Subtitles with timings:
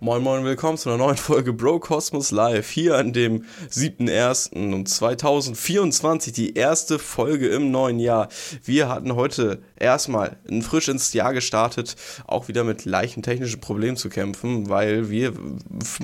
[0.00, 4.72] Moin Moin, willkommen zu einer neuen Folge Bro Cosmos Live hier an dem 7.1.
[4.72, 8.28] und 2024, die erste Folge im neuen Jahr.
[8.62, 11.96] Wir hatten heute erstmal frisch ins Jahr gestartet,
[12.26, 15.32] auch wieder mit leichten technischen Problemen zu kämpfen, weil wir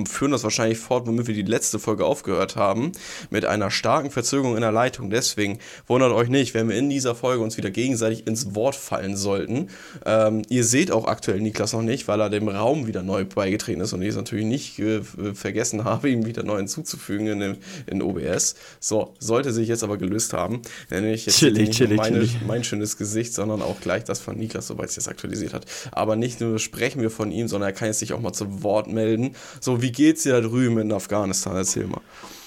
[0.08, 2.92] führen das wahrscheinlich fort, womit wir die letzte Folge aufgehört haben,
[3.30, 5.10] mit einer starken Verzögerung in der Leitung.
[5.10, 9.16] Deswegen wundert euch nicht, wenn wir in dieser Folge uns wieder gegenseitig ins Wort fallen
[9.16, 9.68] sollten.
[10.04, 13.80] Ähm, ihr seht auch aktuell Niklas noch nicht, weil er dem Raum wieder neu beigetreten
[13.80, 15.02] ist und ich es natürlich nicht äh,
[15.34, 18.54] vergessen habe, ihm wieder neu hinzuzufügen in, in OBS.
[18.80, 20.62] So, sollte sich jetzt aber gelöst haben.
[20.90, 24.66] Nämlich jetzt chillig, nicht chillig, meine, mein schönes Gesicht, sondern auch gleich das von Niklas,
[24.66, 25.66] sobald es jetzt aktualisiert hat.
[25.92, 28.62] Aber nicht nur sprechen wir von ihm, sondern er kann jetzt sich auch mal zu
[28.62, 29.34] Wort melden.
[29.60, 31.56] So, wie geht's dir da drüben in Afghanistan?
[31.56, 32.00] Erzähl mal.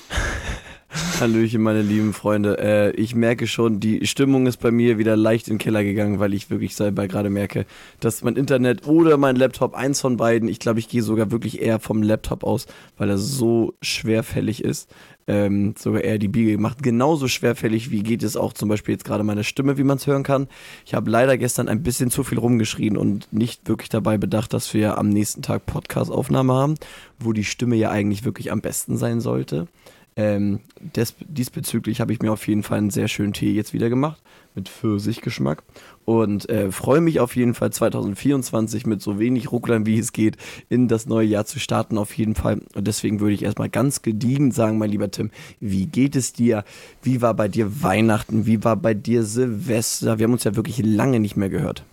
[1.19, 2.57] Hallöchen, meine lieben Freunde.
[2.59, 6.19] Äh, ich merke schon, die Stimmung ist bei mir wieder leicht in den Keller gegangen,
[6.19, 7.65] weil ich wirklich selber gerade merke,
[7.99, 11.61] dass mein Internet oder mein Laptop, eins von beiden, ich glaube, ich gehe sogar wirklich
[11.61, 14.89] eher vom Laptop aus, weil er so schwerfällig ist.
[15.29, 16.81] Ähm, sogar eher die Biege gemacht.
[16.81, 20.07] Genauso schwerfällig wie geht es auch zum Beispiel jetzt gerade meine Stimme, wie man es
[20.07, 20.47] hören kann.
[20.85, 24.73] Ich habe leider gestern ein bisschen zu viel rumgeschrien und nicht wirklich dabei bedacht, dass
[24.73, 26.75] wir am nächsten Tag Podcast-Aufnahme haben,
[27.19, 29.67] wo die Stimme ja eigentlich wirklich am besten sein sollte.
[30.15, 30.61] Ähm,
[30.95, 34.21] des, diesbezüglich habe ich mir auf jeden Fall einen sehr schönen Tee jetzt wieder gemacht
[34.57, 35.63] mit Pfirsichgeschmack
[36.03, 40.35] und äh, freue mich auf jeden Fall 2024 mit so wenig Rucklern wie es geht
[40.67, 44.01] in das neue Jahr zu starten auf jeden Fall und deswegen würde ich erstmal ganz
[44.01, 46.65] gediegen sagen, mein lieber Tim, wie geht es dir?
[47.01, 48.45] Wie war bei dir Weihnachten?
[48.45, 50.19] Wie war bei dir Silvester?
[50.19, 51.85] Wir haben uns ja wirklich lange nicht mehr gehört.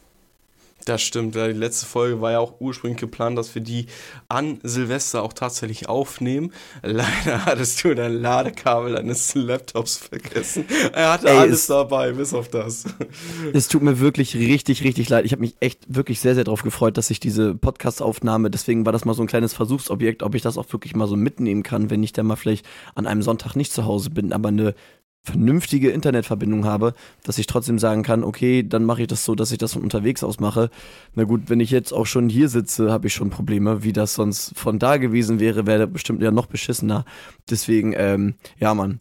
[0.84, 1.34] Das stimmt.
[1.34, 3.86] Die letzte Folge war ja auch ursprünglich geplant, dass wir die
[4.28, 6.52] an Silvester auch tatsächlich aufnehmen.
[6.82, 10.66] Leider hattest du dein Ladekabel deines Laptops vergessen.
[10.92, 12.84] Er hatte Ey, alles dabei, bis auf das.
[13.52, 15.24] Es tut mir wirklich richtig, richtig leid.
[15.24, 18.92] Ich habe mich echt wirklich sehr, sehr darauf gefreut, dass ich diese Podcast-Aufnahme, deswegen war
[18.92, 21.90] das mal so ein kleines Versuchsobjekt, ob ich das auch wirklich mal so mitnehmen kann,
[21.90, 24.74] wenn ich dann mal vielleicht an einem Sonntag nicht zu Hause bin, aber eine
[25.24, 29.52] vernünftige Internetverbindung habe, dass ich trotzdem sagen kann, okay, dann mache ich das so, dass
[29.52, 30.70] ich das von unterwegs aus mache.
[31.14, 33.82] Na gut, wenn ich jetzt auch schon hier sitze, habe ich schon Probleme.
[33.82, 37.04] Wie das sonst von da gewesen wäre, wäre bestimmt ja noch beschissener.
[37.48, 38.98] Deswegen, ähm, ja, Mann.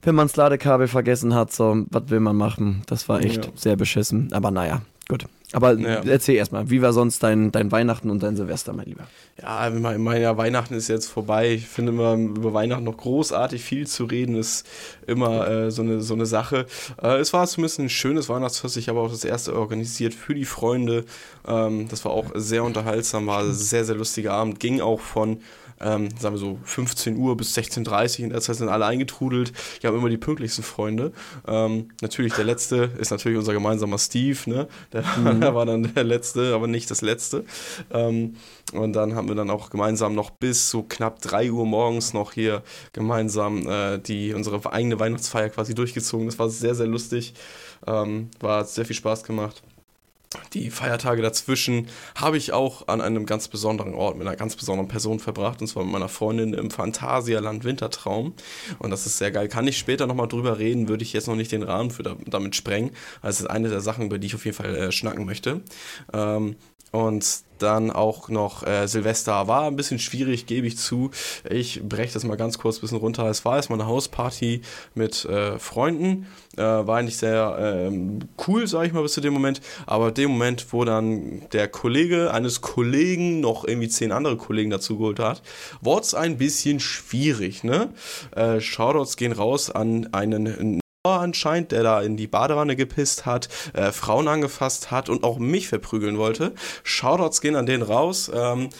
[0.00, 2.82] Wenn man das Ladekabel vergessen hat, so, was will man machen?
[2.86, 3.52] Das war echt ja.
[3.54, 4.32] sehr beschissen.
[4.32, 5.26] Aber naja, gut.
[5.52, 6.02] Aber ja.
[6.04, 9.06] erzähl erstmal, wie war sonst dein, dein Weihnachten und dein Silvester, mein Lieber?
[9.40, 11.52] Ja, mein ja, Weihnachten ist jetzt vorbei.
[11.52, 14.66] Ich finde immer über Weihnachten noch großartig viel zu reden, ist
[15.06, 16.66] immer äh, so, eine, so eine Sache.
[17.02, 18.76] Äh, es war zumindest ein schönes Weihnachtsfest.
[18.76, 21.04] Ich habe auch das erste organisiert für die Freunde.
[21.46, 24.58] Ähm, das war auch sehr unterhaltsam, war ein sehr, sehr lustiger Abend.
[24.58, 25.40] Ging auch von
[25.82, 28.24] ähm, sagen wir so 15 Uhr bis 16.30 Uhr.
[28.24, 29.52] In der Zeit sind alle eingetrudelt.
[29.78, 31.12] Ich habe immer die pünktlichsten Freunde.
[31.46, 34.68] Ähm, natürlich der letzte ist natürlich unser gemeinsamer Steve, ne?
[34.92, 35.40] Der, mhm.
[35.40, 37.44] der war dann der letzte, aber nicht das letzte.
[37.90, 38.36] Ähm,
[38.72, 42.32] und dann haben wir dann auch gemeinsam noch bis so knapp 3 Uhr morgens noch
[42.32, 42.62] hier
[42.92, 46.26] gemeinsam äh, die unsere eigene Weihnachtsfeier quasi durchgezogen.
[46.26, 47.34] Das war sehr, sehr lustig.
[47.86, 49.62] Ähm, war sehr viel Spaß gemacht
[50.52, 54.88] die Feiertage dazwischen habe ich auch an einem ganz besonderen Ort mit einer ganz besonderen
[54.88, 58.34] Person verbracht, und zwar mit meiner Freundin im Phantasialand Wintertraum.
[58.78, 59.48] Und das ist sehr geil.
[59.48, 62.56] Kann ich später nochmal drüber reden, würde ich jetzt noch nicht den Rahmen für damit
[62.56, 62.90] sprengen.
[63.22, 65.62] Das ist eine der Sachen, über die ich auf jeden Fall äh, schnacken möchte.
[66.12, 66.56] Ähm,
[66.92, 71.10] und dann auch noch äh, Silvester war ein bisschen schwierig, gebe ich zu.
[71.48, 73.26] Ich breche das mal ganz kurz ein bisschen runter.
[73.26, 74.62] Es war erstmal eine Hausparty
[74.94, 76.26] mit äh, Freunden.
[76.56, 79.60] Äh, war eigentlich sehr ähm, cool, sage ich mal, bis zu dem Moment.
[79.86, 84.98] Aber dem Moment, wo dann der Kollege eines Kollegen noch irgendwie zehn andere Kollegen dazu
[84.98, 85.42] geholt hat,
[85.80, 87.64] wurde es ein bisschen schwierig.
[87.64, 87.90] Ne?
[88.34, 93.90] Äh, Shoutouts gehen raus an einen anscheinend, der da in die Badewanne gepisst hat, äh,
[93.90, 96.52] Frauen angefasst hat und auch mich verprügeln wollte.
[96.84, 98.30] Shoutouts gehen an den raus.
[98.32, 98.70] Ähm,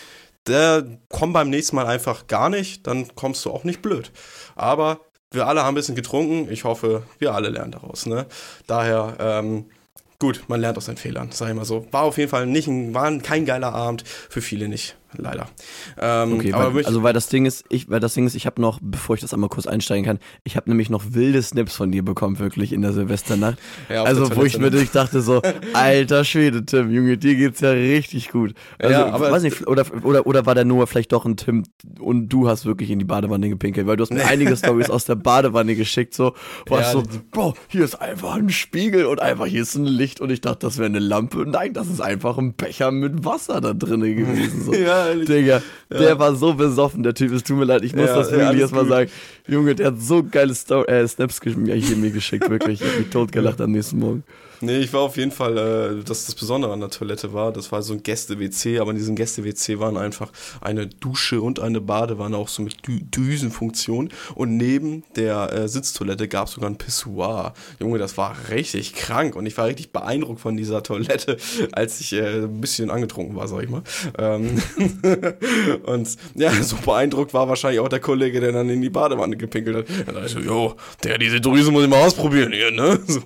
[0.47, 4.13] der kommt beim nächsten Mal einfach gar nicht, dann kommst du auch nicht blöd.
[4.55, 5.01] Aber
[5.33, 6.51] wir alle haben ein bisschen getrunken.
[6.51, 8.07] Ich hoffe, wir alle lernen daraus.
[8.07, 8.27] Ne?
[8.67, 9.67] Daher, ähm,
[10.19, 11.87] gut, man lernt aus seinen Fehlern, sag ich mal so.
[11.91, 15.47] War auf jeden Fall nicht ein, war kein geiler Abend, für viele nicht leider.
[16.01, 18.61] Ähm, okay, weil, also weil das Ding ist, ich, weil das Ding ist, ich habe
[18.61, 21.91] noch, bevor ich das einmal kurz einsteigen kann, ich habe nämlich noch wilde Snips von
[21.91, 23.59] dir bekommen, wirklich in der Silvesternacht.
[23.89, 24.87] Ja, also wo ich mir ne?
[24.91, 25.43] dachte so,
[25.75, 28.55] alter Schwede, Tim, Junge, dir geht's ja richtig gut.
[28.79, 31.65] Also, ja, aber weiß nicht, oder, oder, oder war der Noah vielleicht doch ein Tim
[31.99, 35.05] und du hast wirklich in die Badewanne gepinkelt, weil du hast mir einige Stories aus
[35.05, 36.35] der Badewanne geschickt, so,
[36.69, 40.21] warst ja, so, Bro, hier ist einfach ein Spiegel und einfach hier ist ein Licht
[40.21, 41.45] und ich dachte, das wäre eine Lampe.
[41.47, 44.65] Nein, das ist einfach ein Becher mit Wasser da drin gewesen.
[44.65, 44.73] So.
[44.75, 45.29] ja, ehrlich.
[45.29, 45.99] Digga, ja.
[45.99, 47.33] der war so besoffen, der Typ.
[47.33, 49.11] Es tut mir leid, ich muss ja, das wirklich ja, erstmal sagen.
[49.47, 51.41] Junge, der hat so geile Sto äh, Snaps
[51.97, 52.81] mir geschickt, wirklich.
[52.81, 54.25] Ich hab mich totgelacht am nächsten Morgen.
[54.63, 57.73] Nee, ich war auf jeden Fall, äh, dass das Besondere an der Toilette war, das
[57.73, 60.31] war so ein Gäste-WC, aber in diesem Gäste-WC waren einfach
[60.61, 64.11] eine Dusche und eine Badewanne, auch so mit Dü Düsenfunktion.
[64.37, 67.55] Und neben der äh, Sitztoilette gab es sogar ein Pissoir.
[67.81, 71.39] Junge, das war richtig krank und ich war richtig beeindruckt von dieser Toilette,
[71.73, 73.83] als ich äh, ein bisschen angetrunken war, sag ich mal.
[74.17, 74.63] Ähm
[75.87, 79.77] und ja, so beeindruckt war wahrscheinlich auch der Kollege, der dann in die Badewanne gepinkelt
[79.77, 80.07] hat.
[80.07, 83.01] Dann dachte ich so, jo, der, diese Drüse muss ich mal ausprobieren hier, ne?
[83.13, 83.21] So,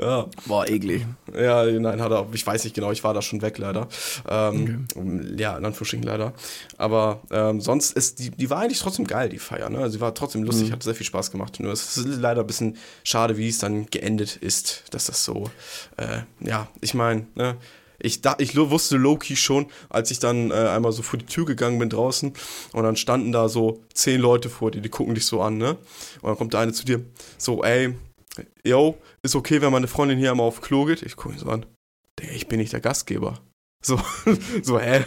[0.00, 0.26] ja.
[0.46, 1.04] Boah, eklig.
[1.34, 3.88] Ja, nein, hat er, ich weiß nicht genau, ich war da schon weg leider.
[4.28, 5.34] Ähm, okay.
[5.36, 6.32] Ja, in Anführungsstrichen leider.
[6.78, 9.68] Aber ähm, sonst ist die, die war eigentlich trotzdem geil, die Feier.
[9.68, 9.78] Ne?
[9.78, 10.72] Also sie war trotzdem lustig, mhm.
[10.72, 11.60] hat sehr viel Spaß gemacht.
[11.60, 15.50] Nur es ist leider ein bisschen schade, wie es dann geendet ist, dass das so,
[15.96, 17.56] äh, ja, ich meine, ne?
[18.00, 21.44] ich, da, ich wusste Loki schon, als ich dann äh, einmal so vor die Tür
[21.44, 22.32] gegangen bin draußen
[22.72, 25.76] und dann standen da so zehn Leute vor dir, die gucken dich so an, ne?
[26.20, 27.04] Und dann kommt der eine zu dir,
[27.38, 27.94] so, ey,
[28.64, 31.02] yo, ist okay, wenn meine Freundin hier einmal auf Klo geht?
[31.02, 31.66] Ich gucke ihn so an.
[32.18, 33.40] Digga, ich bin nicht der Gastgeber.
[33.82, 33.98] So,
[34.62, 35.04] so, hä?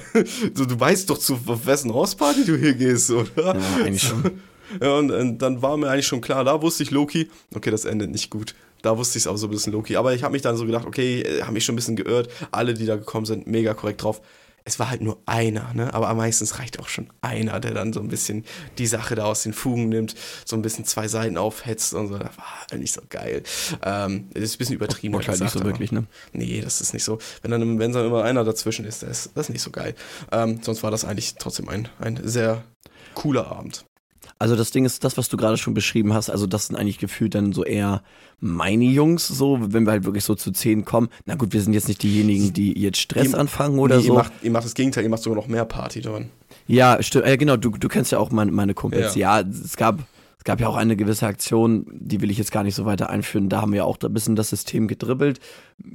[0.54, 3.56] So, du weißt doch, zu wessen Hausparty du hier gehst, oder?
[3.56, 4.24] Ja, eigentlich schon.
[4.82, 7.86] Ja, und, und, dann war mir eigentlich schon klar, da wusste ich Loki, okay, das
[7.86, 8.56] endet nicht gut.
[8.82, 9.98] Da wusste ich es auch so ein bisschen Loki.
[9.98, 12.30] Aber ich habe mich dann so gedacht, okay, äh, habe mich schon ein bisschen geirrt.
[12.50, 14.22] Alle, die da gekommen sind, mega korrekt drauf
[14.66, 15.94] es war halt nur einer, ne?
[15.94, 18.46] aber meistens reicht auch schon einer, der dann so ein bisschen
[18.78, 20.16] die Sache da aus den Fugen nimmt,
[20.46, 22.18] so ein bisschen zwei Seiten aufhetzt und so.
[22.18, 23.44] Das war halt nicht so geil.
[23.84, 25.16] Ähm, das ist ein bisschen übertrieben.
[25.16, 26.06] Halt nicht so wirklich, ne?
[26.32, 27.20] Nee, das ist nicht so.
[27.42, 29.96] Wenn dann, wenn dann immer einer dazwischen ist, das, das ist nicht so geil.
[30.32, 32.64] Ähm, sonst war das eigentlich trotzdem ein, ein sehr
[33.16, 33.86] cooler Abend.
[34.40, 36.98] Also das Ding ist, das, was du gerade schon beschrieben hast, also das sind eigentlich
[36.98, 38.04] gefühlt dann so eher
[38.40, 41.10] meine Jungs, so, wenn wir halt wirklich so zu zehn kommen.
[41.26, 44.14] Na gut, wir sind jetzt nicht diejenigen, die jetzt Stress ihr, anfangen oder nee, so.
[44.14, 46.30] Ihr macht, ihr macht das Gegenteil, ihr macht sogar noch mehr Party dran.
[46.68, 47.26] Ja, stimmt.
[47.26, 49.16] Äh, genau, du, du kennst ja auch meine, meine Kumpels.
[49.16, 49.40] Ja.
[49.40, 50.00] ja, es gab
[50.44, 53.10] es gab ja auch eine gewisse Aktion, die will ich jetzt gar nicht so weiter
[53.10, 53.48] einführen.
[53.48, 55.40] Da haben wir auch ein bisschen das System gedribbelt.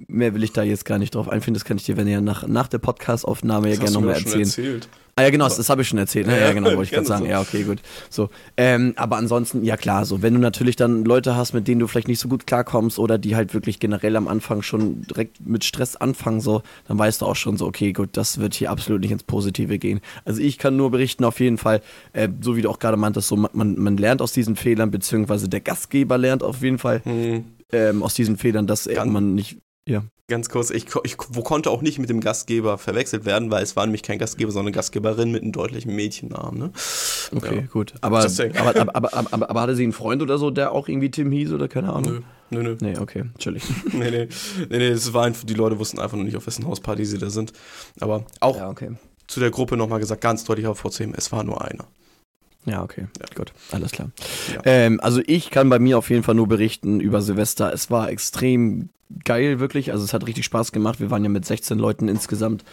[0.06, 1.52] Mehr will ich da jetzt gar nicht drauf einführen.
[1.52, 4.44] Das kann ich dir, wenn ihr nach, nach der Podcast-Aufnahme ja gerne nochmal erzählen.
[4.44, 4.88] Erzählt.
[5.19, 6.29] Ah ja, genau, das, das habe ich schon erzählt.
[6.29, 6.38] Ne?
[6.38, 7.25] Ja, ja, genau, wollte ich gerade sagen.
[7.25, 7.31] So.
[7.31, 7.81] Ja, okay, gut.
[8.09, 11.81] So, ähm, aber ansonsten, ja klar, so, wenn du natürlich dann Leute hast, mit denen
[11.81, 15.44] du vielleicht nicht so gut klarkommst oder die halt wirklich generell am Anfang schon direkt
[15.44, 18.70] mit Stress anfangen, so, dann weißt du auch schon so, okay, gut, das wird hier
[18.70, 20.00] absolut nicht ins Positive gehen.
[20.25, 21.82] Also ich kann nur berichten, auf jeden Fall,
[22.12, 25.49] äh, so wie du auch gerade meintest, so, man, man lernt aus diesen Fehlern, beziehungsweise
[25.49, 27.03] der Gastgeber lernt auf jeden Fall.
[27.05, 27.44] Mhm.
[27.73, 30.05] Ähm, aus diesen Fehlern, dass man nicht ja.
[30.30, 33.76] Ganz kurz, ich, ich wo konnte auch nicht mit dem Gastgeber verwechselt werden, weil es
[33.76, 36.58] war nämlich kein Gastgeber, sondern eine Gastgeberin mit einem deutlichen Mädchennamen.
[36.58, 36.70] Ne?
[37.34, 37.62] Okay, ja.
[37.62, 37.94] gut.
[38.02, 41.32] Aber, aber, aber, aber, aber, hatte sie einen Freund oder so, der auch irgendwie Tim
[41.32, 42.25] hieß oder keine Ahnung?
[42.50, 42.76] Nö, nö, nö.
[42.78, 43.64] Nee, okay, natürlich.
[43.94, 44.28] nee, nee,
[44.69, 47.16] nee, nee, es war einfach, die Leute wussten einfach noch nicht, auf wessen Hausparty sie
[47.16, 47.54] da sind.
[47.98, 48.90] Aber auch ja, okay.
[49.28, 51.86] zu der Gruppe nochmal gesagt, ganz deutlich hervorzuheben, es war nur einer.
[52.66, 53.06] Ja, okay.
[53.19, 53.25] Ja.
[53.34, 54.10] Gut, alles klar.
[54.52, 54.60] Ja.
[54.66, 57.72] Ähm, also ich kann bei mir auf jeden Fall nur berichten über Silvester.
[57.72, 58.90] Es war extrem
[59.25, 59.93] geil, wirklich.
[59.93, 61.00] Also es hat richtig Spaß gemacht.
[61.00, 62.64] Wir waren ja mit 16 Leuten insgesamt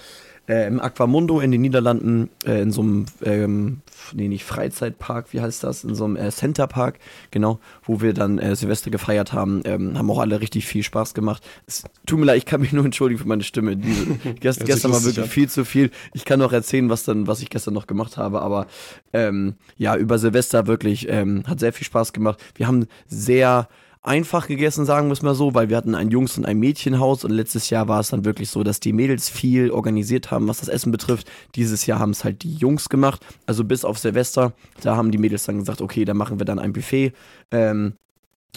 [0.48, 3.82] äh, im Aquamundo in den Niederlanden, äh, in so einem, ähm,
[4.14, 5.84] nee, nicht Freizeitpark, wie heißt das?
[5.84, 7.00] In so einem äh, Centerpark,
[7.32, 9.62] genau, wo wir dann äh, Silvester gefeiert haben.
[9.66, 11.44] Ähm, haben auch alle richtig viel Spaß gemacht.
[11.66, 13.76] Es tut mir leid, ich kann mich nur entschuldigen für meine Stimme.
[13.76, 14.06] Diese,
[14.40, 15.90] gest, gestern war wirklich viel zu viel.
[16.14, 18.68] Ich kann noch erzählen, was dann, was ich gestern noch gemacht habe, aber
[19.14, 22.40] ähm, ja, über Silvester wirklich ähm, hat sehr viel Spaß gemacht.
[22.56, 23.68] Wir haben sehr
[24.06, 27.24] einfach gegessen, sagen wir es mal so, weil wir hatten ein Jungs- und ein Mädchenhaus
[27.24, 30.60] und letztes Jahr war es dann wirklich so, dass die Mädels viel organisiert haben, was
[30.60, 31.30] das Essen betrifft.
[31.56, 35.18] Dieses Jahr haben es halt die Jungs gemacht, also bis auf Silvester, da haben die
[35.18, 37.14] Mädels dann gesagt, okay, da machen wir dann ein Buffet.
[37.52, 37.94] Ähm,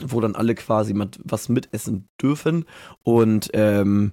[0.06, 2.66] wo dann alle quasi mit, was mitessen dürfen
[3.02, 4.12] und ähm,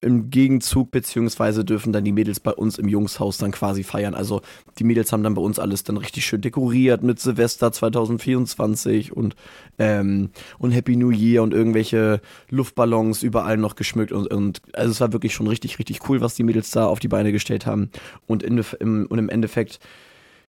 [0.00, 4.14] im Gegenzug, beziehungsweise dürfen dann die Mädels bei uns im Jungshaus dann quasi feiern.
[4.14, 4.40] Also
[4.78, 9.36] die Mädels haben dann bei uns alles dann richtig schön dekoriert mit Silvester 2024 und,
[9.78, 15.00] ähm, und Happy New Year und irgendwelche Luftballons überall noch geschmückt und, und also es
[15.00, 17.90] war wirklich schon richtig, richtig cool, was die Mädels da auf die Beine gestellt haben.
[18.26, 19.80] Und, in, im, und im Endeffekt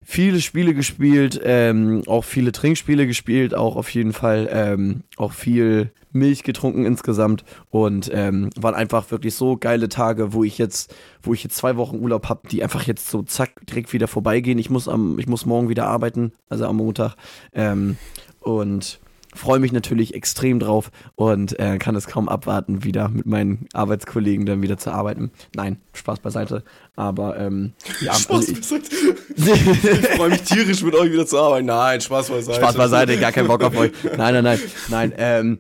[0.04, 5.92] viele Spiele gespielt, ähm, auch viele Trinkspiele gespielt, auch auf jeden Fall ähm, auch viel
[6.14, 11.34] Milch getrunken insgesamt und ähm, waren einfach wirklich so geile Tage, wo ich jetzt, wo
[11.34, 14.60] ich jetzt zwei Wochen Urlaub habe, die einfach jetzt so zack direkt wieder vorbeigehen.
[14.60, 17.16] Ich muss am, ich muss morgen wieder arbeiten, also am Montag
[17.54, 17.98] ähm,
[18.40, 19.00] und
[19.34, 24.46] freue mich natürlich extrem drauf und äh, kann es kaum abwarten, wieder mit meinen Arbeitskollegen
[24.46, 25.32] dann wieder zu arbeiten.
[25.56, 26.64] Nein, Spaß beiseite.
[26.96, 28.96] Aber ähm, ja, Spaß also beiseite.
[29.36, 31.68] ich freue mich tierisch mit euch wieder zu arbeiten.
[31.68, 32.60] Nein, Spaß beiseite.
[32.60, 33.92] Spaß beiseite, gar keinen Bock auf euch.
[34.18, 34.60] Nein, nein, nein,
[34.90, 35.14] nein.
[35.18, 35.60] Ähm,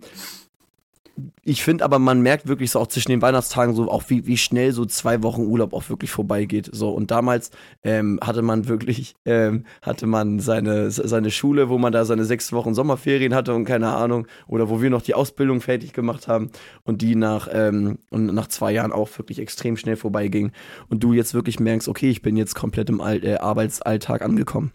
[1.44, 4.38] ich finde aber, man merkt wirklich so auch zwischen den Weihnachtstagen so auch, wie, wie
[4.38, 6.70] schnell so zwei Wochen Urlaub auch wirklich vorbeigeht.
[6.72, 7.52] So, und damals
[7.84, 12.54] ähm, hatte man wirklich, ähm, hatte man seine, seine Schule, wo man da seine sechs
[12.54, 16.52] Wochen Sommerferien hatte und keine Ahnung, oder wo wir noch die Ausbildung fertig gemacht haben
[16.84, 20.52] und die nach, ähm, und nach zwei Jahren auch wirklich extrem schnell vorbeiging.
[20.90, 24.72] Und du jetzt wirklich merkst, okay, ich bin jetzt komplett im All äh, Arbeitsalltag angekommen.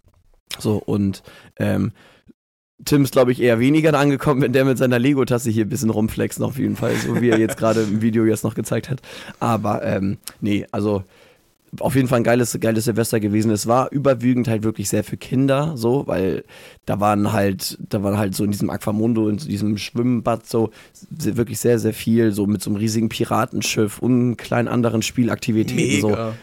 [0.58, 1.22] So, und
[1.58, 1.92] ähm,
[2.84, 5.90] Tim ist, glaube ich, eher weniger angekommen, wenn der mit seiner Lego-Tasse hier ein bisschen
[5.90, 9.00] rumflext, auf jeden Fall, so wie er jetzt gerade im Video jetzt noch gezeigt hat.
[9.40, 11.02] Aber ähm, nee, also
[11.80, 13.50] auf jeden Fall ein geiles, geiles Silvester gewesen.
[13.50, 16.44] Es war überwiegend halt wirklich sehr für Kinder, so, weil
[16.84, 20.70] da waren halt, da waren halt so in diesem Aquamundo, in diesem Schwimmbad so
[21.10, 26.10] wirklich sehr, sehr viel, so mit so einem riesigen Piratenschiff und kleinen anderen Spielaktivitäten.
[26.10, 26.30] Mega.
[26.30, 26.36] So.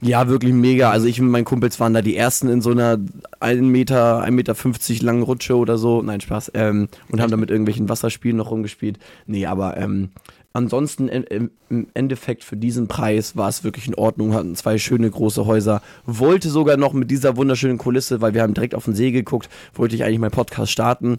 [0.00, 0.90] Ja, wirklich mega.
[0.90, 2.98] Also ich und mein Kumpels waren da die ersten in so einer
[3.40, 6.02] 1 Meter, 1,50 Meter 50 langen Rutsche oder so.
[6.02, 6.52] Nein, Spaß.
[6.54, 9.00] Ähm, und haben da mit irgendwelchen Wasserspielen noch rumgespielt.
[9.26, 10.10] Nee, aber ähm,
[10.52, 11.50] ansonsten im
[11.94, 14.34] Endeffekt für diesen Preis war es wirklich in Ordnung.
[14.34, 15.82] Hatten zwei schöne große Häuser.
[16.06, 19.48] Wollte sogar noch mit dieser wunderschönen Kulisse, weil wir haben direkt auf den See geguckt,
[19.74, 21.16] wollte ich eigentlich meinen Podcast starten.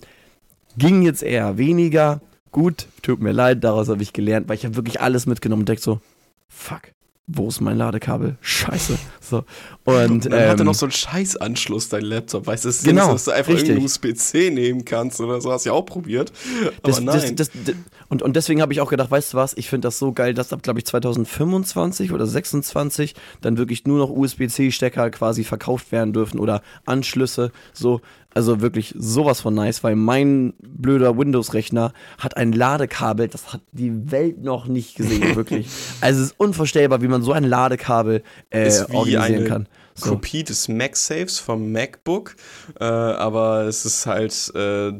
[0.77, 2.21] Ging jetzt eher weniger.
[2.51, 5.69] Gut, tut mir leid, daraus habe ich gelernt, weil ich habe wirklich alles mitgenommen und
[5.69, 5.99] denke so,
[6.47, 6.93] fuck
[7.31, 8.37] wo ist mein Ladekabel?
[8.41, 8.97] Scheiße.
[9.29, 9.43] So.
[9.83, 12.47] Und, und dann ähm, hat er noch so einen Scheißanschluss, dein Laptop.
[12.47, 13.69] Weißt du, es genau, dass du einfach richtig.
[13.69, 15.51] irgendeinen USB-C nehmen kannst oder so.
[15.51, 16.31] Hast du ja auch probiert.
[16.63, 17.35] Aber das, nein.
[17.35, 17.75] Das, das,
[18.07, 20.33] und, und deswegen habe ich auch gedacht, weißt du was, ich finde das so geil,
[20.33, 26.11] dass ab, glaube ich, 2025 oder 26 dann wirklich nur noch USB-C-Stecker quasi verkauft werden
[26.11, 27.51] dürfen oder Anschlüsse.
[27.71, 28.01] So,
[28.33, 34.11] also wirklich sowas von nice, weil mein blöder Windows-Rechner hat ein Ladekabel, das hat die
[34.11, 35.67] Welt noch nicht gesehen, wirklich.
[36.01, 39.67] Also es ist unvorstellbar, wie man so ein Ladekabel äh, ist wie organisieren kann.
[39.95, 40.11] So.
[40.11, 42.35] Kopie des MagSafes vom MacBook,
[42.79, 44.93] äh, aber es ist halt äh,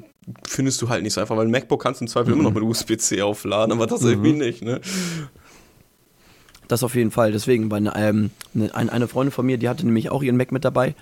[0.48, 2.42] findest du halt nicht so einfach, weil ein MacBook kannst du im Zweifel mhm.
[2.42, 4.10] immer noch mit USB-C aufladen, aber das mhm.
[4.10, 4.82] irgendwie nicht, ne?
[6.68, 7.32] Das auf jeden Fall.
[7.32, 10.64] Deswegen, weil ähm, eine, eine Freundin von mir, die hatte nämlich auch ihren Mac mit
[10.64, 10.94] dabei,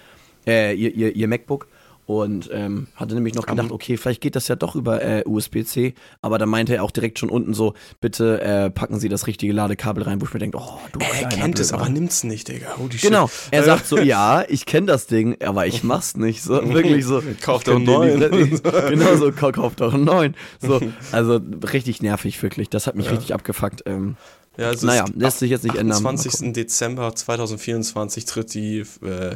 [0.45, 1.67] äh, ihr, ihr, ihr MacBook
[2.07, 5.93] und ähm, hatte nämlich noch gedacht, okay, vielleicht geht das ja doch über äh, USB-C,
[6.21, 9.51] aber dann meinte er auch direkt schon unten so, bitte äh, packen Sie das richtige
[9.51, 12.75] Ladekabel rein, wo ich mir denke, oh, du Er kennt es, aber nimmt's nicht, Digga.
[12.79, 16.43] Oh, genau, er sagt so, ja, ich kenne das Ding, aber ich mach's nicht.
[16.43, 17.21] So, wirklich so.
[17.41, 18.21] Kauf doch einen neuen.
[18.89, 20.35] genau so, kauf doch einen neuen.
[20.61, 20.79] So,
[21.11, 21.41] also
[21.73, 22.69] richtig nervig, wirklich.
[22.69, 23.11] Das hat mich ja.
[23.11, 23.83] richtig abgefuckt.
[23.85, 24.15] Ähm,
[24.57, 25.97] ja, also naja, lässt sich jetzt nicht ändern.
[25.97, 26.53] Am 20.
[26.53, 29.35] Dezember 2024 tritt die äh,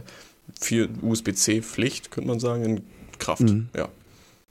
[0.62, 2.82] für USB-C-Pflicht, könnte man sagen, in
[3.20, 3.41] Kraft.
[3.41, 3.70] Mhm.
[3.75, 3.89] Ja.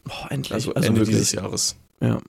[0.09, 0.53] Oh, endlich.
[0.53, 1.17] Also, also Ende wirklich.
[1.17, 1.77] dieses Jahres.
[2.01, 2.21] Ja.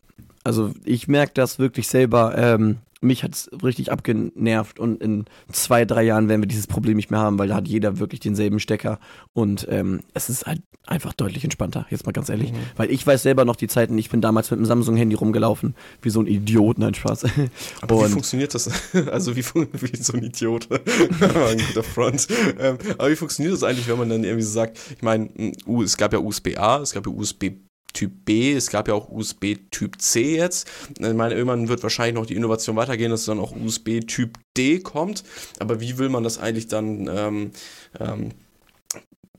[0.44, 2.38] Also ich merke das wirklich selber.
[2.38, 6.96] Ähm, mich hat es richtig abgenervt und in zwei, drei Jahren werden wir dieses Problem
[6.96, 9.00] nicht mehr haben, weil da hat jeder wirklich denselben Stecker
[9.34, 12.52] und ähm, es ist halt einfach deutlich entspannter, jetzt mal ganz ehrlich.
[12.52, 12.58] Mhm.
[12.76, 16.10] Weil ich weiß selber noch die Zeiten, ich bin damals mit einem Samsung-Handy rumgelaufen, wie
[16.10, 17.26] so ein Idiot, nein, Spaß.
[17.82, 18.70] Aber und wie funktioniert das?
[19.12, 20.68] Also wie, wie so ein Idiot.
[20.72, 22.28] ein guter Front.
[22.60, 25.30] Ähm, aber wie funktioniert das eigentlich, wenn man dann irgendwie so sagt, ich meine,
[25.84, 27.52] es gab ja USB-A, es gab ja USB
[27.94, 30.68] Typ B, es gab ja auch USB Typ C jetzt.
[31.00, 34.80] Ich meine, irgendwann wird wahrscheinlich noch die Innovation weitergehen, dass dann auch USB Typ D
[34.80, 35.24] kommt.
[35.60, 37.52] Aber wie will man das eigentlich dann ähm,
[38.00, 38.30] ähm,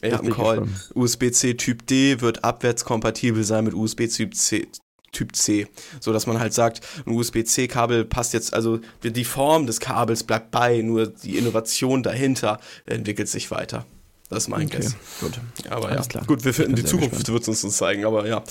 [0.02, 0.68] Ich habe einen Call.
[0.96, 4.68] USB-C Typ D wird abwärtskompatibel sein mit USB-Typ C.
[5.12, 5.68] Typ C,
[6.00, 10.52] so dass man halt sagt, ein USB-C-Kabel passt jetzt, also die Form des Kabels bleibt
[10.52, 13.86] bei, nur die Innovation dahinter entwickelt sich weiter.
[14.32, 14.96] Das ist mein okay, Guess.
[15.20, 15.42] Gut.
[15.70, 16.24] Aber Alles ja, klar.
[16.26, 18.42] gut, wir finden die Zukunft wird es uns zeigen, aber ja,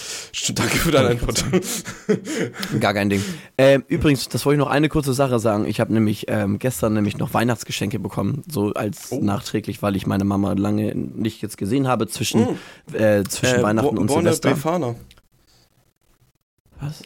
[0.55, 1.43] danke für deinen Input.
[2.81, 3.25] Gar kein Ding.
[3.57, 5.65] Ähm, übrigens, das wollte ich noch eine kurze Sache sagen.
[5.65, 9.21] Ich habe nämlich ähm, gestern nämlich noch Weihnachtsgeschenke bekommen, so als oh.
[9.23, 12.95] nachträglich, weil ich meine Mama lange nicht jetzt gesehen habe zwischen, mm.
[12.95, 14.51] äh, zwischen äh, Weihnachten und Silvester.
[14.51, 14.97] Befana.
[16.79, 17.05] Was?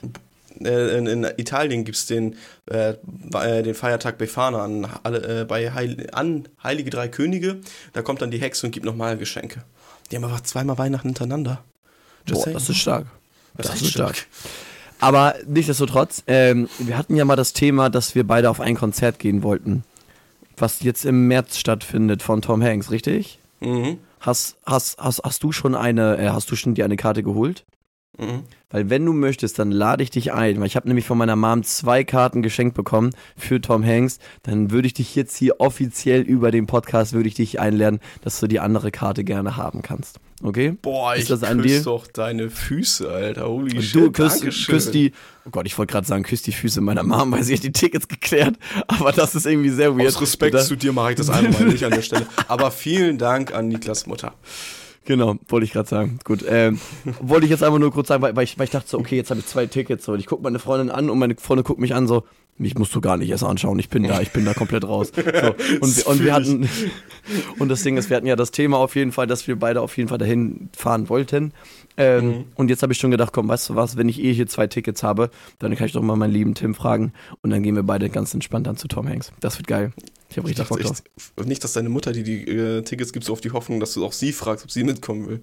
[0.62, 2.36] Äh, in, in, Italien gibt es den,
[2.70, 2.94] äh,
[3.34, 7.60] äh, den Feiertag Befana an, alle, äh, bei Heil, an Heilige Drei Könige.
[7.92, 9.64] Da kommt dann die Hexe und gibt nochmal Geschenke.
[10.10, 11.64] Die haben einfach zweimal Weihnachten hintereinander.
[12.26, 13.06] Just Boah, das ist stark.
[13.56, 14.16] Das, das ist stark.
[14.16, 14.28] stark.
[15.00, 19.18] Aber nichtsdestotrotz, ähm, wir hatten ja mal das Thema, dass wir beide auf ein Konzert
[19.18, 19.84] gehen wollten.
[20.56, 23.38] Was jetzt im März stattfindet von Tom Hanks, richtig?
[23.60, 23.98] Mhm.
[24.20, 27.64] Hast, hast, hast, hast du schon eine, äh, hast du schon dir eine Karte geholt?
[28.18, 28.44] Mhm.
[28.70, 31.36] Weil wenn du möchtest, dann lade ich dich ein, weil ich habe nämlich von meiner
[31.36, 34.18] Mom zwei Karten geschenkt bekommen für Tom Hanks.
[34.42, 38.40] Dann würde ich dich jetzt hier offiziell über den Podcast würde ich dich einlernen, dass
[38.40, 40.18] du die andere Karte gerne haben kannst.
[40.42, 40.76] Okay?
[40.82, 43.48] Boah, ich küsse doch deine Füße, Alter.
[43.48, 43.94] Holy shit.
[43.94, 45.12] Du küsst, küsst die,
[45.46, 47.72] oh Gott, ich wollte gerade sagen, küsst die Füße meiner Mom, weil sie hat die
[47.72, 48.56] Tickets geklärt.
[48.88, 50.08] Aber das ist irgendwie sehr weird.
[50.08, 52.26] Aus Respekt zu dir mache ich das einmal nicht an der Stelle.
[52.48, 54.34] Aber vielen Dank an Niklas Mutter.
[55.04, 56.18] Genau, wollte ich gerade sagen.
[56.24, 56.80] Gut, ähm,
[57.20, 59.16] wollte ich jetzt einfach nur kurz sagen, weil, weil, ich, weil ich dachte so, okay,
[59.16, 60.04] jetzt habe ich zwei Tickets.
[60.04, 62.24] So, und ich gucke meine Freundin an und meine Freundin guckt mich an so,
[62.56, 65.12] mich musst du gar nicht erst anschauen, ich bin da, ich bin da komplett raus.
[65.14, 66.68] So, und, und wir hatten,
[67.58, 69.80] und das Ding ist, wir hatten ja das Thema auf jeden Fall, dass wir beide
[69.80, 71.52] auf jeden Fall dahin fahren wollten.
[71.96, 72.44] Ähm, mhm.
[72.56, 74.66] Und jetzt habe ich schon gedacht, komm, weißt du was, wenn ich eh hier zwei
[74.66, 77.82] Tickets habe, dann kann ich doch mal meinen lieben Tim fragen und dann gehen wir
[77.82, 79.32] beide ganz entspannt dann zu Tom Hanks.
[79.40, 79.92] Das wird geil.
[80.28, 81.02] Ich habe richtig Bock drauf.
[81.44, 84.04] Nicht, dass deine Mutter, die die äh, Tickets gibt, so auf die Hoffnung, dass du
[84.04, 85.42] auch sie fragst, ob sie mitkommen will.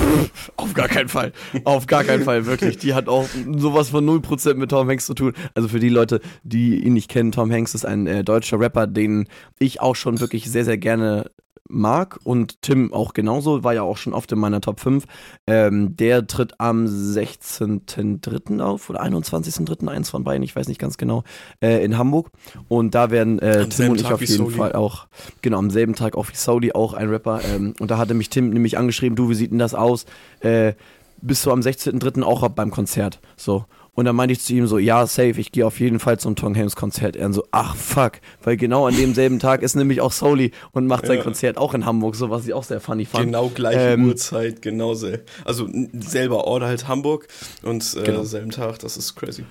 [0.00, 1.32] Pff, auf gar keinen Fall.
[1.64, 2.78] Auf gar keinen Fall, wirklich.
[2.78, 5.34] Die hat auch sowas von 0% mit Tom Hanks zu tun.
[5.54, 8.86] Also für die Leute, die ihn nicht kennen, Tom Hanks ist ein äh, deutscher Rapper,
[8.86, 9.28] den
[9.58, 11.30] ich auch schon wirklich sehr, sehr gerne
[11.68, 15.04] mag und Tim auch genauso, war ja auch schon oft in meiner Top 5.
[15.46, 18.60] Ähm, der tritt am 16.03.
[18.60, 19.88] auf oder 21.03.
[19.88, 21.24] eins von beiden, ich weiß nicht ganz genau,
[21.60, 22.30] äh, in Hamburg.
[22.68, 24.54] Und da werden äh, Tim und ich Tag auf jeden Soli.
[24.54, 25.06] Fall auch,
[25.42, 27.40] genau, am selben Tag auch wie Saudi, auch ein Rapper.
[27.44, 30.06] Ähm, und da hatte mich Tim nämlich angeschrieben, du, wie sieht denn das aus?
[30.40, 30.74] Äh,
[31.22, 32.22] bist du am 16.03.
[32.22, 33.20] auch beim Konzert?
[33.36, 33.64] So.
[33.96, 36.36] Und dann meinte ich zu ihm so, ja, safe, ich gehe auf jeden Fall zum
[36.36, 37.16] Tom Hanks Konzert.
[37.16, 41.06] Er so, ach fuck, weil genau an demselben Tag ist nämlich auch Soli und macht
[41.06, 43.24] sein Konzert auch in Hamburg, so was ich auch sehr funny fand.
[43.24, 45.66] Genau gleiche ähm, Uhrzeit, genau sel also
[45.98, 47.26] selber Ort halt Hamburg
[47.62, 48.22] und äh, genau.
[48.24, 49.44] selben Tag, das ist crazy.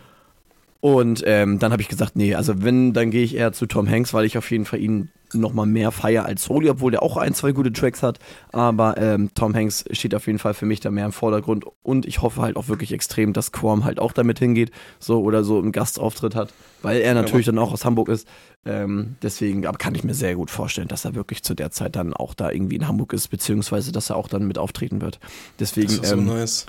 [0.80, 3.90] Und ähm, dann habe ich gesagt, nee, also wenn, dann gehe ich eher zu Tom
[3.90, 7.18] Hanks, weil ich auf jeden Fall ihn nochmal mehr feier als Soli, obwohl der auch
[7.18, 8.20] ein, zwei gute Tracks hat.
[8.52, 11.66] Aber ähm, Tom Hanks steht auf jeden Fall für mich da mehr im Vordergrund.
[11.84, 15.44] Und ich hoffe halt auch wirklich extrem, dass Quam halt auch damit hingeht, so oder
[15.44, 18.28] so einen Gastauftritt hat, weil er natürlich ja, dann auch aus Hamburg ist.
[18.66, 21.96] Ähm, deswegen aber kann ich mir sehr gut vorstellen, dass er wirklich zu der Zeit
[21.96, 25.20] dann auch da irgendwie in Hamburg ist, beziehungsweise dass er auch dann mit auftreten wird.
[25.60, 25.88] Deswegen.
[25.88, 26.66] Das ist so ähm, nice.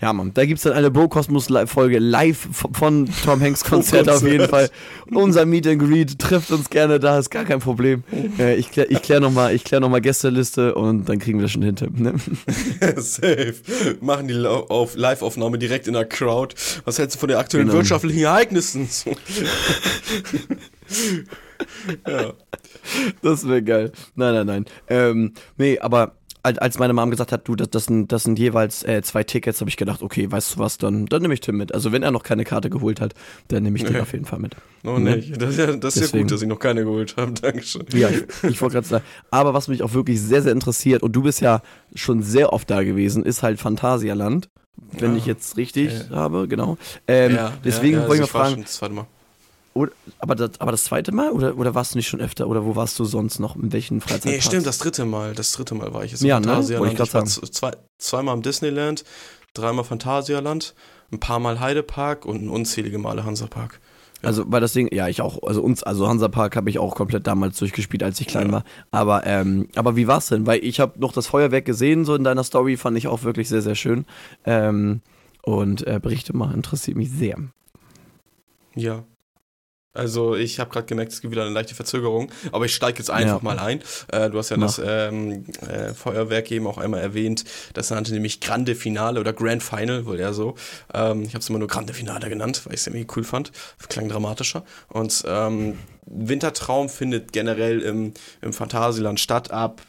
[0.00, 4.48] Ja, Mann, da gibt es dann eine Bro-Kosmos-Folge live von Tom Hanks Konzert auf jeden
[4.48, 4.68] Fall.
[5.10, 8.04] Unser Meet and Greet trifft uns gerne da, ist gar kein Problem.
[8.38, 11.88] Äh, ich kläre ich klär nochmal klär noch Gästeliste und dann kriegen wir schon hinter.
[11.90, 12.14] Ne?
[12.96, 13.54] Safe.
[14.00, 16.54] Machen die Live-Aufnahme direkt in der Crowd.
[16.84, 17.78] Was hältst du von den aktuellen genau.
[17.78, 18.88] wirtschaftlichen Ereignissen?
[22.06, 22.34] ja.
[23.22, 23.92] Das wäre geil.
[24.14, 24.64] Nein, nein, nein.
[24.88, 26.15] Ähm, nee, aber
[26.54, 29.60] als meine Mom gesagt hat, du, das, das, sind, das sind jeweils äh, zwei Tickets,
[29.60, 31.74] habe ich gedacht, okay, weißt du was, dann, dann nehme ich Tim mit.
[31.74, 33.14] Also wenn er noch keine Karte geholt hat,
[33.48, 33.90] dann nehme ich nee.
[33.90, 34.56] den auf jeden Fall mit.
[34.84, 35.16] Oh ne?
[35.16, 35.40] nicht.
[35.40, 37.32] Das ist ja, das ist ja gut, dass ich noch keine geholt habe.
[37.32, 37.84] Dankeschön.
[37.92, 39.04] Ja, ich, ich wollte gerade sagen.
[39.30, 41.62] Aber was mich auch wirklich sehr, sehr interessiert, und du bist ja
[41.94, 44.48] schon sehr oft da gewesen, ist halt Phantasialand.
[44.92, 45.18] Wenn ja.
[45.18, 46.14] ich jetzt richtig okay.
[46.14, 46.76] habe, genau.
[47.08, 48.64] Ähm, ja, deswegen ja, wollte ich mal fragen.
[48.80, 49.06] Warte mal.
[49.76, 52.64] Oder, aber, das, aber das zweite Mal oder, oder warst du nicht schon öfter oder
[52.64, 53.56] wo warst du sonst noch?
[53.56, 54.36] In welchen Freizeitparks?
[54.36, 55.34] Nee, stimmt, das dritte Mal.
[55.34, 56.60] Das dritte Mal war ich jetzt ja, ne?
[56.60, 59.04] Ich, ich war zwei, zweimal im Disneyland,
[59.54, 60.74] dreimal Phantasialand,
[61.12, 63.80] ein paar Mal Heidepark und unzählige Male Hansapark.
[64.22, 64.28] Ja.
[64.28, 67.26] Also weil das Ding, ja, ich auch, also uns, also Hansapark habe ich auch komplett
[67.26, 68.52] damals durchgespielt, als ich klein ja.
[68.52, 68.64] war.
[68.90, 70.46] Aber, ähm, aber wie war's denn?
[70.46, 73.50] Weil ich habe noch das Feuerwerk gesehen, so in deiner Story, fand ich auch wirklich
[73.50, 74.06] sehr, sehr schön.
[74.46, 75.02] Ähm,
[75.42, 77.36] und äh, berichte mal, interessiert mich sehr.
[78.74, 79.04] Ja,
[79.96, 83.10] also ich habe gerade gemerkt, es gibt wieder eine leichte Verzögerung, aber ich steige jetzt
[83.10, 83.44] einfach ja.
[83.44, 83.80] mal ein.
[84.08, 84.66] Äh, du hast ja Mach.
[84.66, 87.44] das ähm, äh, Feuerwerk eben auch einmal erwähnt.
[87.74, 90.54] Das nannte nämlich Grande Finale oder Grand Final, wohl eher so.
[90.94, 93.52] Ähm, ich habe es immer nur Grande Finale genannt, weil ich es irgendwie cool fand.
[93.88, 94.64] Klang dramatischer.
[94.88, 99.82] Und ähm, Wintertraum findet generell im, im Phantasialand statt ab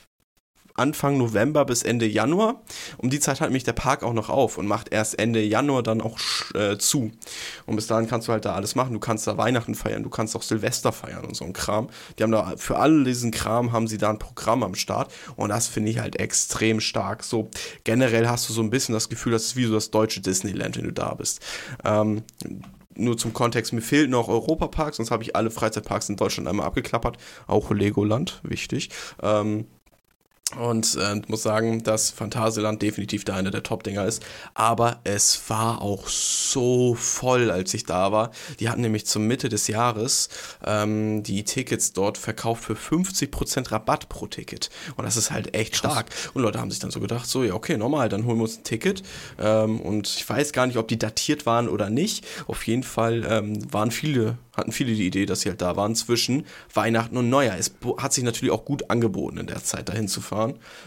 [0.77, 2.61] Anfang November bis Ende Januar.
[2.97, 5.83] Um die Zeit hat mich der Park auch noch auf und macht erst Ende Januar
[5.83, 6.17] dann auch
[6.53, 7.11] äh, zu.
[7.65, 8.93] Und bis dahin kannst du halt da alles machen.
[8.93, 11.89] Du kannst da Weihnachten feiern, du kannst auch Silvester feiern und so ein Kram.
[12.17, 15.49] Die haben da für all diesen Kram haben sie da ein Programm am Start und
[15.49, 17.23] das finde ich halt extrem stark.
[17.23, 17.49] So
[17.83, 20.77] generell hast du so ein bisschen das Gefühl, das ist wie so das deutsche Disneyland,
[20.77, 21.41] wenn du da bist.
[21.83, 22.23] Ähm,
[22.97, 26.65] nur zum Kontext, mir fehlt noch Europapark, sonst habe ich alle Freizeitparks in Deutschland einmal
[26.65, 27.17] abgeklappert.
[27.45, 28.89] Auch Legoland, wichtig.
[29.21, 29.67] Ähm,
[30.55, 34.25] Und äh, muss sagen, dass Phantasialand definitiv da einer der Top-Dinger ist.
[34.53, 38.31] Aber es war auch so voll, als ich da war.
[38.61, 40.29] Die hatten nämlich zur Mitte des Jahres
[40.65, 44.69] ähm, die Tickets dort verkauft für 50% Rabatt pro Ticket.
[44.95, 46.07] Und das ist halt echt stark.
[46.33, 48.59] Und Leute haben sich dann so gedacht, so, ja, okay, normal, dann holen wir uns
[48.59, 49.03] ein Ticket.
[49.37, 52.25] Ähm, und ich weiß gar nicht, ob die datiert waren oder nicht.
[52.47, 55.95] Auf jeden Fall ähm, waren viele hatten viele die Idee, dass sie halt da waren
[55.95, 57.57] zwischen Weihnachten und Neujahr.
[57.57, 60.36] Es hat sich natürlich auch gut angeboten in der Zeit dahin zu fahren.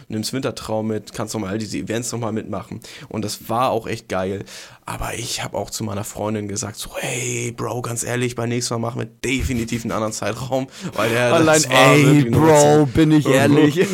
[0.07, 2.79] Nimmst Wintertraum mit, kannst nochmal all diese Events nochmal mitmachen.
[3.09, 4.43] Und das war auch echt geil.
[4.85, 8.73] Aber ich habe auch zu meiner Freundin gesagt, so, hey, Bro, ganz ehrlich, beim nächsten
[8.73, 10.67] Mal machen wir definitiv einen anderen Zeitraum.
[10.93, 13.79] Weil der, Allein, ey, Bro, bin ich ehrlich.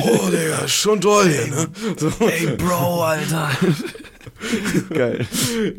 [0.00, 1.68] oh, Digga, schon toll hier, ne?
[1.96, 2.10] So.
[2.26, 3.50] Ey, Bro, Alter.
[4.90, 5.26] Geil.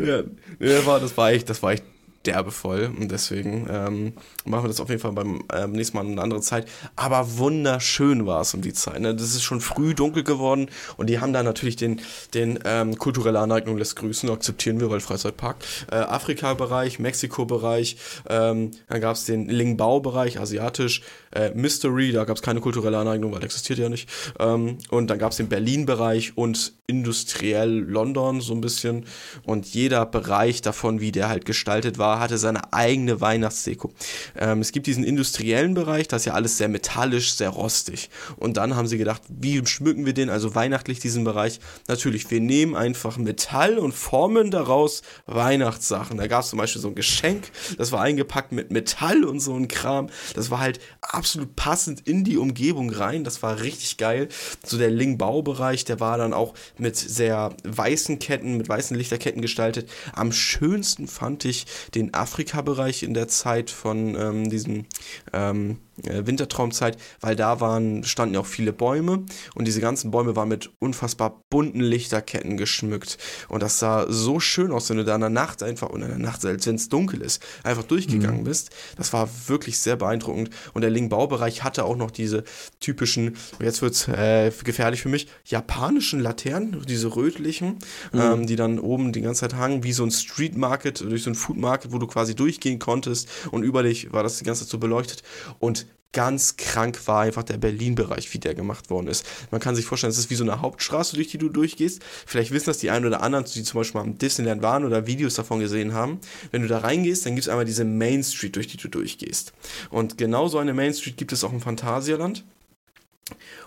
[0.03, 0.23] Ja,
[0.59, 1.83] das war, das war echt, das war echt
[2.27, 4.13] derbe voll und deswegen ähm,
[4.45, 6.67] machen wir das auf jeden Fall beim ähm, nächsten Mal eine andere Zeit.
[6.95, 8.99] Aber wunderschön war es um die Zeit.
[8.99, 9.15] Ne?
[9.15, 12.01] Das ist schon früh dunkel geworden und die haben da natürlich den,
[12.33, 15.57] den ähm, kulturelle Aneignung lässt grüßen, akzeptieren wir, weil Freizeitpark.
[15.91, 17.97] Äh, Afrika-Bereich, Mexiko-Bereich,
[18.29, 21.01] ähm, dann gab es den Lingbao-Bereich, asiatisch,
[21.33, 24.09] äh, Mystery, da gab es keine kulturelle Aneignung, weil existiert ja nicht.
[24.39, 29.05] Ähm, und dann gab es den Berlin-Bereich und industriell London so ein bisschen.
[29.43, 33.91] Und jeder Bereich davon, wie der halt gestaltet war, hatte seine eigene Weihnachtsdeko.
[34.37, 38.09] Ähm, es gibt diesen industriellen Bereich, das ist ja alles sehr metallisch, sehr rostig.
[38.37, 41.59] Und dann haben sie gedacht, wie schmücken wir den, also weihnachtlich diesen Bereich?
[41.89, 46.17] Natürlich, wir nehmen einfach Metall und formen daraus Weihnachtssachen.
[46.17, 49.53] Da gab es zum Beispiel so ein Geschenk, das war eingepackt mit Metall und so
[49.55, 50.07] ein Kram.
[50.35, 53.23] Das war halt absolut passend in die Umgebung rein.
[53.23, 54.29] Das war richtig geil.
[54.63, 59.89] So der Ling-Bau-Bereich, der war dann auch mit sehr weißen Ketten, mit weißen Lichterketten gestaltet.
[60.13, 64.85] Am schönsten fand ich den Afrika-Bereich in der Zeit von ähm, diesem
[65.33, 70.35] ähm, äh, Wintertraumzeit, weil da waren, standen ja auch viele Bäume und diese ganzen Bäume
[70.35, 73.17] waren mit unfassbar bunten Lichterketten geschmückt.
[73.49, 76.09] Und das sah so schön aus, wenn du da in der Nacht einfach, und in
[76.09, 78.45] der Nacht, selbst wenn es dunkel ist, einfach durchgegangen mhm.
[78.45, 78.69] bist.
[78.95, 80.49] Das war wirklich sehr beeindruckend.
[80.73, 82.43] Und der Ling-Baubereich hatte auch noch diese
[82.79, 87.79] typischen, jetzt wird es äh, gefährlich für mich, japanischen Laternen, diese rötlichen,
[88.11, 88.19] mhm.
[88.19, 91.31] ähm, die dann oben die ganze Zeit hangen, wie so ein Street Market, durch so
[91.31, 94.63] ein Food Market, wo du quasi durchgehen konntest und über dich war das die ganze
[94.63, 95.23] Zeit so beleuchtet.
[95.59, 99.25] Und ganz krank war einfach der Berlin-Bereich, wie der gemacht worden ist.
[99.51, 102.01] Man kann sich vorstellen, es ist wie so eine Hauptstraße, durch die du durchgehst.
[102.25, 105.07] Vielleicht wissen das die einen oder anderen, die zum Beispiel mal im Disneyland waren oder
[105.07, 106.19] Videos davon gesehen haben.
[106.51, 109.53] Wenn du da reingehst, dann gibt es einmal diese Main Street, durch die du durchgehst.
[109.89, 112.43] Und genau so eine Main Street gibt es auch im Phantasialand.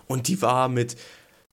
[0.07, 0.97] Und die war mit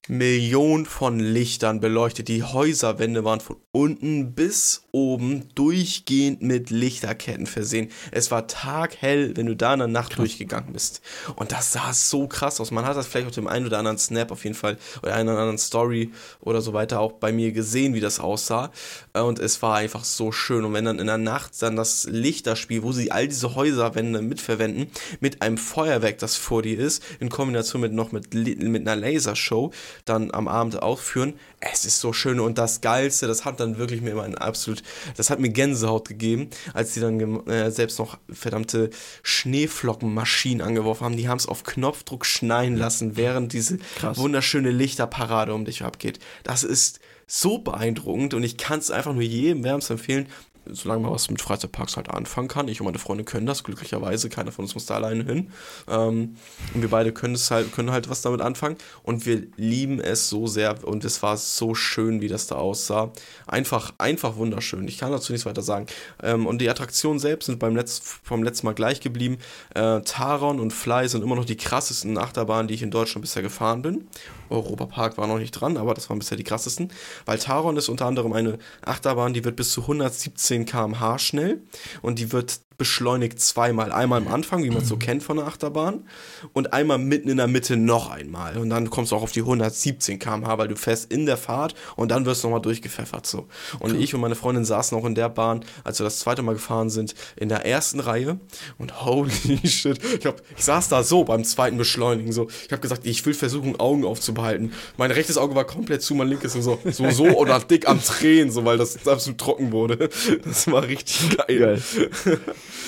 [0.09, 2.29] Millionen von Lichtern beleuchtet.
[2.29, 7.89] Die Häuserwände waren von unten bis oben durchgehend mit Lichterketten versehen.
[8.11, 10.17] Es war taghell, wenn du da in der Nacht krass.
[10.17, 11.01] durchgegangen bist.
[11.37, 12.71] Und das sah so krass aus.
[12.71, 15.31] Man hat das vielleicht auf dem einen oder anderen Snap auf jeden Fall oder einer
[15.31, 16.11] oder anderen Story
[16.41, 18.69] oder so weiter auch bei mir gesehen, wie das aussah.
[19.13, 20.65] Äh, und es war einfach so schön.
[20.65, 24.87] Und wenn dann in der Nacht dann das Lichterspiel, wo sie all diese Häuserwände mitverwenden,
[25.21, 29.71] mit einem Feuerwerk, das vor dir ist, in Kombination mit noch mit, mit einer Lasershow,
[30.03, 32.39] dann am Abend aufführen, es ist so schön.
[32.39, 34.83] Und das Geilste, das hat dann wirklich mir immer ein absolut,
[35.17, 38.89] das hat mir Gänsehaut gegeben, als die dann äh, selbst noch verdammte
[39.23, 41.17] Schneeflockenmaschinen angeworfen haben.
[41.17, 44.17] Die haben es auf Knopfdruck schneien lassen, während diese Krass.
[44.17, 46.19] wunderschöne Lichterparade um dich abgeht.
[46.43, 50.27] Das ist so beeindruckend und ich kann es einfach nur jedem wärmst empfehlen
[50.71, 52.67] solange man was mit Freizeitparks halt anfangen kann.
[52.67, 54.29] Ich und meine Freunde können das, glücklicherweise.
[54.29, 55.51] Keiner von uns muss da alleine hin.
[55.87, 56.35] Ähm,
[56.73, 58.77] und wir beide können es halt, können halt was damit anfangen.
[59.03, 63.11] Und wir lieben es so sehr und es war so schön, wie das da aussah.
[63.47, 64.87] Einfach, einfach wunderschön.
[64.87, 65.87] Ich kann dazu nichts weiter sagen.
[66.21, 69.37] Ähm, und die Attraktionen selbst sind beim Letz-, vom letzten Mal gleich geblieben.
[69.75, 73.41] Äh, Taron und Fly sind immer noch die krassesten Achterbahnen, die ich in Deutschland bisher
[73.41, 74.07] gefahren bin.
[74.49, 76.91] Europapark war noch nicht dran, aber das waren bisher die krassesten.
[77.25, 81.61] Weil Taron ist unter anderem eine Achterbahn, die wird bis zu 117 km/h schnell
[82.01, 83.91] und die wird beschleunigt zweimal.
[83.91, 86.07] Einmal am Anfang, wie man es so kennt von der Achterbahn,
[86.53, 88.57] und einmal mitten in der Mitte noch einmal.
[88.57, 91.75] Und dann kommst du auch auf die 117 km/h, weil du fährst in der Fahrt
[91.95, 93.27] und dann wirst du nochmal durchgepfeffert.
[93.27, 93.47] So.
[93.79, 94.01] Und cool.
[94.01, 96.89] ich und meine Freundin saßen auch in der Bahn, als wir das zweite Mal gefahren
[96.89, 98.39] sind, in der ersten Reihe.
[98.79, 99.31] Und holy
[99.65, 102.31] shit, ich, hab, ich saß da so beim zweiten Beschleunigen.
[102.31, 102.47] So.
[102.65, 104.73] Ich habe gesagt, ich will versuchen, Augen aufzubehalten.
[104.97, 108.01] Mein rechtes Auge war komplett zu, mein linkes und so, so, so oder dick am
[108.01, 110.09] Tränen, so, weil das absolut trocken wurde.
[110.45, 111.59] Das war richtig geil.
[111.59, 111.81] geil.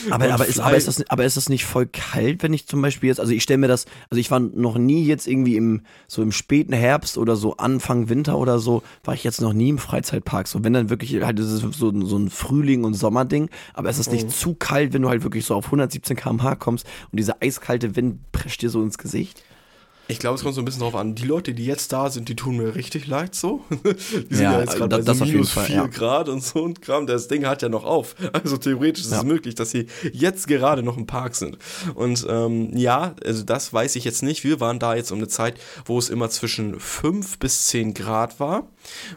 [0.10, 2.82] Aber, aber, ist, aber, ist das, aber ist das nicht voll kalt, wenn ich zum
[2.82, 5.82] Beispiel jetzt, also ich stelle mir das, also ich war noch nie jetzt irgendwie im,
[6.08, 9.70] so im späten Herbst oder so Anfang Winter oder so, war ich jetzt noch nie
[9.70, 10.48] im Freizeitpark.
[10.48, 14.00] So, wenn dann wirklich halt das ist so, so ein Frühling- und Sommerding, aber ist
[14.00, 14.32] das nicht mhm.
[14.32, 18.32] zu kalt, wenn du halt wirklich so auf 117 km/h kommst und dieser eiskalte Wind
[18.32, 19.44] prescht dir so ins Gesicht?
[20.12, 21.15] Ich glaube, es kommt so ein bisschen drauf an.
[21.15, 23.63] Die Leute, die jetzt da sind, die tun mir richtig leid so.
[23.69, 25.88] Die sind ja, ja jetzt gerade bei so minus 4 ja.
[25.88, 27.08] Grad und so und Kram.
[27.08, 28.15] Das Ding hat ja noch auf.
[28.34, 29.19] Also theoretisch ist ja.
[29.19, 31.58] es möglich, dass sie jetzt gerade noch im Park sind.
[31.95, 34.43] Und ähm, ja, also das weiß ich jetzt nicht.
[34.43, 38.39] Wir waren da jetzt um eine Zeit, wo es immer zwischen 5 bis 10 Grad
[38.39, 38.67] war.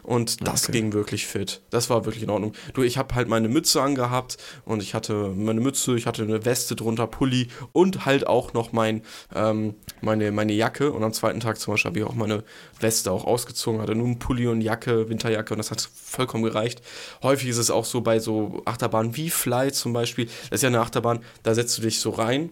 [0.03, 0.79] Und das okay.
[0.79, 1.61] ging wirklich fit.
[1.71, 2.53] Das war wirklich in Ordnung.
[2.73, 6.45] Du, ich habe halt meine Mütze angehabt und ich hatte meine Mütze, ich hatte eine
[6.45, 9.01] Weste drunter, Pulli und halt auch noch mein,
[9.33, 12.43] ähm, meine, meine Jacke Jacke und am zweiten Tag zum Beispiel habe ich auch meine
[12.79, 16.81] Weste auch ausgezogen, hatte nur ein Pulli und Jacke, Winterjacke und das hat vollkommen gereicht.
[17.23, 20.69] Häufig ist es auch so bei so Achterbahnen wie Fly zum Beispiel, das ist ja
[20.69, 22.51] eine Achterbahn, da setzt du dich so rein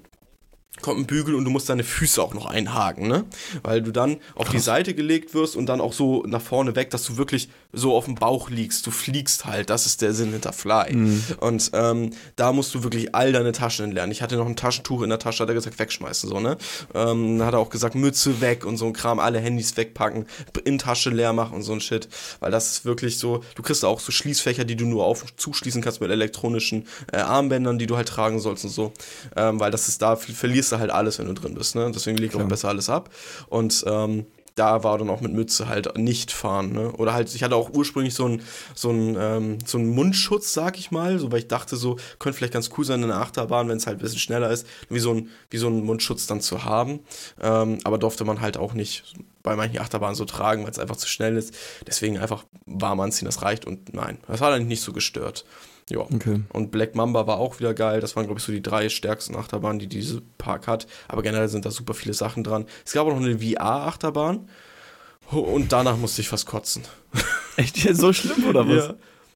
[0.82, 3.26] kommt ein Bügel und du musst deine Füße auch noch einhaken, ne?
[3.62, 4.54] Weil du dann auf Krass.
[4.54, 7.96] die Seite gelegt wirst und dann auch so nach vorne weg, dass du wirklich so
[7.96, 8.86] auf dem Bauch liegst.
[8.86, 10.96] Du fliegst halt, das ist der Sinn hinter Fly.
[10.96, 11.24] Mhm.
[11.40, 14.12] Und ähm, da musst du wirklich all deine Taschen entlernen.
[14.12, 16.58] Ich hatte noch ein Taschentuch in der Tasche, hat er gesagt, wegschmeißen, so, ne?
[16.94, 20.28] Ähm, hat er auch gesagt, Mütze weg und so ein Kram, alle Handys wegpacken,
[20.64, 22.08] in Tasche leer machen und so ein Shit.
[22.40, 25.40] Weil das ist wirklich so, du kriegst auch so Schließfächer, die du nur auf und
[25.40, 28.94] zuschließen kannst mit elektronischen äh, Armbändern, die du halt tragen sollst und so.
[29.36, 31.76] Ähm, weil das ist da, verlierst du halt alles, wenn du drin bist.
[31.76, 31.92] Ne?
[31.94, 33.10] Deswegen legt auch besser alles ab.
[33.50, 36.74] Und ähm, da war dann auch mit Mütze halt nicht fahren.
[36.74, 36.92] Ne?
[36.92, 38.42] Oder halt, ich hatte auch ursprünglich so einen
[38.76, 42.70] so ähm, so Mundschutz, sag ich mal, so, weil ich dachte, so könnte vielleicht ganz
[42.78, 45.30] cool sein in der Achterbahn, wenn es halt ein bisschen schneller ist, wie so ein,
[45.50, 47.00] wie so ein Mundschutz dann zu haben.
[47.42, 50.96] Ähm, aber durfte man halt auch nicht bei manchen Achterbahnen so tragen, weil es einfach
[50.96, 51.54] zu schnell ist.
[51.86, 53.66] Deswegen einfach warm anziehen, das reicht.
[53.66, 55.46] Und nein, das war dann nicht so gestört.
[55.90, 56.00] Ja.
[56.00, 56.42] Okay.
[56.54, 58.00] Und Black Mamba war auch wieder geil.
[58.00, 60.88] Das waren, glaube ich, so die drei stärksten Achterbahnen, die diese Park hat.
[61.08, 62.66] Aber generell sind da super viele Sachen dran.
[62.86, 64.48] Es gab auch noch eine VR-Achterbahn.
[65.32, 66.84] Und danach musste ich fast kotzen.
[67.58, 68.88] Echt so schlimm oder was?
[68.88, 68.96] Ja.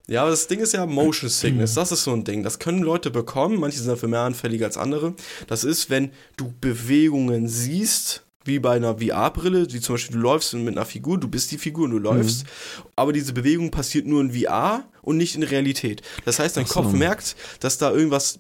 [0.10, 1.73] Ja, aber das Ding ist ja Motion Sickness.
[1.73, 2.41] Das ist so ein Ding.
[2.41, 3.60] Das können Leute bekommen.
[3.60, 5.13] Manche sind dafür mehr anfällig als andere.
[5.47, 10.53] Das ist, wenn du Bewegungen siehst, wie bei einer VR-Brille, wie zum Beispiel du läufst
[10.53, 12.89] mit einer Figur, du bist die Figur und du läufst, mhm.
[12.95, 16.01] aber diese Bewegung passiert nur in VR und nicht in Realität.
[16.25, 16.73] Das heißt, dein so.
[16.73, 18.39] Kopf merkt, dass da irgendwas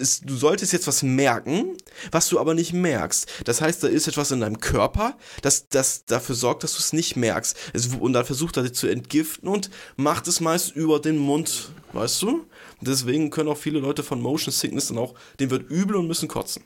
[0.00, 1.76] ist, du solltest jetzt was merken,
[2.10, 3.28] was du aber nicht merkst.
[3.44, 6.92] Das heißt, da ist etwas in deinem Körper, das, das dafür sorgt, dass du es
[6.92, 7.56] nicht merkst.
[7.74, 11.70] Es, und dann versucht er dich zu entgiften und macht es meist über den Mund,
[11.92, 12.46] weißt du?
[12.80, 16.28] Deswegen können auch viele Leute von Motion Sickness dann auch, denen wird übel und müssen
[16.28, 16.64] kotzen.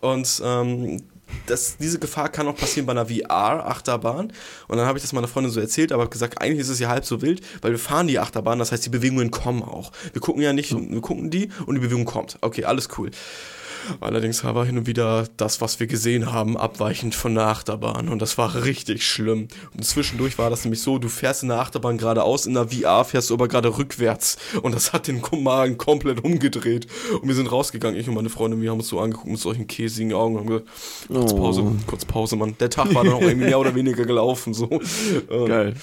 [0.00, 1.02] Und ähm,
[1.46, 4.32] das, diese Gefahr kann auch passieren bei einer VR-Achterbahn.
[4.68, 6.88] Und dann habe ich das meiner Freundin so erzählt, aber gesagt, eigentlich ist es ja
[6.88, 9.92] halb so wild, weil wir fahren die Achterbahn, das heißt, die Bewegungen kommen auch.
[10.12, 12.38] Wir gucken ja nicht, wir gucken die und die Bewegung kommt.
[12.40, 13.10] Okay, alles cool.
[14.00, 18.08] Allerdings war hin und wieder das, was wir gesehen haben, abweichend von der Achterbahn.
[18.08, 19.48] Und das war richtig schlimm.
[19.74, 23.04] Und zwischendurch war das nämlich so, du fährst in der Achterbahn geradeaus, in der VR
[23.04, 24.36] fährst du aber gerade rückwärts.
[24.62, 26.86] Und das hat den Magen komplett umgedreht.
[27.20, 29.66] Und wir sind rausgegangen, ich und meine Freundin, wir haben uns so angeguckt mit solchen
[29.66, 30.68] käsigen Augen und haben gesagt,
[31.08, 31.72] kurz Pause, oh.
[31.86, 32.56] kurz Pause, Mann.
[32.60, 34.54] Der Tag war dann auch irgendwie mehr oder weniger gelaufen.
[34.54, 34.80] So.
[35.28, 35.74] Geil.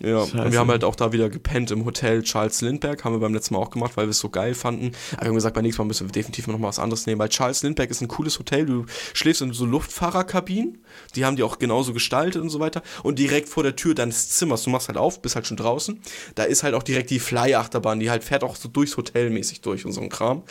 [0.00, 3.20] Ja, und wir haben halt auch da wieder gepennt im Hotel Charles Lindbergh, haben wir
[3.20, 4.92] beim letzten Mal auch gemacht, weil wir es so geil fanden.
[5.12, 7.18] Aber wir haben gesagt, beim nächsten Mal müssen wir definitiv noch mal was anderes nehmen,
[7.18, 10.78] weil Charles Lindbergh ist ein cooles Hotel, du schläfst in so Luftfahrerkabinen,
[11.14, 12.82] die haben die auch genauso gestaltet und so weiter.
[13.02, 16.00] Und direkt vor der Tür deines Zimmers, du machst halt auf, bist halt schon draußen,
[16.34, 19.60] da ist halt auch direkt die Fly-Achterbahn, die halt fährt auch so durchs Hotel mäßig
[19.60, 20.42] durch und so ein Kram.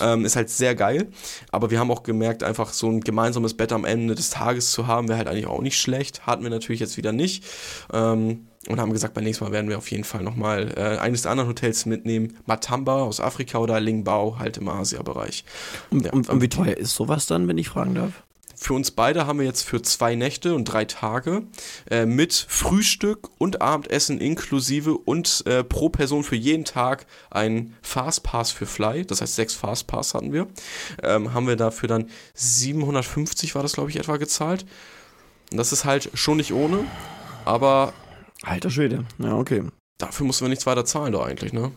[0.00, 1.08] Ähm, ist halt sehr geil,
[1.50, 4.86] aber wir haben auch gemerkt, einfach so ein gemeinsames Bett am Ende des Tages zu
[4.86, 7.44] haben, wäre halt eigentlich auch nicht schlecht, hatten wir natürlich jetzt wieder nicht.
[7.92, 11.22] Ähm, und haben gesagt, beim nächsten Mal werden wir auf jeden Fall nochmal äh, eines
[11.22, 12.36] der anderen Hotels mitnehmen.
[12.46, 15.44] Matamba aus Afrika oder Lingbao, halt im Asia-Bereich.
[15.90, 16.12] Und, ja.
[16.12, 18.22] und, und, wie teuer ist sowas dann, wenn ich fragen darf?
[18.54, 21.42] Für uns beide haben wir jetzt für zwei Nächte und drei Tage
[21.90, 28.52] äh, mit Frühstück und Abendessen inklusive und äh, pro Person für jeden Tag ein Fastpass
[28.52, 30.46] für Fly, das heißt sechs Fastpass hatten wir,
[31.02, 34.64] ähm, haben wir dafür dann 750 war das glaube ich etwa gezahlt.
[35.50, 36.84] Und das ist halt schon nicht ohne,
[37.44, 37.92] aber
[38.42, 39.62] Alter Schwede, ja, okay.
[39.98, 41.72] Dafür mussten wir nichts weiter zahlen, da eigentlich, ne?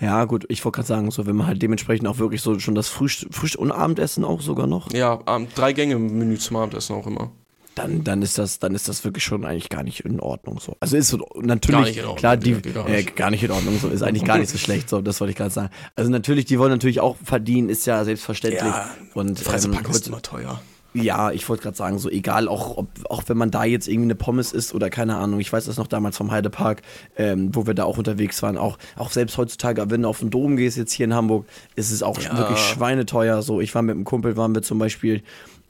[0.00, 2.76] Ja, gut, ich wollte gerade sagen, so, wenn man halt dementsprechend auch wirklich so schon
[2.76, 4.92] das Frühstück, Frühstück und Abendessen auch sogar noch.
[4.92, 5.18] Ja,
[5.54, 7.32] drei Gänge Menü zum Abendessen auch immer.
[7.74, 10.76] Dann, dann ist das, dann ist das wirklich schon eigentlich gar nicht in Ordnung so.
[10.80, 13.10] Also ist natürlich, Ordnung, klar, die, gar nicht.
[13.10, 15.30] Äh, gar nicht in Ordnung so, ist eigentlich gar nicht so schlecht so, das wollte
[15.30, 15.70] ich gerade sagen.
[15.94, 18.62] Also natürlich, die wollen natürlich auch verdienen, ist ja selbstverständlich.
[18.62, 20.60] Ja, und Freizeitpark ähm, ist immer teuer.
[20.94, 24.06] Ja, ich wollte gerade sagen, so egal, auch, ob, auch wenn man da jetzt irgendwie
[24.06, 26.82] eine Pommes isst oder keine Ahnung, ich weiß das noch damals vom Heidepark,
[27.16, 30.30] ähm, wo wir da auch unterwegs waren, auch, auch selbst heutzutage, wenn du auf den
[30.30, 31.46] Dom gehst, jetzt hier in Hamburg,
[31.76, 32.36] ist es auch ja.
[32.36, 33.42] wirklich schweineteuer.
[33.42, 35.22] So, ich war mit einem Kumpel, waren wir zum Beispiel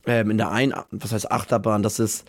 [0.06, 2.24] ähm, in der ein, was heißt Achterbahn, das ist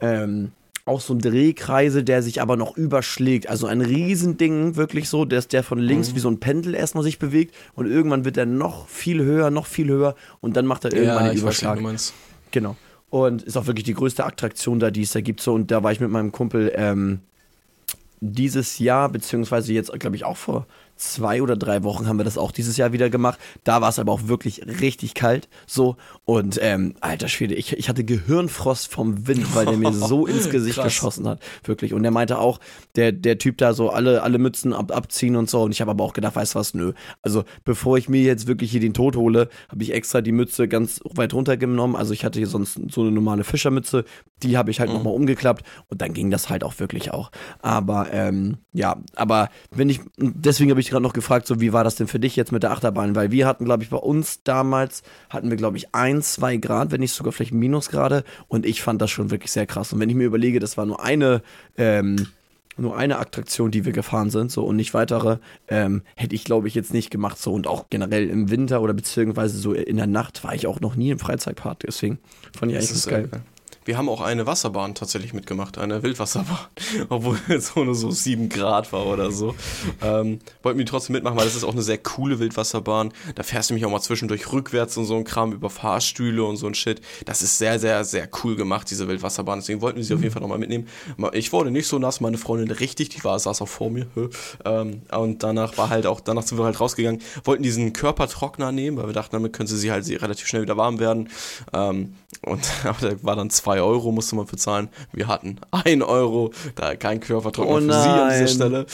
[0.00, 0.52] ähm,
[0.86, 3.48] auch so ein Drehkreisel, der sich aber noch überschlägt.
[3.48, 6.16] Also ein Riesending, wirklich so, dass der von links mhm.
[6.16, 9.66] wie so ein Pendel erstmal sich bewegt und irgendwann wird er noch viel höher, noch
[9.66, 11.82] viel höher und dann macht er irgendwann ja, einen Überschlag.
[11.82, 12.12] Weiß,
[12.54, 12.76] Genau.
[13.10, 15.40] Und ist auch wirklich die größte Attraktion da, die es da gibt.
[15.40, 17.18] So, und da war ich mit meinem Kumpel ähm,
[18.20, 22.38] dieses Jahr, beziehungsweise jetzt, glaube ich, auch vor zwei oder drei Wochen haben wir das
[22.38, 23.38] auch dieses Jahr wieder gemacht.
[23.64, 25.48] Da war es aber auch wirklich richtig kalt.
[25.66, 25.96] So.
[26.24, 30.50] Und ähm, alter Schwede, ich, ich hatte Gehirnfrost vom Wind, weil der mir so ins
[30.50, 31.40] Gesicht geschossen hat.
[31.64, 31.94] Wirklich.
[31.94, 32.60] Und er meinte auch,
[32.96, 35.62] der, der Typ da so alle, alle Mützen ab, abziehen und so.
[35.62, 36.92] Und ich habe aber auch gedacht, weißt du was, nö.
[37.22, 40.68] Also bevor ich mir jetzt wirklich hier den Tod hole, habe ich extra die Mütze
[40.68, 41.96] ganz weit runtergenommen.
[41.96, 44.04] Also ich hatte hier sonst so eine normale Fischermütze.
[44.42, 44.96] Die habe ich halt mhm.
[44.96, 45.64] nochmal umgeklappt.
[45.88, 47.30] Und dann ging das halt auch wirklich auch.
[47.62, 51.84] Aber ähm, ja, aber wenn ich, deswegen habe ich gerade noch gefragt, so wie war
[51.84, 53.14] das denn für dich jetzt mit der Achterbahn?
[53.14, 56.90] Weil wir hatten, glaube ich, bei uns damals, hatten wir, glaube ich, ein, zwei Grad,
[56.90, 58.24] wenn nicht sogar vielleicht Minusgrade.
[58.48, 59.92] Und ich fand das schon wirklich sehr krass.
[59.92, 61.42] Und wenn ich mir überlege, das war nur eine,
[61.76, 62.28] ähm,
[62.76, 66.68] nur eine Attraktion, die wir gefahren sind, so und nicht weitere, ähm, hätte ich, glaube
[66.68, 67.38] ich, jetzt nicht gemacht.
[67.38, 70.80] So und auch generell im Winter oder beziehungsweise so in der Nacht war ich auch
[70.80, 71.80] noch nie im Freizeitpark.
[71.80, 72.18] Deswegen
[72.56, 73.28] fand ich eigentlich das geil.
[73.32, 73.38] Äh,
[73.84, 76.66] wir haben auch eine Wasserbahn tatsächlich mitgemacht, eine Wildwasserbahn,
[77.08, 79.54] obwohl es nur so sieben Grad war oder so.
[80.02, 83.12] Ähm, wollten wir trotzdem mitmachen, weil das ist auch eine sehr coole Wildwasserbahn.
[83.34, 86.56] Da fährst du mich auch mal zwischendurch rückwärts und so ein Kram über Fahrstühle und
[86.56, 87.00] so ein Shit.
[87.24, 89.60] Das ist sehr, sehr, sehr cool gemacht, diese Wildwasserbahn.
[89.60, 90.88] Deswegen wollten wir sie auf jeden Fall nochmal mitnehmen.
[91.32, 94.06] Ich wurde nicht so nass, meine Freundin richtig, die war, saß auch vor mir.
[94.64, 98.96] Ähm, und danach war halt auch, danach sind wir halt rausgegangen, wollten diesen Körpertrockner nehmen,
[98.96, 101.28] weil wir dachten, damit könnte sie halt relativ schnell wieder warm werden.
[101.72, 104.88] Ähm, und aber da war dann zwei 2 Euro musste man bezahlen.
[105.12, 108.86] Wir hatten 1 Euro, da kein Körpertrockner oh für sie an dieser Stelle.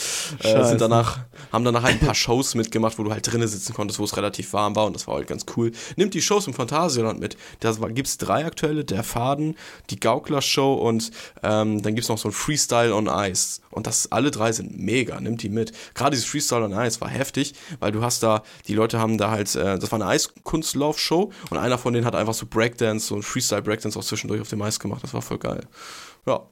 [0.43, 1.19] Äh, sind danach,
[1.51, 4.53] haben danach ein paar Shows mitgemacht, wo du halt drinnen sitzen konntest, wo es relativ
[4.53, 5.71] warm war und das war halt ganz cool.
[5.97, 7.37] Nimmt die Shows im Phantasialand mit.
[7.59, 9.55] Da gibt es drei aktuelle, der Faden,
[9.89, 11.11] die Gaukler-Show und
[11.43, 13.61] ähm, dann gibt es noch so ein Freestyle on Ice.
[13.71, 15.71] Und das alle drei sind mega, nimmt die mit.
[15.95, 19.31] Gerade dieses Freestyle on Ice war heftig, weil du hast da, die Leute haben da
[19.31, 23.15] halt, äh, das war eine Eiskunstlauf-Show und einer von denen hat einfach so Breakdance, so
[23.15, 25.03] ein Freestyle Breakdance auch zwischendurch auf dem Eis gemacht.
[25.03, 25.61] Das war voll geil.
[26.25, 26.47] Ja,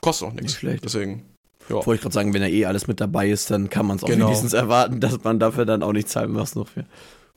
[0.00, 0.52] kostet auch nichts.
[0.52, 0.84] Nicht schlecht.
[0.84, 1.24] Deswegen.
[1.68, 1.74] Ja.
[1.74, 4.02] Wollte ich gerade sagen, wenn er eh alles mit dabei ist, dann kann man es
[4.02, 4.26] auch genau.
[4.26, 6.86] wenigstens erwarten, dass man dafür dann auch nicht zahlen muss noch für.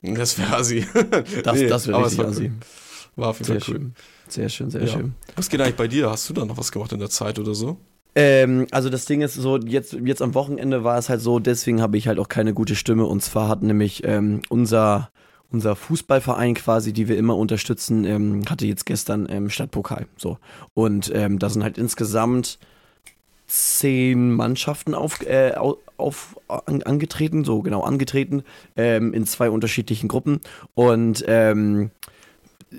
[0.00, 0.86] Das wäre assi.
[1.44, 2.52] Das, nee, das wäre richtig assi.
[3.16, 3.80] War auf jeden Fall cool.
[3.80, 3.94] Schön.
[4.28, 4.88] Sehr schön, sehr ja.
[4.88, 5.14] schön.
[5.36, 6.10] Was geht eigentlich bei dir?
[6.10, 7.78] Hast du da noch was gemacht in der Zeit oder so?
[8.14, 11.80] Ähm, also das Ding ist so, jetzt, jetzt am Wochenende war es halt so, deswegen
[11.80, 13.06] habe ich halt auch keine gute Stimme.
[13.06, 15.10] Und zwar hat nämlich ähm, unser,
[15.50, 20.06] unser Fußballverein quasi, die wir immer unterstützen, ähm, hatte jetzt gestern ähm, Stadtpokal.
[20.16, 20.38] So.
[20.74, 22.58] Und ähm, da sind halt insgesamt
[23.46, 25.54] zehn Mannschaften auf, äh,
[25.96, 28.44] auf an, angetreten, so genau angetreten,
[28.76, 30.40] ähm, in zwei unterschiedlichen Gruppen.
[30.74, 31.24] Und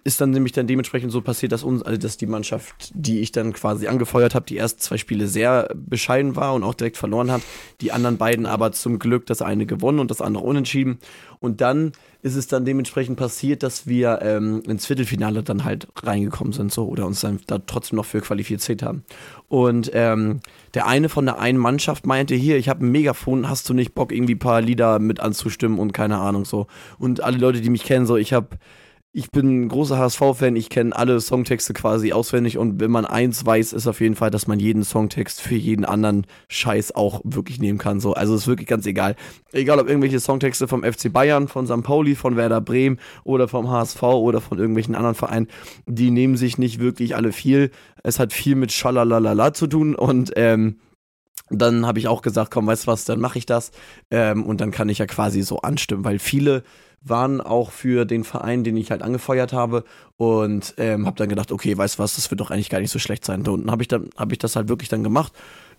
[0.04, 3.32] ist dann nämlich dann dementsprechend so passiert, dass uns, also dass die Mannschaft, die ich
[3.32, 7.32] dann quasi angefeuert habe, die ersten zwei Spiele sehr bescheiden war und auch direkt verloren
[7.32, 7.42] hat.
[7.82, 11.00] Die anderen beiden aber zum Glück das eine gewonnen und das andere unentschieden.
[11.40, 16.54] Und dann ist es dann dementsprechend passiert, dass wir ähm, ins Viertelfinale dann halt reingekommen
[16.54, 19.04] sind, so oder uns dann da trotzdem noch für qualifiziert haben.
[19.50, 20.40] Und ähm,
[20.74, 23.94] der eine von der einen Mannschaft meinte, hier, ich habe ein Megafon, hast du nicht
[23.94, 26.68] Bock, irgendwie ein paar Lieder mit anzustimmen und keine Ahnung so.
[26.98, 28.58] Und alle Leute, die mich kennen, so, ich habe
[29.16, 33.46] ich bin ein großer HSV-Fan, ich kenne alle Songtexte quasi auswendig und wenn man eins
[33.46, 37.60] weiß, ist auf jeden Fall, dass man jeden Songtext für jeden anderen Scheiß auch wirklich
[37.60, 38.00] nehmen kann.
[38.00, 39.16] So, also ist wirklich ganz egal.
[39.52, 41.84] Egal ob irgendwelche Songtexte vom FC Bayern, von St.
[41.84, 45.48] Pauli, von Werder Bremen oder vom HSV oder von irgendwelchen anderen Vereinen,
[45.86, 47.70] die nehmen sich nicht wirklich alle viel.
[48.02, 50.80] Es hat viel mit Schalalalala zu tun und ähm,
[51.52, 53.70] dann habe ich auch gesagt, komm, weißt du was, dann mache ich das.
[54.10, 56.64] Ähm, und dann kann ich ja quasi so anstimmen, weil viele
[57.04, 59.84] waren auch für den Verein, den ich halt angefeuert habe
[60.18, 62.92] und ähm, habe dann gedacht, okay, weißt du was, das wird doch eigentlich gar nicht
[62.92, 63.46] so schlecht sein.
[63.48, 65.34] Und dann habe ich dann habe ich das halt wirklich dann gemacht.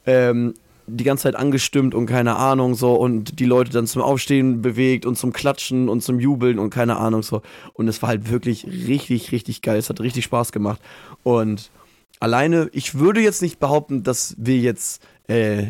[0.06, 0.54] Ähm,
[0.87, 5.06] die ganze Zeit angestimmt und keine Ahnung so und die Leute dann zum Aufstehen bewegt
[5.06, 8.66] und zum Klatschen und zum Jubeln und keine Ahnung so und es war halt wirklich
[8.66, 10.80] richtig richtig geil es hat richtig Spaß gemacht
[11.22, 11.70] und
[12.20, 15.68] alleine ich würde jetzt nicht behaupten dass wir jetzt äh,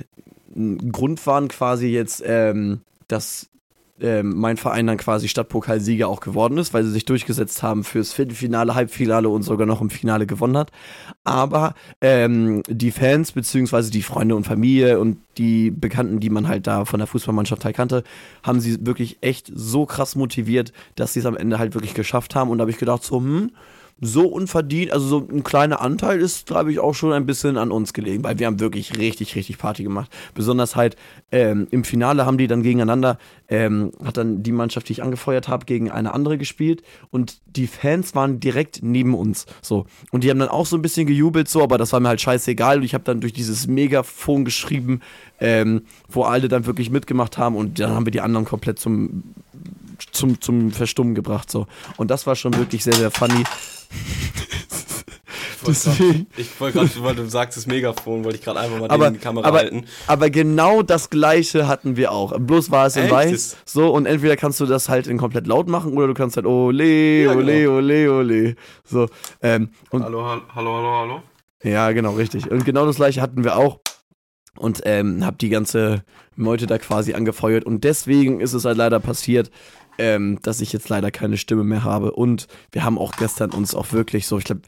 [0.56, 3.48] ein Grund waren quasi jetzt ähm, dass
[4.00, 8.12] ähm, mein Verein dann quasi Stadtpokalsieger auch geworden ist, weil sie sich durchgesetzt haben fürs
[8.12, 10.72] Viertelfinale, Halbfinale und sogar noch im Finale gewonnen hat.
[11.22, 16.66] Aber ähm, die Fans beziehungsweise die Freunde und Familie und die Bekannten, die man halt
[16.66, 18.02] da von der Fußballmannschaft halt kannte,
[18.42, 22.34] haben sie wirklich echt so krass motiviert, dass sie es am Ende halt wirklich geschafft
[22.34, 22.50] haben.
[22.50, 23.50] Und da habe ich gedacht, so, hm,
[24.00, 27.70] so unverdient, also so ein kleiner Anteil ist, glaube ich, auch schon ein bisschen an
[27.70, 30.10] uns gelegen, weil wir haben wirklich richtig, richtig Party gemacht.
[30.34, 30.96] Besonders halt
[31.30, 35.48] ähm, im Finale haben die dann gegeneinander, ähm, hat dann die Mannschaft, die ich angefeuert
[35.48, 39.46] habe, gegen eine andere gespielt und die Fans waren direkt neben uns.
[39.62, 39.86] So.
[40.10, 42.20] Und die haben dann auch so ein bisschen gejubelt, so, aber das war mir halt
[42.20, 42.78] scheißegal.
[42.78, 45.00] Und ich habe dann durch dieses Megafon geschrieben,
[45.40, 49.22] ähm, wo alle dann wirklich mitgemacht haben und dann haben wir die anderen komplett zum
[50.12, 51.50] zum, zum Verstummen gebracht.
[51.50, 51.66] So.
[51.96, 53.44] Und das war schon wirklich sehr, sehr funny.
[55.66, 56.26] Deswegen.
[56.36, 59.18] Ich wollte gerade, weil du sagst, das Megafon, wollte ich gerade einfach mal aber, die
[59.18, 59.86] Kamera aber, halten.
[60.06, 62.38] Aber genau das gleiche hatten wir auch.
[62.38, 63.12] Bloß war es in Echt?
[63.12, 63.56] weiß.
[63.64, 66.46] So, und entweder kannst du das halt in komplett laut machen oder du kannst halt
[66.46, 67.76] ole, Ja, ole, genau.
[67.76, 68.56] ole, ole.
[68.84, 69.08] So.
[69.42, 71.22] Ähm, und Hallo, hallo, hallo, hallo, hallo.
[71.62, 72.50] Ja, genau, richtig.
[72.50, 73.80] Und genau das gleiche hatten wir auch.
[74.56, 76.04] Und ähm, hab die ganze
[76.36, 77.64] Meute da quasi angefeuert.
[77.64, 79.50] Und deswegen ist es halt leider passiert,
[79.98, 82.12] ähm, dass ich jetzt leider keine Stimme mehr habe.
[82.12, 84.62] Und wir haben auch gestern uns auch wirklich so, ich glaube,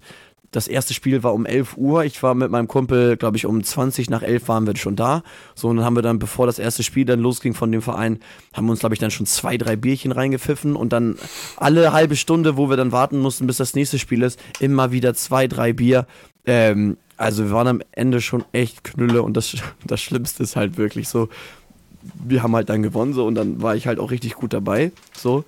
[0.53, 2.05] das erste Spiel war um 11 Uhr.
[2.05, 5.23] Ich war mit meinem Kumpel, glaube ich, um 20 nach 11 waren wir schon da.
[5.55, 8.21] So, und dann haben wir dann, bevor das erste Spiel dann losging von dem Verein,
[8.55, 11.17] haben wir uns, glaube ich, dann schon zwei, drei Bierchen reingepfiffen und dann
[11.57, 15.15] alle halbe Stunde, wo wir dann warten mussten, bis das nächste Spiel ist, immer wieder
[15.15, 16.07] zwei, drei Bier.
[16.47, 19.57] Ähm, also wir waren am Ende schon echt Knülle und das,
[19.87, 21.29] das Schlimmste ist halt wirklich so,
[22.15, 24.93] wir haben halt dann gewonnen so und dann war ich halt auch richtig gut dabei.
[25.17, 25.45] So.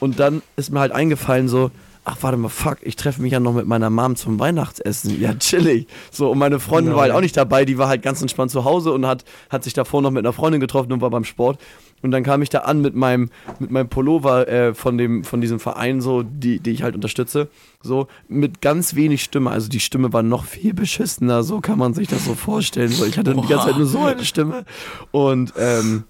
[0.00, 1.70] Und dann ist mir halt eingefallen, so,
[2.04, 5.20] ach warte mal, fuck, ich treffe mich ja noch mit meiner Mom zum Weihnachtsessen.
[5.20, 5.86] Ja, chillig.
[6.10, 8.64] So, und meine Freundin war halt auch nicht dabei, die war halt ganz entspannt zu
[8.64, 11.60] Hause und hat, hat sich davor noch mit einer Freundin getroffen und war beim Sport.
[12.02, 15.40] Und dann kam ich da an mit meinem, mit meinem Pullover äh, von, dem, von
[15.40, 17.48] diesem Verein, so, die, die ich halt unterstütze.
[17.82, 19.50] So, mit ganz wenig Stimme.
[19.50, 22.88] Also die Stimme war noch viel beschissener, so kann man sich das so vorstellen.
[22.88, 24.64] So, ich hatte die ganze Zeit nur so eine Stimme.
[25.12, 26.04] Und ähm,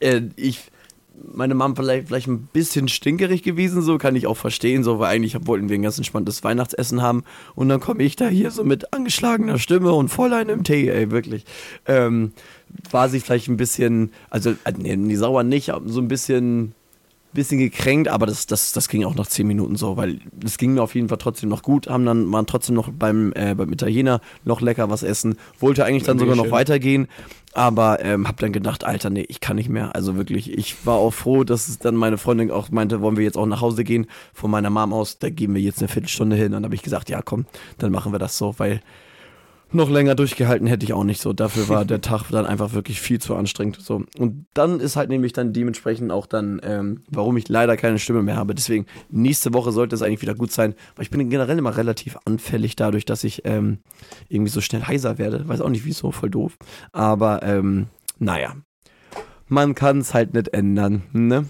[0.00, 0.70] äh, ich,
[1.32, 5.14] meine Mom vielleicht, vielleicht ein bisschen stinkerig gewesen, so kann ich auch verstehen, so, weil
[5.14, 8.64] eigentlich wollten wir ein ganz entspanntes Weihnachtsessen haben und dann komme ich da hier so
[8.64, 11.44] mit angeschlagener Stimme und voll einem Tee, ey, wirklich.
[11.86, 12.32] Ähm,
[12.90, 16.74] war sie vielleicht ein bisschen, also, äh, nee, nee, sauer nicht, so ein bisschen,
[17.36, 20.74] bisschen gekränkt, aber das, das, das ging auch nach zehn Minuten so, weil es ging
[20.74, 23.72] mir auf jeden Fall trotzdem noch gut, haben dann, waren trotzdem noch beim, äh, beim
[23.72, 27.06] Italiener noch lecker was essen, wollte eigentlich dann sogar noch weitergehen,
[27.52, 30.96] aber ähm, hab dann gedacht, Alter, nee, ich kann nicht mehr, also wirklich, ich war
[30.96, 33.84] auch froh, dass es dann meine Freundin auch meinte, wollen wir jetzt auch nach Hause
[33.84, 36.82] gehen, von meiner Mom aus, da gehen wir jetzt eine Viertelstunde hin, dann habe ich
[36.82, 37.44] gesagt, ja komm,
[37.78, 38.80] dann machen wir das so, weil
[39.72, 41.32] noch länger durchgehalten hätte ich auch nicht so.
[41.32, 43.78] Dafür war der Tag dann einfach wirklich viel zu anstrengend.
[43.80, 44.04] So.
[44.18, 48.22] Und dann ist halt nämlich dann dementsprechend auch dann, ähm, warum ich leider keine Stimme
[48.22, 48.54] mehr habe.
[48.54, 52.16] Deswegen, nächste Woche sollte es eigentlich wieder gut sein, weil ich bin generell immer relativ
[52.24, 53.78] anfällig dadurch, dass ich ähm,
[54.28, 55.48] irgendwie so schnell heiser werde.
[55.48, 56.56] Weiß auch nicht wieso, voll doof.
[56.92, 57.86] Aber ähm,
[58.18, 58.54] naja.
[59.48, 61.46] Man kann es halt nicht ändern, ne?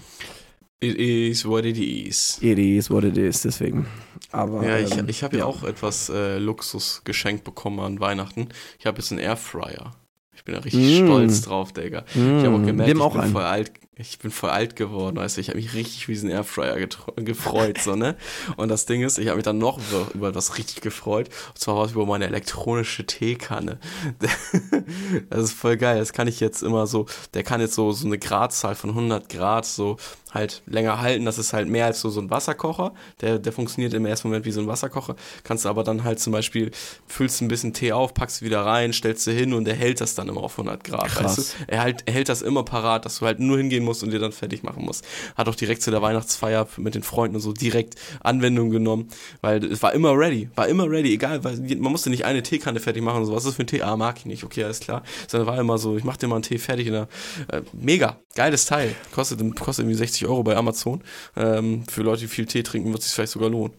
[0.79, 2.37] It is what it is.
[2.41, 3.87] It is what it is, deswegen.
[4.31, 8.49] Aber, Ja, ich, ähm, ich habe ja auch etwas äh, Luxus geschenkt bekommen an Weihnachten.
[8.79, 9.93] Ich habe jetzt einen Airfryer.
[10.35, 11.05] Ich bin da richtig Mm.
[11.05, 12.03] stolz drauf, Digga.
[12.09, 12.15] Ich
[12.45, 13.31] habe auch Mm, gemerkt, ich auch bin einen.
[13.33, 13.71] voll alt.
[13.99, 16.77] Ich bin voll alt geworden, weißt du, ich habe mich richtig für diesen Airfryer
[17.15, 18.15] gefreut, so, ne?
[18.55, 21.29] Und das Ding ist, ich habe mich dann noch über, über was richtig gefreut.
[21.49, 23.79] Und zwar war es über meine elektronische Teekanne.
[25.29, 25.99] Das ist voll geil.
[25.99, 29.29] Das kann ich jetzt immer so, der kann jetzt so, so eine Gradzahl von 100
[29.29, 29.97] Grad so
[30.33, 31.25] halt länger halten.
[31.25, 32.93] Das ist halt mehr als so, so ein Wasserkocher.
[33.21, 35.15] Der, der funktioniert im ersten Moment wie so ein Wasserkocher.
[35.43, 36.71] Kannst du aber dann halt zum Beispiel,
[37.07, 40.15] füllst ein bisschen Tee auf, packst wieder rein, stellst du hin und er hält das
[40.15, 41.07] dann immer auf 100 Grad.
[41.07, 41.37] Krass.
[41.37, 41.63] Weißt du?
[41.67, 44.19] Er, halt, er hält das immer parat, dass du halt nur hingehen musst und dir
[44.19, 45.05] dann fertig machen musst.
[45.35, 49.09] Hat auch direkt zu der Weihnachtsfeier mit den Freunden und so direkt Anwendung genommen,
[49.41, 52.79] weil es war immer ready, war immer ready, egal, weil man musste nicht eine Teekanne
[52.79, 53.81] fertig machen und so, was ist das für ein Tee?
[53.81, 54.86] Ah, mag ich nicht, okay, alles klar.
[55.27, 56.87] Sondern war immer so, ich mach dir mal einen Tee fertig.
[56.87, 57.07] Und dann,
[57.51, 58.95] äh, mega, geiles Teil.
[59.13, 61.03] Kostet, kostet irgendwie 60 Euro bei Amazon.
[61.35, 63.73] Ähm, für Leute, die viel Tee trinken, wird es sich vielleicht sogar lohnen.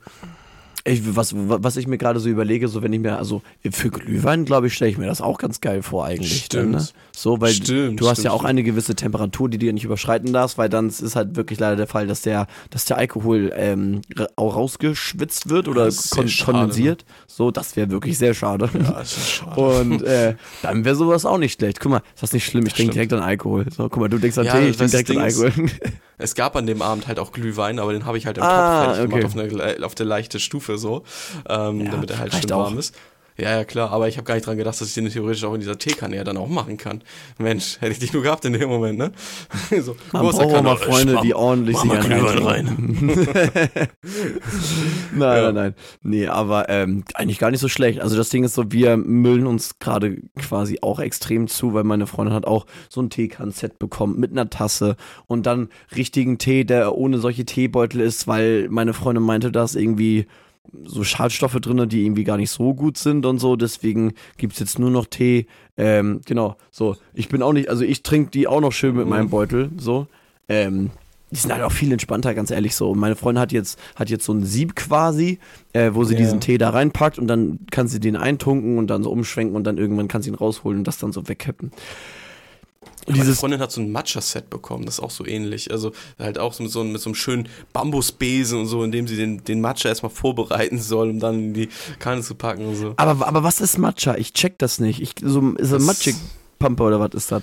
[0.85, 4.45] Ich, was, was ich mir gerade so überlege, so wenn ich mir, also für Glühwein,
[4.45, 6.45] glaube ich, stelle ich mir das auch ganz geil vor eigentlich.
[6.45, 6.74] Stimmt.
[6.74, 6.89] Dann, ne?
[7.14, 9.85] So, weil Stimmt, du hast stimmt, ja auch eine gewisse Temperatur, die du ja nicht
[9.85, 13.53] überschreiten darfst, weil dann ist halt wirklich leider der Fall, dass der, dass der Alkohol
[13.57, 14.03] ähm,
[14.37, 17.05] auch rausgeschwitzt wird oder kon schade, kondensiert.
[17.26, 18.70] So, das wäre wirklich sehr schade.
[18.72, 19.61] Ja, das ist schade.
[19.61, 21.81] Und äh, dann wäre sowas auch nicht schlecht.
[21.81, 22.64] Guck mal, ist das nicht schlimm?
[22.66, 22.95] Ich trinke Stimmt.
[22.95, 23.66] direkt an Alkohol.
[23.70, 25.53] So, guck mal, du denkst an Ja, Tee, ich trinke direkt an Ding Alkohol.
[26.19, 28.49] Es gab an dem Abend halt auch Glühwein, aber den habe ich halt im Ah,
[28.85, 29.21] Topf fertig okay.
[29.31, 31.05] gemacht auf, eine, auf der leichte Stufe so,
[31.49, 32.64] ähm, Ja, damit er halt schön auch.
[32.64, 32.95] warm ist.
[33.41, 35.55] Ja, ja, klar, aber ich habe gar nicht dran gedacht, dass ich den theoretisch auch
[35.55, 37.03] in dieser Teekanne ja dann auch machen kann.
[37.39, 39.12] Mensch, hätte ich dich nur gehabt in dem Moment, ne?
[39.80, 43.07] so, Man braucht auch mal Freunde, mach- die ordentlich sich einen Glühwein reinschrauben.
[45.14, 45.53] nein, Ja.
[45.53, 45.74] nein, nein.
[46.03, 48.01] Nee, aber ähm, eigentlich gar nicht so schlecht.
[48.01, 52.07] Also das Ding ist so, wir müllen uns gerade quasi auch extrem zu, weil meine
[52.07, 56.95] Freundin hat auch so ein Teekann-Set bekommen mit einer Tasse und dann richtigen Tee, der
[56.97, 60.26] ohne solche Teebeutel ist, weil meine Freundin meinte, dass irgendwie
[60.85, 63.57] so Schadstoffe drin, die irgendwie gar nicht so gut sind und so.
[63.57, 65.47] Deswegen gibt es jetzt nur noch Tee.
[65.77, 66.97] Ähm, genau, so.
[67.14, 69.11] Ich bin auch nicht, also ich trinke die auch noch schön mit mhm.
[69.11, 70.07] meinem Beutel, so.
[70.49, 70.91] Ähm,
[71.31, 72.91] die sind halt auch viel entspannter, ganz ehrlich so.
[72.91, 75.39] Und meine Freundin hat jetzt, hat jetzt so ein Sieb quasi,
[75.75, 76.23] äh, wo sie yeah.
[76.23, 79.64] diesen Tee da reinpackt und dann kann sie den eintunken und dann so umschwenken und
[79.64, 81.71] dann irgendwann kann sie ihn rausholen und das dann so wegkippen.
[83.07, 85.70] Und Meine Freundin hat so ein Matcha-Set bekommen, das ist auch so ähnlich.
[85.70, 89.16] Also halt auch mit so, mit so einem schönen Bambusbesen und so, in dem sie
[89.16, 91.68] den, den Matcha erstmal vorbereiten soll, um dann in die
[91.99, 92.95] Kanne zu packen und so.
[92.97, 94.16] Aber, aber was ist Matcha?
[94.16, 95.01] Ich check das nicht.
[95.01, 96.16] Ich, so, ist das Magic
[96.59, 97.43] Pumper oder was ist das?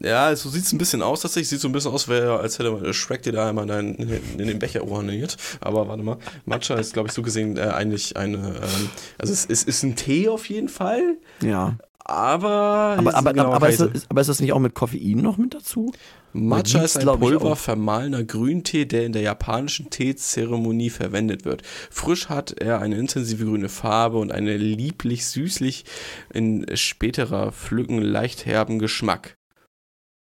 [0.00, 1.48] Ja, so sieht es ein bisschen aus tatsächlich.
[1.48, 4.84] Sieht so ein bisschen aus, als hätte Shrek dir da einmal in, in, den Becher
[4.84, 5.36] uraniert.
[5.60, 8.38] Aber warte mal, Matcha ist, glaube ich, so gesehen äh, eigentlich eine.
[8.38, 11.16] Ähm, also es, es, ist ein Tee auf jeden Fall.
[11.40, 11.76] Ja.
[12.08, 12.96] Aber.
[12.96, 15.52] Aber, aber, genau aber, ist das, aber ist das nicht auch mit Koffein noch mit
[15.52, 15.92] dazu?
[16.32, 21.62] Matcha ist ein Pulver vermahlener Grüntee, der in der japanischen Teezeremonie verwendet wird.
[21.90, 25.84] Frisch hat er eine intensive grüne Farbe und einen lieblich süßlich
[26.32, 29.36] in späterer Pflücken leicht herben Geschmack.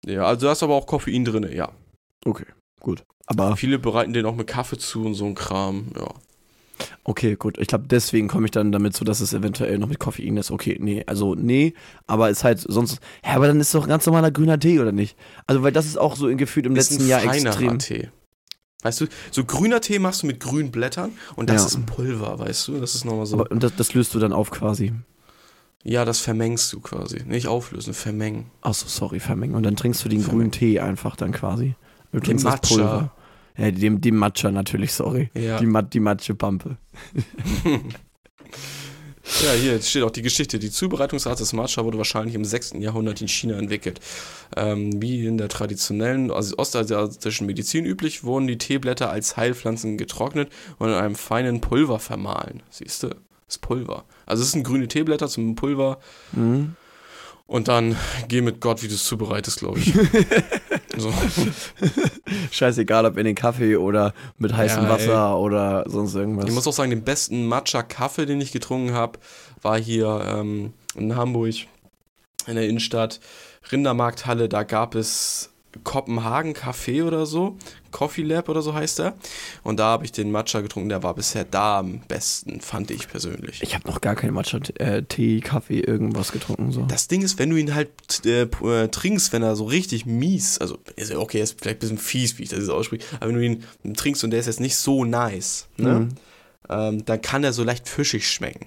[0.06, 1.72] Ja, also da ist aber auch Koffein drin, ja.
[2.24, 2.46] Okay,
[2.80, 3.04] gut.
[3.26, 6.08] Aber viele bereiten den auch mit Kaffee zu und so ein Kram, ja.
[7.04, 7.58] Okay, gut.
[7.58, 10.50] Ich glaube, deswegen komme ich dann damit zu, dass es eventuell noch mit Koffein ist.
[10.50, 11.74] Okay, nee, also nee,
[12.06, 13.00] aber ist halt sonst.
[13.24, 15.16] Ja, aber dann ist doch ganz normaler grüner Tee, oder nicht?
[15.46, 17.78] Also, weil das ist auch so gefühlt im ist letzten Jahr extrem.
[17.78, 18.10] Tee.
[18.82, 21.66] Weißt du, so grüner Tee machst du mit grünen Blättern und das ja.
[21.68, 22.78] ist ein Pulver, weißt du?
[22.78, 23.36] Das ist nochmal so.
[23.36, 24.92] Aber, und das, das löst du dann auf quasi.
[25.82, 27.22] Ja, das vermengst du quasi.
[27.26, 28.50] Nicht auflösen, vermengen.
[28.60, 29.54] Achso, sorry, vermengen.
[29.54, 30.50] Und dann trinkst du den vermengen.
[30.50, 31.74] grünen Tee einfach dann quasi.
[32.12, 33.12] Du trinkst den das Pulver.
[33.56, 35.30] Ja, die, die Matcha natürlich, sorry.
[35.34, 35.58] Ja.
[35.58, 36.76] Die, die Matsche-Pampe.
[39.42, 40.58] Ja, hier jetzt steht auch die Geschichte.
[40.58, 42.74] Die Zubereitungsart des Matcha wurde wahrscheinlich im 6.
[42.78, 44.00] Jahrhundert in China entwickelt.
[44.56, 50.50] Ähm, wie in der traditionellen also ostasiatischen Medizin üblich, wurden die Teeblätter als Heilpflanzen getrocknet
[50.78, 52.62] und in einem feinen Pulver vermahlen.
[52.70, 53.08] Siehst du?
[53.46, 54.04] Das Pulver.
[54.26, 55.98] Also es sind grüne Teeblätter zum Pulver.
[56.32, 56.76] Mhm.
[57.46, 57.96] Und dann
[58.28, 59.92] geh mit Gott, wie du es zubereitest, glaube ich.
[60.96, 61.12] so.
[62.50, 65.34] Scheißegal, ob in den Kaffee oder mit heißem ja, Wasser ey.
[65.34, 66.46] oder sonst irgendwas.
[66.46, 69.18] Ich muss auch sagen, den besten Matcha-Kaffee, den ich getrunken habe,
[69.62, 71.54] war hier ähm, in Hamburg,
[72.46, 73.20] in der Innenstadt,
[73.70, 74.48] Rindermarkthalle.
[74.48, 75.50] Da gab es
[75.84, 77.56] Kopenhagen Café oder so.
[77.96, 79.14] Coffee Lab oder so heißt er.
[79.62, 83.08] Und da habe ich den Matcha getrunken, der war bisher da am besten, fand ich
[83.08, 83.62] persönlich.
[83.62, 86.72] Ich habe noch gar keinen Matcha, äh, Tee, Kaffee, irgendwas getrunken.
[86.72, 86.82] So.
[86.82, 87.88] Das Ding ist, wenn du ihn halt
[88.26, 90.78] äh, äh, trinkst, wenn er so richtig mies, also
[91.16, 93.44] okay, er ist vielleicht ein bisschen fies, wie ich das jetzt ausspreche, aber wenn du
[93.82, 96.00] ihn trinkst und der ist jetzt nicht so nice, ne?
[96.00, 96.08] Mhm.
[96.68, 98.66] Ähm, dann kann er so leicht fischig schmecken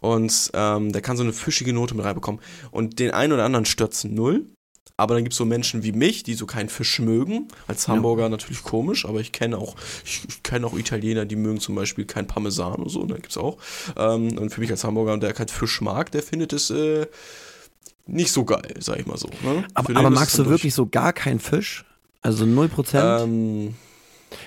[0.00, 2.40] und ähm, der kann so eine fischige Note mit reinbekommen.
[2.70, 4.46] Und den einen oder anderen stürzen null.
[5.02, 7.48] Aber dann gibt es so Menschen wie mich, die so keinen Fisch mögen.
[7.66, 8.28] Als Hamburger ja.
[8.28, 9.74] natürlich komisch, aber ich kenne auch,
[10.04, 13.36] ich, ich kenne auch Italiener, die mögen zum Beispiel kein Parmesan und so, ne, gibt's
[13.36, 13.58] auch.
[13.96, 17.08] Ähm, und für mich als Hamburger, der kein Fisch mag, der findet es äh,
[18.06, 19.26] nicht so geil, sag ich mal so.
[19.42, 19.64] Ne?
[19.74, 21.84] Aber, aber magst du wirklich so gar keinen Fisch?
[22.20, 23.24] Also 0%?
[23.24, 23.74] Ähm,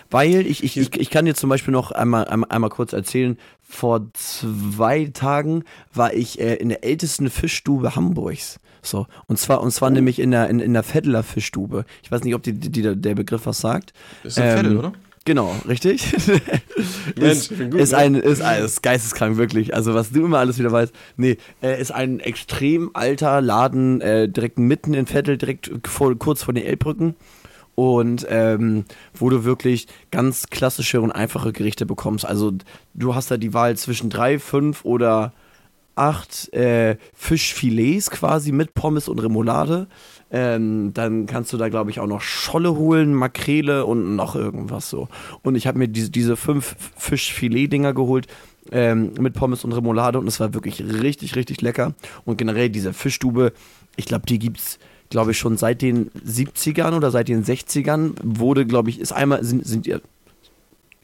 [0.10, 3.38] weil ich, ich, ich, ich kann dir zum Beispiel noch einmal, einmal, einmal kurz erzählen,
[3.62, 8.58] vor zwei Tagen war ich äh, in der ältesten Fischstube Hamburgs.
[8.86, 9.07] So.
[9.27, 9.93] Und zwar, und zwar oh.
[9.93, 11.86] nämlich in der, in, in der Veddler Fischstube.
[12.03, 13.93] Ich weiß nicht, ob die, die, die der Begriff was sagt.
[14.23, 14.93] Ist ein ähm, Veddel, oder?
[15.25, 16.13] Genau, richtig.
[17.17, 17.97] Mensch, ist, gut, ist ne?
[17.97, 19.73] ein, ist, ist geisteskrank, wirklich.
[19.73, 20.93] Also, was du immer alles wieder weißt.
[21.17, 26.43] Nee, äh, ist ein extrem alter Laden, äh, direkt mitten in Vettel, direkt vor, kurz
[26.43, 27.15] vor den Elbbrücken
[27.73, 32.25] und ähm, wo du wirklich ganz klassische und einfache Gerichte bekommst.
[32.25, 32.53] Also
[32.93, 35.33] du hast da die Wahl zwischen drei, fünf oder
[35.96, 39.88] acht äh, Fischfilets quasi mit Pommes und Remoulade.
[40.32, 44.89] Ähm, dann kannst du da, glaube ich, auch noch Scholle holen, Makrele und noch irgendwas
[44.89, 45.08] so.
[45.43, 48.28] Und ich habe mir diese, diese fünf Fischfilet-Dinger geholt
[48.72, 51.93] ähm, mit Pommes und Remoulade und es war wirklich richtig, richtig lecker.
[52.26, 53.54] Und generell diese Fischstube,
[53.96, 54.80] ich glaube, die gibt's
[55.10, 59.43] glaube ich, schon seit den 70ern oder seit den 60ern wurde, glaube ich, ist einmal,
[59.43, 59.88] sind, sind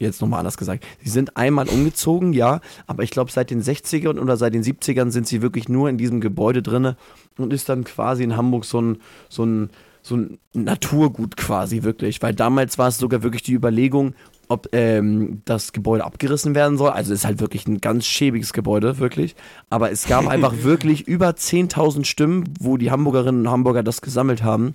[0.02, 4.18] jetzt nochmal anders gesagt, sie sind einmal umgezogen, ja, aber ich glaube, seit den 60ern
[4.18, 6.94] oder seit den 70ern sind sie wirklich nur in diesem Gebäude drin
[7.38, 8.98] und ist dann quasi in Hamburg so ein,
[9.28, 9.70] so ein,
[10.02, 14.14] so ein Naturgut quasi wirklich, weil damals war es sogar wirklich die Überlegung,
[14.48, 16.90] ob ähm, das Gebäude abgerissen werden soll.
[16.90, 19.34] Also es ist halt wirklich ein ganz schäbiges Gebäude, wirklich.
[19.70, 24.42] Aber es gab einfach wirklich über 10.000 Stimmen, wo die Hamburgerinnen und Hamburger das gesammelt
[24.42, 24.74] haben.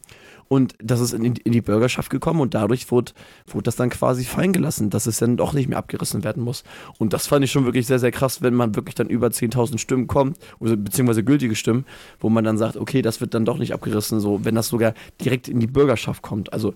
[0.49, 3.11] Und das ist in, in die Bürgerschaft gekommen und dadurch wurde,
[3.47, 6.63] wurde das dann quasi fallen gelassen, dass es dann doch nicht mehr abgerissen werden muss.
[6.97, 9.77] Und das fand ich schon wirklich sehr, sehr krass, wenn man wirklich dann über 10.000
[9.77, 11.85] Stimmen kommt, beziehungsweise gültige Stimmen,
[12.19, 14.93] wo man dann sagt, okay, das wird dann doch nicht abgerissen, so wenn das sogar
[15.21, 16.53] direkt in die Bürgerschaft kommt.
[16.53, 16.73] Also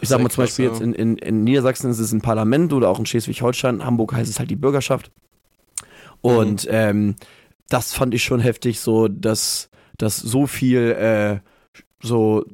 [0.00, 2.88] ich sag mal zum Beispiel jetzt in, in, in Niedersachsen ist es ein Parlament oder
[2.88, 5.10] auch in Schleswig-Holstein, Hamburg heißt es halt die Bürgerschaft.
[6.22, 6.70] Und mhm.
[6.70, 7.14] ähm,
[7.68, 11.40] das fand ich schon heftig, so dass, dass so viel äh,
[12.02, 12.44] so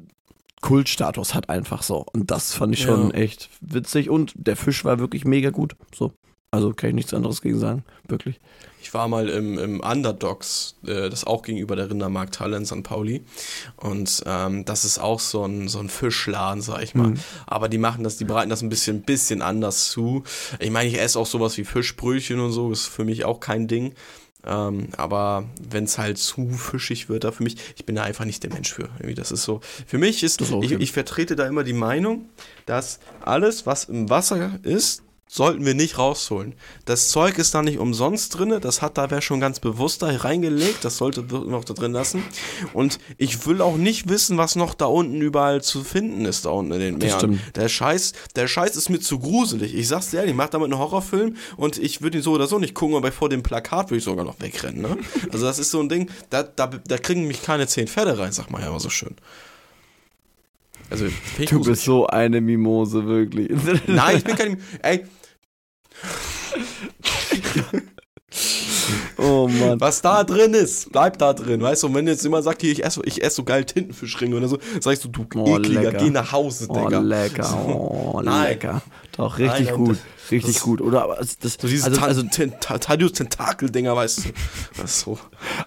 [0.60, 2.04] Kultstatus hat einfach so.
[2.12, 3.16] Und das fand ich schon ja.
[3.16, 5.76] echt witzig und der Fisch war wirklich mega gut.
[5.94, 6.12] So.
[6.50, 8.40] Also kann ich nichts anderes gegen sagen, wirklich.
[8.80, 12.82] Ich war mal im, im Underdogs, äh, das auch gegenüber der Rindermarkthalle in St.
[12.82, 13.22] Pauli.
[13.76, 17.08] Und ähm, das ist auch so ein, so ein Fischladen, sag ich mal.
[17.08, 17.18] Mhm.
[17.46, 20.24] Aber die machen das, die bereiten das ein bisschen, bisschen anders zu.
[20.58, 23.68] Ich meine, ich esse auch sowas wie Fischbrötchen und so, ist für mich auch kein
[23.68, 23.92] Ding.
[24.46, 28.24] Ähm, aber wenn es halt zu fischig wird, da für mich, ich bin da einfach
[28.24, 28.88] nicht der Mensch für.
[28.98, 29.60] Irgendwie, das ist so.
[29.86, 30.64] Für mich ist, okay.
[30.64, 32.28] ich, ich vertrete da immer die Meinung,
[32.66, 36.54] dass alles, was im Wasser ist, sollten wir nicht rausholen.
[36.86, 40.08] Das Zeug ist da nicht umsonst drin, das hat da wer schon ganz bewusst da
[40.08, 42.24] reingelegt, das sollte wir noch da drin lassen.
[42.72, 46.50] Und ich will auch nicht wissen, was noch da unten überall zu finden ist, da
[46.50, 47.40] unten in den Meeren.
[47.54, 49.74] Der Scheiß, der Scheiß ist mir zu gruselig.
[49.74, 52.46] Ich sag's dir ehrlich, ich mach damit einen Horrorfilm und ich würde ihn so oder
[52.46, 54.80] so nicht gucken, aber vor dem Plakat würde ich sogar noch wegrennen.
[54.80, 54.96] Ne?
[55.30, 58.32] Also das ist so ein Ding, da, da, da kriegen mich keine zehn Pferde rein,
[58.32, 59.14] sag mal ja immer so schön.
[60.90, 61.06] Also,
[61.50, 63.50] du bist so eine Mimose, wirklich.
[63.86, 64.66] Nein, ich bin keine Mimose.
[64.82, 65.04] Ey,
[69.18, 69.80] oh Mann.
[69.80, 71.60] Was da drin ist, bleibt da drin.
[71.60, 74.48] Weißt du, wenn jetzt jemand sagt, hier, ich esse, ich esse so geil Tintenfischringe oder
[74.48, 75.98] so, sagst du, du oh, ekliger, lecker.
[75.98, 76.98] geh nach Hause, Digga.
[76.98, 78.82] Oh, lecker, oh, lecker.
[79.18, 79.98] Doch, richtig Nein, gut.
[80.30, 81.18] Richtig das, gut, oder?
[81.18, 84.28] Also, das, so diese also, also Tentakel-Dinger, weißt du.
[84.80, 85.18] Das so.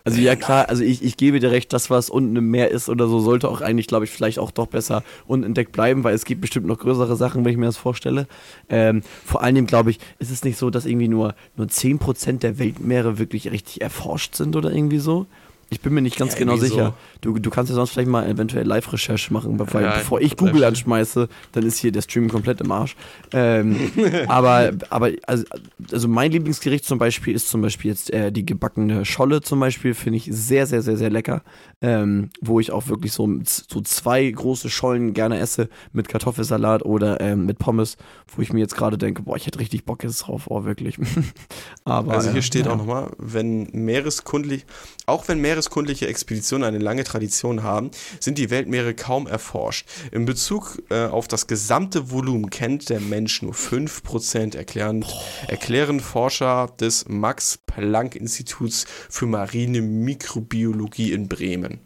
[0.05, 2.87] Also ja klar, also ich, ich gebe dir recht, das, was unten im Meer ist
[2.87, 6.23] oder so, sollte auch eigentlich, glaube ich, vielleicht auch doch besser unentdeckt bleiben, weil es
[6.23, 8.25] gibt bestimmt noch größere Sachen, wenn ich mir das vorstelle.
[8.69, 12.57] Ähm, vor allem, glaube ich, ist es nicht so, dass irgendwie nur, nur 10% der
[12.57, 15.25] Weltmeere wirklich richtig erforscht sind oder irgendwie so.
[15.73, 16.93] Ich bin mir nicht ganz ja, genau sicher.
[17.23, 17.31] So.
[17.33, 20.65] Du, du kannst ja sonst vielleicht mal eventuell Live-Recherche machen, weil ja, bevor ich Google
[20.65, 22.97] anschmeiße, dann ist hier der Stream komplett im Arsch.
[23.31, 23.77] Ähm,
[24.27, 25.45] aber aber also,
[25.89, 29.93] also mein Lieblingsgericht zum Beispiel ist zum Beispiel jetzt äh, die gebackene Scholle zum Beispiel,
[29.93, 31.41] finde ich sehr, sehr, sehr, sehr lecker.
[31.83, 37.19] Ähm, wo ich auch wirklich so, so zwei große Schollen gerne esse mit Kartoffelsalat oder
[37.21, 37.97] ähm, mit Pommes,
[38.35, 40.97] wo ich mir jetzt gerade denke, boah, ich hätte richtig Bock jetzt drauf, oh wirklich.
[41.85, 42.73] aber, also hier steht ja.
[42.73, 44.65] auch nochmal, wenn meereskundlich,
[45.07, 49.87] auch wenn Meeres meereskundliche Expeditionen eine lange Tradition haben, sind die Weltmeere kaum erforscht.
[50.11, 55.05] In Bezug äh, auf das gesamte Volumen kennt der Mensch nur 5%, erklären,
[55.47, 61.79] erklären Forscher des Max-Planck-Instituts für marine Mikrobiologie in Bremen.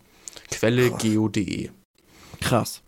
[0.50, 1.70] Quelle geo.de.
[2.40, 2.82] Krass.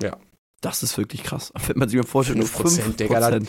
[0.00, 0.16] Ja.
[0.60, 1.52] Das ist wirklich krass.
[1.66, 2.96] Wenn man sich mal vorstellt, 5%, nur 5%.
[2.96, 3.40] Digga,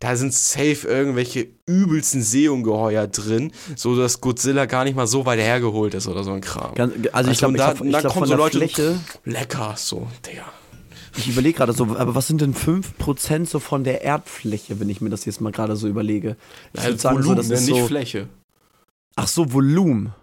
[0.00, 5.40] da sind safe irgendwelche übelsten Seeungeheuer drin, so dass Godzilla gar nicht mal so weit
[5.40, 6.74] hergeholt ist oder so ein Kram.
[6.74, 10.44] Ganz, also, ich glaube, da, ich glaub, kommen so Leute Fläche, lecker, so, Digga.
[11.16, 15.00] Ich überlege gerade so, aber was sind denn 5% so von der Erdfläche, wenn ich
[15.00, 16.36] mir das jetzt mal gerade so überlege?
[16.74, 18.28] Ich würde sagen, Volumen, so, das ist nicht so, Fläche.
[19.16, 20.14] Ach so, Volumen.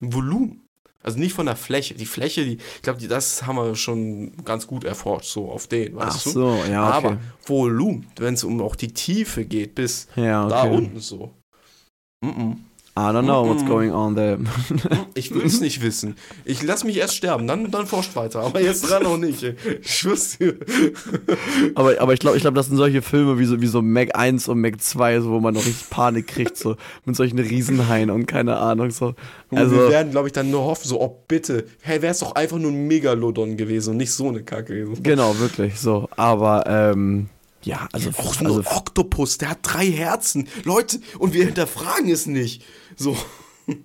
[0.00, 0.67] Volumen.
[1.02, 1.94] Also nicht von der Fläche.
[1.94, 5.94] Die Fläche, die, ich glaube, das haben wir schon ganz gut erforscht, so auf den,
[5.94, 6.30] weißt Ach du?
[6.30, 6.88] so, ja.
[6.88, 7.06] Okay.
[7.06, 10.50] Aber Volumen, wenn es um auch die Tiefe geht, bis ja, okay.
[10.50, 11.34] da unten so.
[12.20, 12.56] Mm -mm.
[12.98, 14.38] I don't know what's going on there.
[15.14, 16.16] ich will es nicht wissen.
[16.44, 18.40] Ich lass mich erst sterben, dann, dann forscht weiter.
[18.40, 19.40] Aber jetzt dran noch nicht.
[19.44, 20.56] Ich schwör's dir.
[21.76, 24.18] aber, aber ich glaube, ich glaub, das sind solche Filme wie so, wie so Mac
[24.18, 26.74] 1 und Mac 2, so, wo man noch richtig Panik kriegt, so
[27.04, 28.90] mit solchen Riesenhaien und keine Ahnung.
[28.90, 29.14] So.
[29.52, 32.34] Also, wir werden, glaube ich, dann nur hoffen, so, oh bitte, hey, wäre es doch
[32.34, 34.74] einfach nur ein Megalodon gewesen und nicht so eine Kacke.
[34.74, 35.04] gewesen.
[35.04, 36.08] Genau, wirklich so.
[36.16, 37.28] Aber, ähm,
[37.62, 38.10] ja, also.
[38.10, 40.48] Auch so also, ein Oktopus, der hat drei Herzen.
[40.64, 42.64] Leute, und wir hinterfragen es nicht.
[42.96, 43.16] So.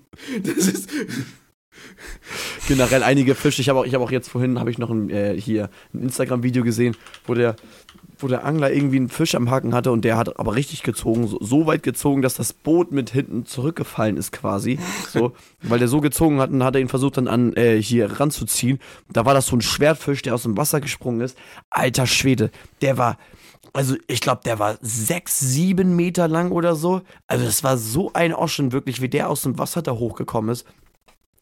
[0.43, 0.89] Das ist.
[2.67, 3.61] Generell einige Fische.
[3.61, 6.63] Ich habe auch, hab auch jetzt vorhin habe ich noch ein, äh, hier ein Instagram-Video
[6.63, 6.95] gesehen,
[7.25, 7.55] wo der,
[8.19, 11.27] wo der Angler irgendwie einen Fisch am Haken hatte und der hat aber richtig gezogen,
[11.27, 14.79] so, so weit gezogen, dass das Boot mit hinten zurückgefallen ist quasi.
[15.09, 18.19] So, weil der so gezogen hat und hat er ihn versucht dann an äh, hier
[18.19, 18.79] ranzuziehen.
[19.11, 21.37] Da war das so ein Schwertfisch, der aus dem Wasser gesprungen ist.
[21.69, 22.51] Alter Schwede,
[22.81, 23.17] der war
[23.73, 27.01] also ich glaube, der war sechs, sieben Meter lang oder so.
[27.27, 30.65] Also das war so ein Oschen, wirklich, wie der aus dem Wasser da hochgekommen ist.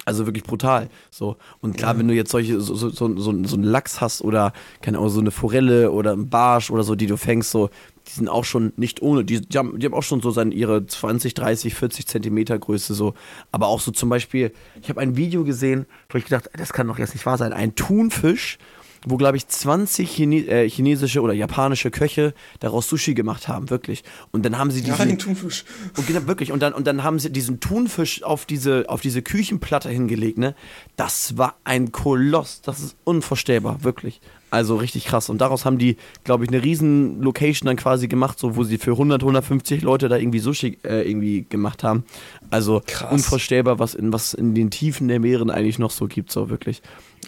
[0.03, 0.89] Also wirklich brutal.
[1.11, 1.37] So.
[1.59, 4.51] Und klar, wenn du jetzt solche, so, so, so, so, einen Lachs hast oder,
[4.81, 7.69] keine Ahnung, so eine Forelle oder ein Barsch oder so, die du fängst, so,
[8.07, 10.55] die sind auch schon nicht ohne, die, die, haben, die haben auch schon so seine,
[10.55, 13.13] ihre 20, 30, 40 Zentimeter Größe so.
[13.51, 14.51] Aber auch so zum Beispiel,
[14.81, 17.53] ich habe ein Video gesehen, wo ich gedacht, das kann doch jetzt nicht wahr sein.
[17.53, 18.57] Ein Thunfisch
[19.05, 24.03] wo, glaube ich, 20 Chine äh, chinesische oder japanische Köche daraus Sushi gemacht haben, wirklich.
[24.31, 24.97] Und dann haben sie diesen.
[24.97, 25.65] Nein, Thunfisch.
[25.97, 26.51] Und genau, wirklich.
[26.51, 30.55] Und dann, und dann haben sie diesen Thunfisch auf diese, auf diese Küchenplatte hingelegt, ne?
[30.95, 32.61] Das war ein Koloss.
[32.61, 34.21] Das ist unvorstellbar, wirklich.
[34.51, 35.29] Also richtig krass.
[35.29, 35.95] Und daraus haben die,
[36.25, 40.09] glaube ich, eine riesen Location dann quasi gemacht, so wo sie für 100, 150 Leute
[40.09, 42.03] da irgendwie Sushi äh, irgendwie gemacht haben.
[42.49, 43.13] Also Krass.
[43.13, 46.81] unvorstellbar, was in, was in den Tiefen der Meeren eigentlich noch so gibt, so wirklich.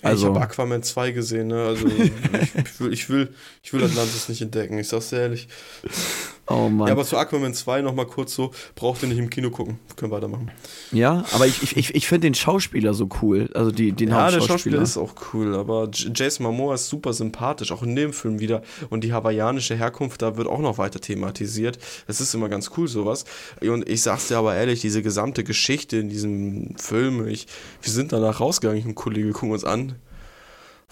[0.03, 1.63] Also, ich habe Aquaman 2 gesehen, ne?
[1.63, 3.33] Also ich, ich, will,
[3.63, 5.47] ich will Atlantis nicht entdecken, ich sag's dir ehrlich.
[6.47, 6.87] Oh Mann.
[6.87, 9.79] Ja, aber zu Aquaman 2 nochmal kurz so, braucht ihr nicht im Kino gucken.
[9.95, 10.51] Können wir weitermachen.
[10.91, 13.49] Ja, aber ich, ich, ich, ich finde den Schauspieler so cool.
[13.53, 14.77] Also die, den Ja, der Hauptschauspieler.
[14.77, 18.61] Schauspieler ist auch cool, aber Jason Momoa ist super sympathisch, auch in dem Film wieder.
[18.89, 21.79] Und die hawaiianische Herkunft, da wird auch noch weiter thematisiert.
[22.07, 23.25] Das ist immer ganz cool, sowas.
[23.61, 27.47] Und ich sag's dir aber ehrlich, diese gesamte Geschichte in diesem Film, ich,
[27.81, 29.95] wir sind danach rausgegangen, ich und ein Kollege gucken uns an.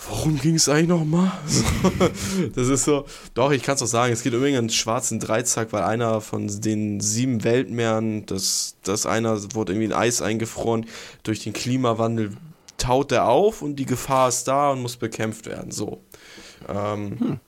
[0.09, 1.31] Worum ging es eigentlich nochmal?
[2.55, 5.71] Das ist so, doch, ich kann es auch sagen, es geht um irgendeinen schwarzen Dreizack,
[5.73, 10.85] weil einer von den sieben Weltmeeren, das, das einer wurde irgendwie in Eis eingefroren,
[11.23, 12.31] durch den Klimawandel
[12.77, 15.69] taut er auf und die Gefahr ist da und muss bekämpft werden.
[15.71, 16.03] So.
[16.67, 17.39] Ähm,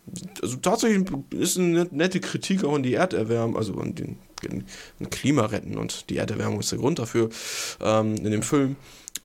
[0.41, 4.17] Also tatsächlich ist eine net- nette Kritik auch an die Erderwärmung, also an den,
[4.99, 7.29] an Klima retten und die Erderwärmung ist der Grund dafür
[7.81, 8.75] ähm, in dem Film.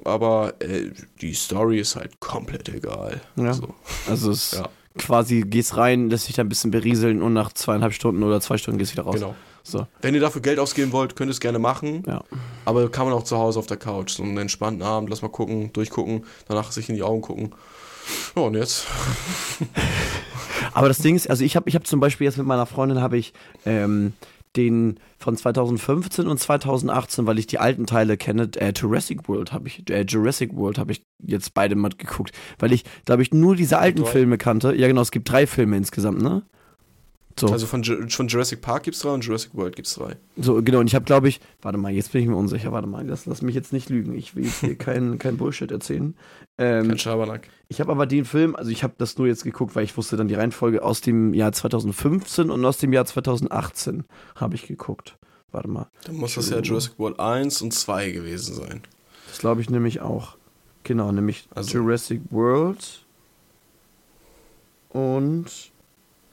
[0.05, 0.91] Aber äh,
[1.21, 3.21] die Story ist halt komplett egal.
[3.37, 3.53] Ja.
[3.53, 3.75] So.
[4.09, 4.69] Also es Ja.
[4.97, 8.57] quasi gehst rein, lässt dich da ein bisschen berieseln und nach zweieinhalb Stunden oder zwei
[8.59, 9.17] Stunden gehst wieder raus.
[9.17, 9.35] Genau.
[9.65, 12.03] So, Wenn ihr dafür Geld ausgeben wollt, könnt ihr es gerne machen.
[12.07, 12.23] ja.
[12.65, 14.13] Aber kann man auch zu Hause auf der Couch.
[14.13, 17.55] So einen entspannten Abend, lass mal gucken, durchgucken, danach sich in die Augen gucken.
[18.35, 18.87] Ja, und jetzt?
[20.73, 23.01] Aber das Ding ist, also ich habe ich hab zum Beispiel jetzt mit meiner Freundin
[23.01, 23.33] habe ich
[23.67, 24.13] ähm,
[24.57, 29.69] den von 2015 und 2018, weil ich die alten Teile kenne, äh, Jurassic World habe
[29.69, 33.57] ich, äh, Jurassic World habe ich jetzt beide mal geguckt, weil ich, glaube ich, nur
[33.57, 34.05] diese alten?
[34.07, 34.75] Filme kannte.
[34.75, 36.43] Ja genau, es gibt drei Filme insgesamt, ne?
[37.41, 40.17] So, Also von, von Jurassic Park gibt's drei und Jurassic World gibt's drei.
[40.37, 40.81] so genau.
[40.81, 42.73] Und ich habe, glaube ich, warte mal, jetzt bin ich mir unsicher.
[42.73, 44.15] Warte mal, lass, lass mich jetzt nicht lügen.
[44.17, 46.15] Ich will jetzt hier kein, kein Bullshit erzählen.
[46.59, 47.49] Ähm, Kein Schabernack.
[47.69, 50.17] Ich habe aber den Film, also ich habe das nur jetzt geguckt, weil ich wusste
[50.17, 55.17] dann die Reihenfolge aus dem Jahr 2015 und aus dem Jahr 2018 habe ich geguckt.
[55.53, 58.83] Warte mal, Dann muss das ja Jurassic World 1 und 2 gewesen sein.
[59.29, 60.37] das glaube ich nämlich auch.
[60.83, 63.05] Genau, nämlich Also- Jurassic World
[64.91, 65.47] und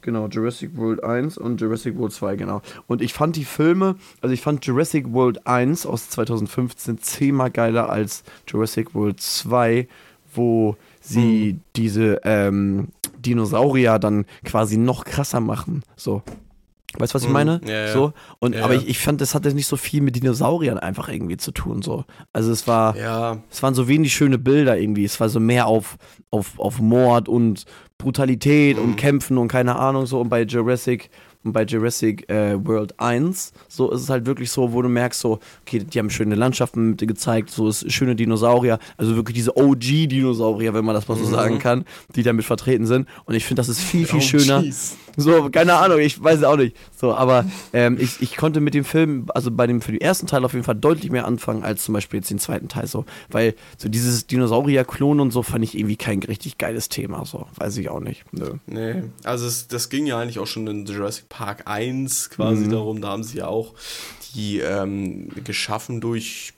[0.05, 2.61] genau, Jurassic World 1 und Jurassic World 2, genau.
[2.87, 7.89] Und ich fand die Filme, also ich fand Jurassic World 1 aus 2015 zehnmal geiler
[7.89, 9.87] als Jurassic World 2,
[10.33, 12.87] wo sie diese ähm,
[13.19, 15.83] Dinosaurier dann quasi noch krasser machen.
[15.97, 16.21] So.
[16.97, 17.33] Weißt du, was ich Mhm.
[17.33, 17.61] meine?
[17.65, 17.91] Ja, ja.
[17.93, 18.13] So.
[18.39, 21.35] Und Ja, aber ich, ich fand, das hatte nicht so viel mit Dinosauriern einfach irgendwie
[21.35, 21.81] zu tun.
[21.81, 22.05] So.
[22.31, 22.95] Also es war.
[23.51, 25.03] Es waren so wenig schöne Bilder irgendwie.
[25.03, 25.97] Es war so mehr auf,
[26.31, 27.65] auf, auf Mord und
[27.97, 28.83] Brutalität Mhm.
[28.83, 30.19] und Kämpfen und keine Ahnung so.
[30.21, 31.09] Und bei Jurassic
[31.43, 35.19] und bei Jurassic äh, World 1, so ist es halt wirklich so, wo du merkst,
[35.21, 40.73] so, okay, die haben schöne Landschaften gezeigt, so ist schöne Dinosaurier, also wirklich diese OG-Dinosaurier,
[40.73, 41.31] wenn man das mal so Mhm.
[41.31, 41.85] sagen kann,
[42.15, 43.07] die damit vertreten sind.
[43.25, 44.61] Und ich finde, das ist viel, viel Oh, schöner.
[44.61, 44.97] jeez.
[45.17, 46.75] So, keine Ahnung, ich weiß es auch nicht.
[46.95, 50.27] So, aber ähm, ich, ich konnte mit dem Film, also bei dem für den ersten
[50.27, 53.05] Teil auf jeden Fall deutlich mehr anfangen als zum Beispiel jetzt den zweiten Teil so.
[53.29, 57.25] Weil so dieses Dinosaurier-Klon und so fand ich irgendwie kein richtig geiles Thema.
[57.25, 58.23] So, weiß ich auch nicht.
[58.31, 58.53] Nö.
[58.67, 62.69] Nee, also es, das ging ja eigentlich auch schon in Jurassic Park 1 quasi Mhm.
[62.71, 63.01] darum.
[63.01, 63.73] Da haben sie ja auch
[64.35, 66.53] die ähm, geschaffen durch.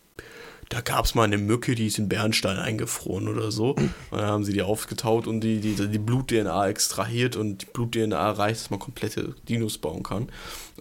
[0.70, 3.72] Da gab es mal eine Mücke, die ist in Bernstein eingefroren oder so.
[3.72, 8.32] Und dann haben sie die aufgetaut und die, die, die Blut-DNA extrahiert und die Blut-DNA
[8.32, 10.30] reicht, dass man komplette Dinos bauen kann.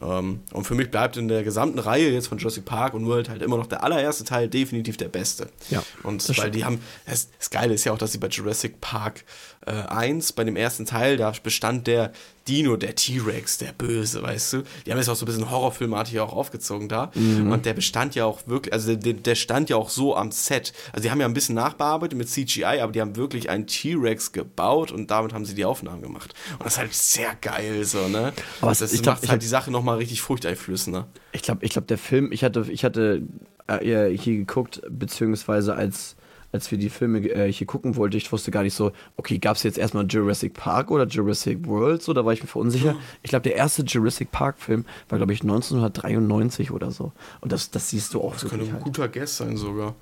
[0.01, 3.29] Ähm, und für mich bleibt in der gesamten Reihe jetzt von Jurassic Park und World
[3.29, 5.49] halt immer noch der allererste Teil definitiv der beste.
[5.71, 6.55] Ja, Und weil stimmt.
[6.55, 9.25] die haben, das, das Geile ist ja auch, dass sie bei Jurassic Park
[9.67, 12.13] äh, 1, bei dem ersten Teil, da bestand der
[12.49, 14.63] Dino, der T-Rex, der Böse, weißt du?
[14.87, 17.11] Die haben jetzt auch so ein bisschen horrorfilmartig auch aufgezogen da.
[17.15, 17.51] Mhm.
[17.51, 20.73] Und der bestand ja auch wirklich, also der, der stand ja auch so am Set.
[20.93, 24.31] Also die haben ja ein bisschen nachbearbeitet mit CGI, aber die haben wirklich einen T-Rex
[24.31, 26.35] gebaut und damit haben sie die Aufnahmen gemacht.
[26.59, 28.33] Und das ist halt sehr geil so, ne?
[28.61, 31.09] Aber das ich glaub, macht ich halt hab- die Sache nochmal richtig furchteinflößender.
[31.33, 33.23] Ich glaube, ich glaub, der Film, ich hatte, ich hatte
[33.67, 36.15] äh, hier geguckt, beziehungsweise als,
[36.57, 39.57] als wir die Filme äh, hier gucken wollten, ich wusste gar nicht so, okay, gab
[39.57, 42.03] es jetzt erstmal Jurassic Park oder Jurassic World?
[42.03, 42.97] So, da war ich mir verunsicher.
[43.23, 47.13] Ich glaube, der erste Jurassic Park-Film war, glaube ich, 1993 oder so.
[47.41, 48.83] Und das, das siehst du auch Das könnte ein halt.
[48.83, 49.95] guter Guess sein sogar.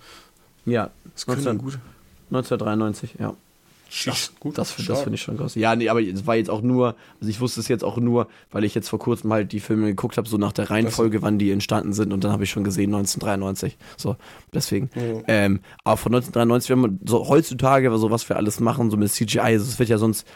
[0.65, 1.81] Ja, Das könnte ein 19, guter.
[2.31, 3.35] 1993, ja.
[4.07, 5.55] Das, gut, Das, das finde ich schon krass.
[5.55, 8.29] Ja, nee, aber es war jetzt auch nur, also ich wusste es jetzt auch nur,
[8.51, 11.39] weil ich jetzt vor kurzem halt die Filme geguckt habe, so nach der Reihenfolge, wann
[11.39, 13.77] die entstanden sind und dann habe ich schon gesehen 1993.
[13.97, 14.17] So,
[14.53, 14.91] deswegen.
[14.95, 15.23] Ja.
[15.29, 19.11] Ähm, aber von 1993, wenn man so heutzutage, so was wir alles machen, so mit
[19.11, 20.27] CGI, also es wird ja sonst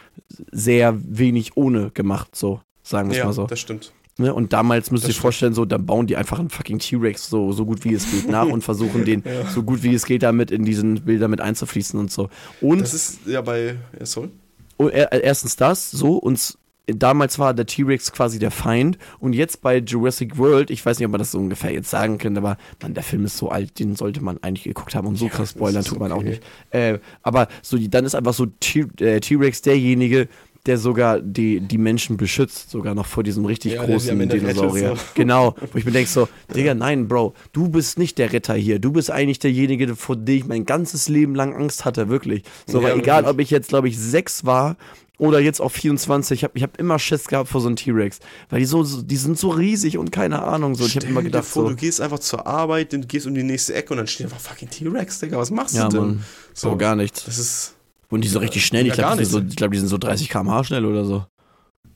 [0.52, 3.46] sehr wenig ohne gemacht, so, sagen wir es Ja, mal so.
[3.46, 3.92] das stimmt.
[4.18, 4.34] Ne?
[4.34, 7.52] Und damals müsst ihr euch vorstellen, so, dann bauen die einfach einen fucking T-Rex so,
[7.52, 9.22] so gut wie es geht nach und versuchen den
[9.54, 12.28] so gut wie es geht damit in diesen Bilder mit einzufließen und so.
[12.60, 13.76] Und Das ist ja bei.
[13.98, 14.30] Ja, sorry.
[14.78, 16.58] oh, er- erstens das, so, und
[16.90, 21.04] damals war der T-Rex quasi der Feind und jetzt bei Jurassic World, ich weiß nicht,
[21.04, 23.78] ob man das so ungefähr jetzt sagen könnte, aber man, der Film ist so alt,
[23.78, 26.30] den sollte man eigentlich geguckt haben und so Ja, krass spoilern tut man auch okay.
[26.30, 26.42] nicht.
[26.70, 30.28] Äh, aber so, dann ist einfach so äh, T-Rex derjenige,
[30.68, 34.96] der sogar die, die Menschen beschützt, sogar noch vor diesem richtig Ja, großen Dinosaurier.
[34.96, 35.02] so.
[35.14, 38.78] Genau, wo ich mir denke so, Digga, nein, Bro, du bist nicht der Retter hier,
[38.78, 42.42] du bist eigentlich derjenige, vor dem ich mein ganzes Leben lang Angst hatte, wirklich.
[42.66, 44.76] So, Ja, weil egal, ob ich jetzt, glaube ich, sechs war
[45.16, 48.18] oder jetzt auf 24, ich habe ich hab immer Schiss gehabt vor so einem T-Rex,
[48.50, 50.84] weil die so, so, die sind so riesig und keine Ahnung, so.
[50.84, 53.34] Ich habe immer dir gedacht vor, so, du gehst einfach zur Arbeit, du gehst um
[53.34, 56.06] die nächste Ecke und dann steht einfach fucking T-Rex, Digga, was machst ja, du denn?
[56.06, 57.24] Mann, so gar nichts.
[57.24, 57.74] Das ist
[58.10, 60.28] Und die so richtig schnell, ich Ja, glaube, die, so, glaub, die sind so 30
[60.30, 61.24] km/h schnell oder so.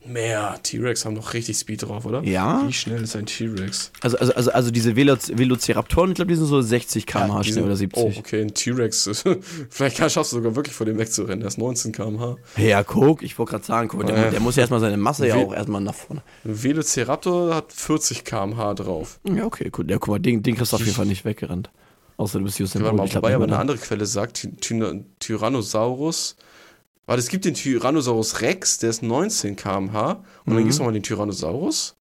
[0.04, 0.58] mehr.
[0.62, 2.22] T-Rex haben doch richtig Speed drauf, oder?
[2.24, 2.64] Ja?
[2.66, 3.92] Wie schnell ist ein T-Rex?
[4.00, 7.44] Also, also, also, also diese Velo Velociraptoren, ich glaube, die sind so 60 km/h Ja,
[7.44, 8.02] schnell oder 70.
[8.02, 9.22] Oh, okay, ein T-Rex.
[9.70, 11.38] Vielleicht schaffst du sogar wirklich vor dem wegzurennen.
[11.40, 12.36] Der ist 19 km/h.
[12.56, 14.30] Ja, guck, ich wollte gerade sagen, guck, der, Äh.
[14.32, 16.22] der muss ja erstmal seine Masse ja Wie- auch erstmal nach vorne.
[16.44, 19.20] Ein Velociraptor hat 40 km/h drauf.
[19.24, 19.88] Ja, okay, gut.
[19.88, 21.70] Ja, guck mal, den, den kriegst du auf jeden Fall nicht weggerannt.
[22.16, 22.94] Außer du bist Usain Bolt.
[22.96, 26.36] mal, Ich wobei aber eine andere Quelle sagt, Ty Ty Tyrannosaurus.
[27.06, 30.12] Warte, es gibt den Tyrannosaurus Rex, der ist 19 km/h.
[30.12, 30.54] Und Mhm.
[30.54, 31.96] dann gibt's noch mal den Tyrannosaurus.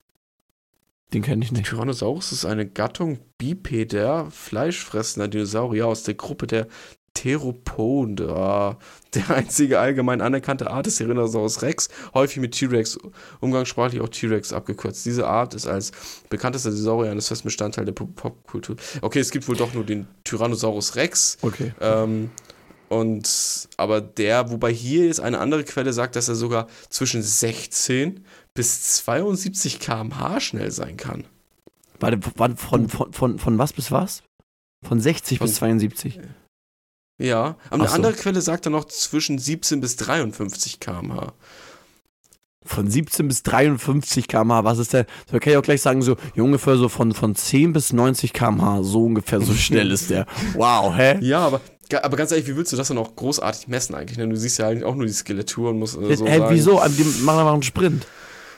[1.14, 1.66] Den kenne ich nicht.
[1.66, 6.66] Tyrannosaurus ist eine Gattung bipeder, fleischfressender Dinosaurier aus der Gruppe der
[7.22, 8.78] Theropoda.
[9.14, 12.98] Der einzige allgemein anerkannte Art ist Tyrannosaurus Rex, häufig mit T-Rex,
[13.40, 15.04] umgangssprachlich auch T-Rex abgekürzt.
[15.06, 15.92] Diese Art ist als
[16.28, 18.76] bekanntester Dinosaurier eines festen Bestandteil der Pop- Popkultur.
[19.00, 21.38] Okay, es gibt wohl doch nur den Tyrannosaurus Rex.
[21.42, 21.72] Okay.
[21.80, 22.30] Ähm,
[22.90, 28.24] und aber der, wobei hier jetzt eine andere Quelle sagt, dass er sogar zwischen 16
[28.54, 31.24] bis 72 km/h schnell sein kann.
[32.00, 34.22] Warte, warte von, von, von, von was bis was?
[34.86, 36.20] Von 60 Von- bis 72.
[37.18, 37.94] Ja, aber eine so.
[37.96, 41.32] andere Quelle sagt dann noch zwischen 17 bis 53 km/h.
[42.64, 45.06] Von 17 bis 53 km/h, was ist denn?
[45.30, 48.82] Da kann ich auch gleich sagen, so ungefähr so von, von 10 bis 90 km/h,
[48.84, 50.26] so ungefähr so schnell ist der.
[50.54, 51.18] Wow, hä?
[51.20, 51.60] Ja, aber,
[52.02, 54.18] aber ganz ehrlich, wie willst du das dann auch großartig messen eigentlich?
[54.18, 54.28] Ne?
[54.28, 56.80] Du siehst ja eigentlich auch nur die Skeletur und musst äh, so hä, sagen, wieso?
[56.86, 58.06] Die machen einfach einen Sprint.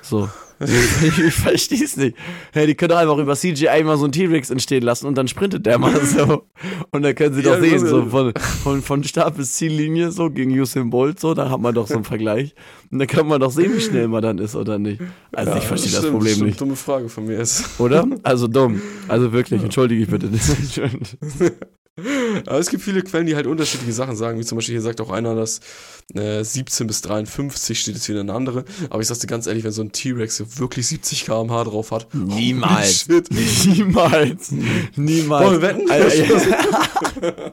[0.03, 0.29] So.
[1.03, 2.17] ich ich verstehe es nicht.
[2.53, 5.27] Hey, die können doch einfach über CGI mal so einen T-Rex entstehen lassen und dann
[5.27, 6.45] sprintet der mal so.
[6.91, 8.33] Und dann können sie doch Ja, sehen, so- von,
[8.63, 11.95] von, von Start bis Ziellinie, so gegen Usain Bolt, so, dann hat man doch so
[11.95, 12.55] einen Vergleich.
[12.91, 15.01] Und dann kann man doch sehen, wie schnell man dann ist oder nicht.
[15.33, 16.61] Also Ja, ich verstehe das stimmt, Problem stimmt, nicht.
[16.61, 17.81] Dumme Frage von mir ist.
[17.81, 18.07] Oder?
[18.23, 18.83] Also dumm.
[19.09, 20.29] Also wirklich, entschuldige ich bitte.
[22.47, 24.39] Aber es gibt viele Quellen, die halt unterschiedliche Sachen sagen.
[24.39, 25.61] Wie zum Beispiel hier sagt auch einer, dass
[26.15, 28.65] äh, 17 bis 53 steht jetzt wieder eine andere.
[28.89, 31.91] Aber ich sag's dir ganz ehrlich, wenn so ein T-Rex hier wirklich 70 km/h drauf
[31.91, 32.15] hat.
[32.15, 33.07] Niemals.
[33.09, 34.53] Niemals.
[34.97, 35.47] Niemals.
[35.47, 35.91] Wollen wir wetten?
[35.91, 36.23] Also,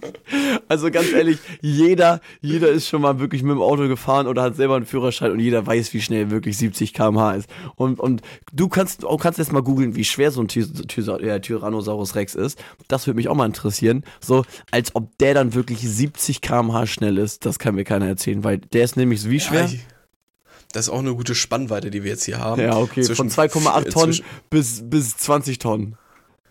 [0.68, 4.56] also ganz ehrlich, jeder, jeder ist schon mal wirklich mit dem Auto gefahren oder hat
[4.56, 7.48] selber einen Führerschein und jeder weiß, wie schnell wirklich 70 km/h ist.
[7.76, 8.22] Und, und
[8.52, 12.14] du kannst, du kannst jetzt mal googeln, wie schwer so ein Ty Ty ja, Tyrannosaurus
[12.14, 12.58] Rex ist.
[12.88, 14.04] Das würde mich auch mal interessieren.
[14.20, 18.44] So, als ob der dann wirklich 70 km/h schnell ist, das kann mir keiner erzählen,
[18.44, 19.66] weil der ist nämlich wie schwer?
[19.66, 19.70] Ja,
[20.72, 22.60] das ist auch eine gute Spannweite, die wir jetzt hier haben.
[22.60, 25.96] Ja, okay, Zwischen- von 2,8 Tonnen zwischen- bis, bis 20 Tonnen.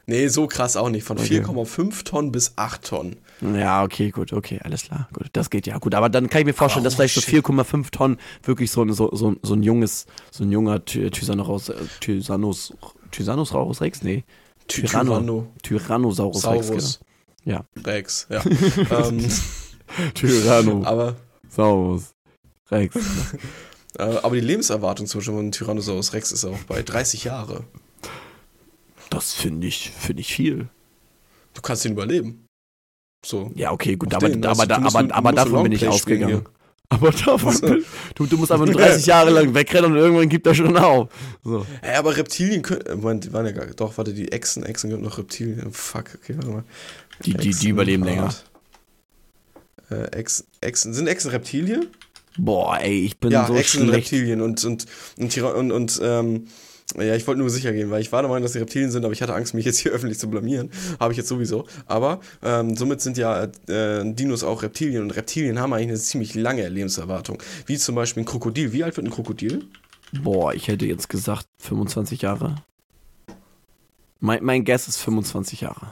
[0.08, 1.04] Nee, so krass auch nicht.
[1.04, 1.40] Von Okay.
[1.42, 3.16] 4,5 Tonnen bis 8 Tonnen.
[3.42, 5.10] Ja, okay, gut, okay, alles klar.
[5.14, 5.96] Gut, das geht ja gut.
[5.96, 7.44] Aber dann kann ich mir vorstellen, dass Oh, vielleicht so shit.
[7.44, 11.70] 4,5 Tonnen wirklich so, ein- so, so, so ein junges, so ein junger Ty- Tyrannosaurus,
[11.70, 12.74] äh, Tyrannos,
[13.12, 14.04] Tyrannosaurus Rex?
[14.04, 14.24] Nee.
[14.68, 15.12] Tyranno.
[15.14, 15.48] Tyranno.
[15.64, 16.68] Tyrannosaurus Rex.
[16.68, 17.00] Saurus.
[17.44, 17.66] Ja.
[17.84, 18.44] Rex, ja.
[18.92, 20.12] ähm, Genau.
[20.14, 21.16] Tyrannosaurus aber,
[22.72, 22.96] Rex.
[23.98, 27.64] äh, aber die Lebenserwartung zum Beispiel von Tyrannosaurus Rex ist auch bei 30 Jahre.
[29.10, 30.68] Das finde ich, finde ich viel.
[31.54, 32.46] Du kannst ihn überleben.
[33.26, 33.52] So.
[33.56, 36.46] Ja, okay, gut, aber, den, aber, also, aber, aber musst davon bin ich ausgegangen.
[36.90, 40.46] Aber davon, bin- du, du musst einfach nur 30 Jahre lang wegrennen und irgendwann gibt
[40.46, 41.10] er schon auf.
[41.44, 41.66] So.
[41.82, 42.82] Hä, aber Reptilien können.
[42.82, 45.72] äh, Moment, die waren ja gar Doch, warte, die Echsen, Echsen gibt noch Reptilien.
[45.72, 46.64] Fuck, okay, warte mal.
[47.24, 48.34] Die, die, die überleben länger.
[49.90, 50.94] Äh, Echsen, Echsen.
[50.94, 51.88] Sind Echsen Reptilien?
[52.38, 54.12] Boah, ey, ich bin ja, so Echsen schlecht.
[54.12, 54.86] Reptilien und, und,
[55.18, 56.48] und, und, und ähm,
[56.98, 59.04] ja, ich wollte nur sicher gehen, weil ich war der Meinung, dass sie Reptilien sind,
[59.04, 60.70] aber ich hatte Angst, mich jetzt hier öffentlich zu blamieren.
[61.00, 61.66] Habe ich jetzt sowieso.
[61.86, 66.36] Aber ähm, somit sind ja äh, Dinos auch Reptilien und Reptilien haben eigentlich eine ziemlich
[66.36, 67.42] lange Lebenserwartung.
[67.66, 68.74] Wie zum Beispiel ein Krokodil.
[68.74, 69.66] Wie alt wird ein Krokodil?
[70.22, 72.56] Boah, ich hätte jetzt gesagt 25 Jahre.
[74.20, 75.92] Mein, mein Guess ist 25 Jahre.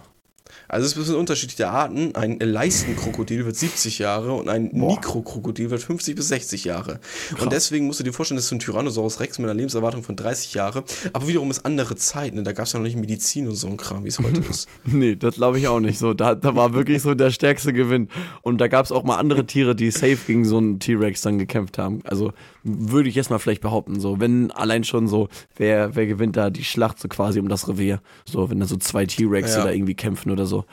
[0.74, 2.15] Also es sind unterschiedliche Arten.
[2.15, 4.71] Ein Leistenkrokodil wird 70 Jahre und ein.
[4.74, 6.99] Mikrokrokodil wird 50 bis 60 Jahre.
[7.39, 10.15] Und deswegen musst du dir vorstellen, das ist ein Tyrannosaurus Rex mit einer Lebenserwartung von
[10.15, 10.84] 30 Jahre.
[11.13, 12.34] Aber wiederum ist andere Zeit.
[12.34, 12.41] Ne?
[12.41, 14.67] Da gab es ja noch nicht Medizin und so ein Kram, wie es heute ist.
[14.86, 15.99] Nee, das glaube ich auch nicht.
[15.99, 18.09] So, da, da war wirklich so der stärkste Gewinn.
[18.41, 21.38] Und da gab es auch mal andere Tiere, die safe gegen so einen T-Rex dann
[21.38, 22.01] gekämpft haben.
[22.05, 22.34] Also
[22.64, 26.49] würde ich jetzt mal vielleicht behaupten, so, wenn allein schon so, wer, wer gewinnt da
[26.49, 28.01] die Schlacht so quasi um das Revier.
[28.26, 29.66] So, wenn da so zwei T-Rex Ja.
[29.66, 30.66] da irgendwie kämpfen oder so.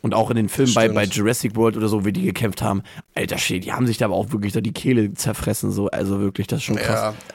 [0.00, 2.82] Und auch in den Filmen bei, bei Jurassic World oder so, wie die gekämpft haben,
[3.14, 6.20] alter Shit, die haben sich da aber auch wirklich da die Kehle zerfressen, so, also
[6.20, 7.00] wirklich, das ist schon krass.
[7.00, 7.33] Ja.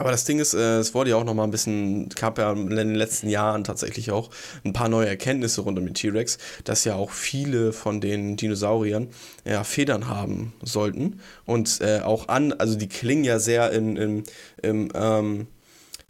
[0.00, 2.52] Aber das Ding ist, äh, es wurde ja auch noch mal ein bisschen, gab ja
[2.52, 4.30] in den letzten Jahren tatsächlich auch
[4.64, 9.08] ein paar neue Erkenntnisse rund um den T-Rex, dass ja auch viele von den Dinosauriern
[9.44, 11.20] ja, Federn haben sollten.
[11.44, 14.24] Und äh, auch an, also die klingen ja sehr in, in,
[14.62, 15.48] im, ähm,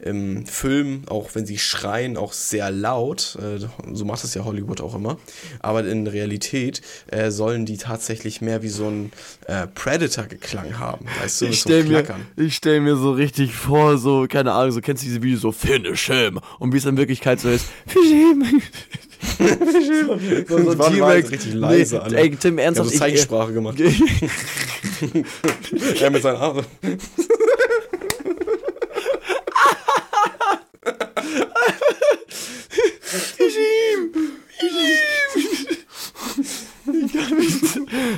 [0.04, 3.36] im Film, auch wenn sie schreien, auch sehr laut.
[3.40, 3.58] Äh,
[3.92, 5.18] so macht es ja Hollywood auch immer.
[5.60, 9.12] Aber in Realität äh, sollen die tatsächlich mehr wie so ein
[9.46, 11.06] äh, Predator geklang haben.
[11.20, 12.04] Weißt du, Ich so stell, mir,
[12.36, 15.52] ich stell mir so richtig vor, so, keine Ahnung, so kennst du diese Videos so
[15.52, 18.62] Finish him und wie es in Wirklichkeit so ist, Finish him.
[20.48, 21.30] so, so war T-Rex.
[21.30, 22.16] richtig leise, Nee, Alter.
[22.18, 23.78] ey, Tim, Er hat ernsthaft, so ich, Zeichensprache gemacht.
[26.00, 26.64] er mit seinen Armen.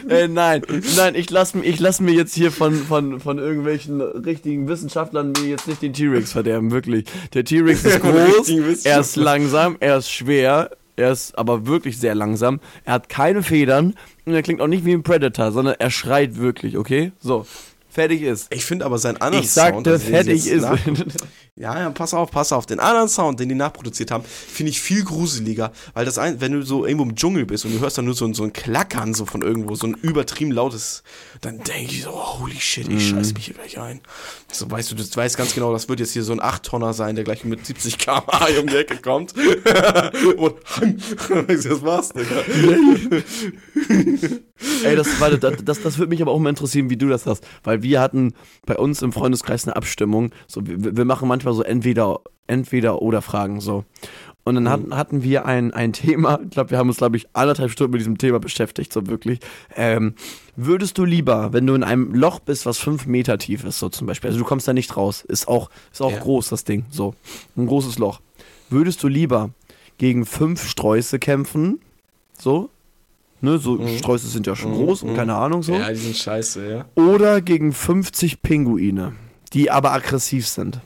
[0.08, 0.62] Äh, nein,
[0.96, 5.32] nein, ich lass, mir- ich lass mir jetzt hier von, von, von irgendwelchen richtigen Wissenschaftlern
[5.32, 7.04] mir jetzt nicht den T-Rex verderben, wirklich.
[7.34, 12.14] Der T-Rex ist groß, er ist langsam, er ist schwer, er ist aber wirklich sehr
[12.14, 15.90] langsam, er hat keine Federn und er klingt auch nicht wie ein Predator, sondern er
[15.90, 17.12] schreit wirklich, okay?
[17.20, 17.46] So,
[17.88, 18.52] fertig ist.
[18.54, 20.62] Ich finde aber seinen anderen Ich sagte, Sound, fertig ist.
[20.62, 20.78] nach-
[21.54, 22.64] Ja, ja, pass auf, pass auf.
[22.64, 26.52] Den anderen Sound, den die nachproduziert haben, finde ich viel gruseliger, weil das ein, wenn
[26.52, 28.54] du so irgendwo im Dschungel bist und du hörst dann nur so, ein- so ein
[28.54, 31.02] Klackern so von irgendwo, so ein übertrieben lautes,
[31.42, 33.00] dann denke ich so, oh, holy shit, ich Mhm.
[33.16, 34.00] scheiß mich hier gleich ein.
[34.50, 37.16] So weißt du, du weißt ganz genau, das wird jetzt hier so ein 8-Tonner sein,
[37.16, 39.34] der gleich mit 70 km/h um die Ecke kommt.
[40.38, 40.54] und
[41.48, 42.44] das war's, Digga.
[44.84, 47.26] Ey, das, warte, das, das, das würde mich aber auch mal interessieren, wie du das
[47.26, 47.44] hast.
[47.64, 48.32] Weil wir hatten
[48.64, 50.30] bei uns im Freundeskreis eine Abstimmung.
[50.46, 53.84] So, wir, wir machen manchmal so entweder, entweder oder Fragen so.
[54.44, 57.26] Und dann hatten, hatten wir ein, ein Thema, ich glaube, wir haben uns, glaube ich,
[57.32, 59.38] anderthalb Stunden mit diesem Thema beschäftigt, so wirklich.
[59.76, 60.14] Ähm,
[60.56, 63.88] würdest du lieber, wenn du in einem Loch bist, was fünf Meter tief ist, so
[63.88, 66.18] zum Beispiel, also du kommst da nicht raus, ist auch, ist auch Ja.
[66.18, 67.14] groß, das Ding, so,
[67.56, 68.20] ein großes Loch.
[68.68, 69.50] Würdest du lieber
[69.98, 71.80] gegen fünf Sträuße kämpfen,
[72.36, 72.68] so,
[73.40, 75.16] ne, so Sträuße sind ja schon Mhm, groß und mhm.
[75.16, 76.84] keine Ahnung so, Ja, die sind scheiße, ja.
[77.00, 79.12] oder gegen 50 Pinguine,
[79.52, 80.80] die aber aggressiv sind.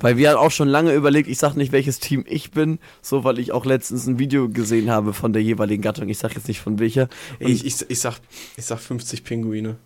[0.00, 3.24] Weil wir haben auch schon lange überlegt, ich sag nicht, welches Team ich bin, so
[3.24, 6.08] weil ich auch letztens ein Video gesehen habe von der jeweiligen Gattung.
[6.08, 7.08] Ich sag jetzt nicht von welcher.
[7.40, 8.16] Und Ich, ich, ich, sag,
[8.56, 9.76] ich sag 50 Pinguine.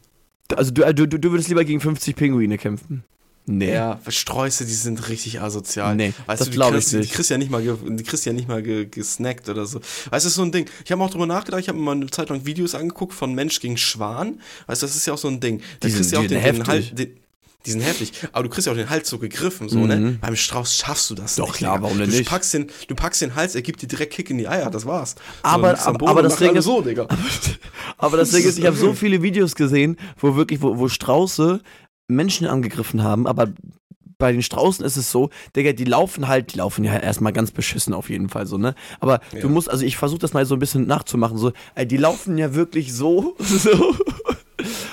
[0.54, 3.04] also du, du, du würdest lieber gegen 50 Pinguine kämpfen.
[3.48, 3.72] Nee.
[3.74, 5.94] Ja, Sträuße, die sind richtig asozial.
[5.94, 7.10] Nee, weißt das du, die glaub ich nicht.
[7.10, 9.78] Die kriegst ja nicht mal, die kriegst ja nicht mal ge, gesnackt oder so.
[9.78, 10.68] Weißt du, das ist so ein Ding.
[10.84, 13.32] Ich habe auch drüber nachgedacht, ich habe mir mal eine Zeit lang Videos angeguckt von
[13.36, 14.40] Mensch gegen Schwan.
[14.66, 15.60] Weißt du, das ist ja auch so ein Ding.
[15.78, 16.66] Da Die kriegst sind- du ja auch den, den.
[16.66, 17.16] Halt, den,
[17.64, 19.96] die sind heftig, aber du kriegst ja auch den Hals so gegriffen, so, ne?
[19.96, 20.18] Mhm.
[20.20, 21.56] Beim Strauß schaffst du das Doch, nicht.
[21.56, 21.82] klar, Digga.
[21.84, 22.28] warum denn du nicht?
[22.28, 24.86] Packst den, du packst den Hals, er gibt dir direkt Kick in die Eier, das
[24.86, 25.16] war's.
[25.42, 27.06] Aber- am aber- aber das Ding ist- so, Digga.
[27.98, 31.60] Aber das Ding ist, ich habe so viele Videos gesehen, wo wirklich, wo, wo Strauße
[32.08, 33.48] Menschen angegriffen haben, aber
[34.18, 37.50] bei den Straußen ist es so, Digga, die laufen halt, die laufen ja erstmal ganz
[37.52, 38.74] beschissen auf jeden Fall so, ne?
[39.00, 39.40] Aber Ja.
[39.40, 42.36] du musst, also ich versuche das mal so ein bisschen nachzumachen, so, ey, die laufen
[42.38, 43.94] ja wirklich so, so.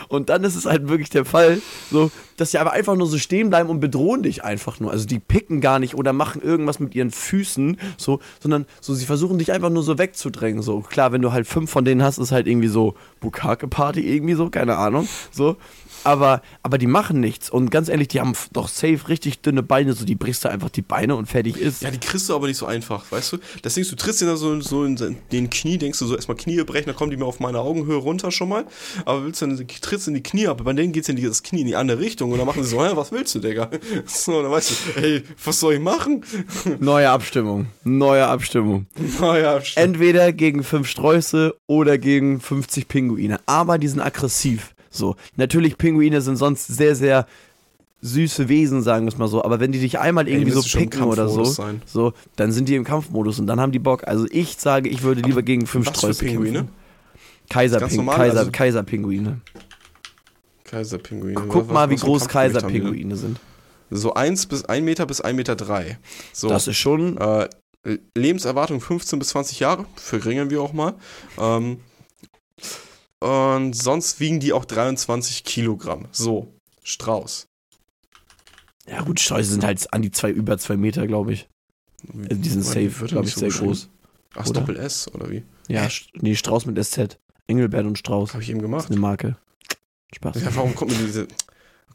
[0.07, 1.61] Und dann ist es halt wirklich der Fall,
[1.91, 4.91] so, dass sie aber einfach nur so stehen bleiben und bedrohen dich einfach nur.
[4.91, 9.05] Also die picken gar nicht oder machen irgendwas mit ihren Füßen, so, sondern so, sie
[9.05, 10.61] versuchen dich einfach nur so wegzudrängen.
[10.61, 14.33] So, klar, wenn du halt fünf von denen hast, ist halt irgendwie so Bukake-Party irgendwie
[14.33, 15.07] so, keine Ahnung.
[15.31, 15.57] So.
[16.03, 17.49] Aber, aber die machen nichts.
[17.49, 20.69] Und ganz ehrlich, die haben doch safe richtig dünne Beine, so die brichst du einfach
[20.69, 21.81] die Beine und fertig ist.
[21.81, 23.37] Ja, die kriegst du aber nicht so einfach, weißt du?
[23.61, 26.15] Das Ding ist, du trittst dir da so, so in den Knie, denkst du so
[26.15, 28.65] erstmal Knie brechen, dann kommen die mir auf meine Augenhöhe runter schon mal.
[29.05, 31.43] Aber willst du dann trittst in die Knie ab, bei denen geht's in die, das
[31.43, 33.69] Knie in die andere Richtung und dann machen sie so, was willst du, Digga?
[34.05, 36.23] So, dann weißt du, ey, was soll ich machen?
[36.79, 37.67] Neue Abstimmung.
[37.83, 38.87] Neue Abstimmung.
[39.19, 39.85] Naja, stimmt.
[39.85, 43.39] Entweder gegen fünf Sträuße oder gegen 50 Pinguine.
[43.45, 44.72] Aber die sind aggressiv.
[44.93, 45.15] So.
[45.35, 47.25] Natürlich, Pinguine sind sonst sehr, sehr
[48.01, 49.43] süße Wesen, sagen wir es mal so.
[49.43, 51.81] Aber wenn die dich einmal irgendwie so schon im picken oder so, sein.
[51.85, 54.07] so, dann sind die im Kampfmodus und dann haben die Bock.
[54.07, 56.51] Also ich sage, ich würde lieber gegen fünf Sträuße Pinguine?
[56.59, 56.75] kämpfen.
[57.49, 59.41] Kaiserping Kaiser, also- Kaiserpinguine.
[60.63, 61.43] Kaiserpinguine.
[61.49, 62.27] Guck mal, wie groß?
[62.27, 63.39] Kaiserpinguine sind.
[63.89, 65.99] So 1 bis 1 Meter bis 1 Meter 3.
[66.31, 67.47] So, Das ist schon äh,
[68.15, 70.95] Lebenserwartung 15 bis 20 Jahre, verringern wir auch mal.
[71.37, 71.77] Ähm,
[73.23, 76.07] und sonst wiegen die auch 23 Kilogramm.
[76.11, 76.53] So,
[76.83, 77.47] Strauß.
[78.87, 81.47] Ja, gut, Strauße sind halt an die zwei, über zwei Meter, glaube ich.
[82.13, 83.89] Also die sind safe, glaube ich, so sehr groß.
[84.35, 84.59] Ach, oder?
[84.59, 85.43] Doppel S oder wie?
[85.69, 87.17] Ja, nee, Strauß mit SZ.
[87.47, 88.33] Engelbert und Strauß.
[88.33, 88.83] Habe ich eben Das gemacht.
[88.85, 89.37] ist eine Marke.
[90.15, 90.41] Spaß.
[90.41, 91.27] Ja, warum kommt mir diese.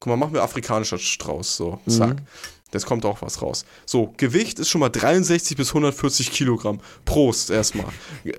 [0.00, 1.56] Guck mal, machen wir afrikanischer Strauß.
[1.56, 2.20] So, zack.
[2.20, 2.26] Mhm.
[2.72, 3.64] Jetzt kommt auch was raus.
[3.86, 6.80] So, Gewicht ist schon mal 63 bis 140 Kilogramm.
[7.06, 7.86] Prost erstmal.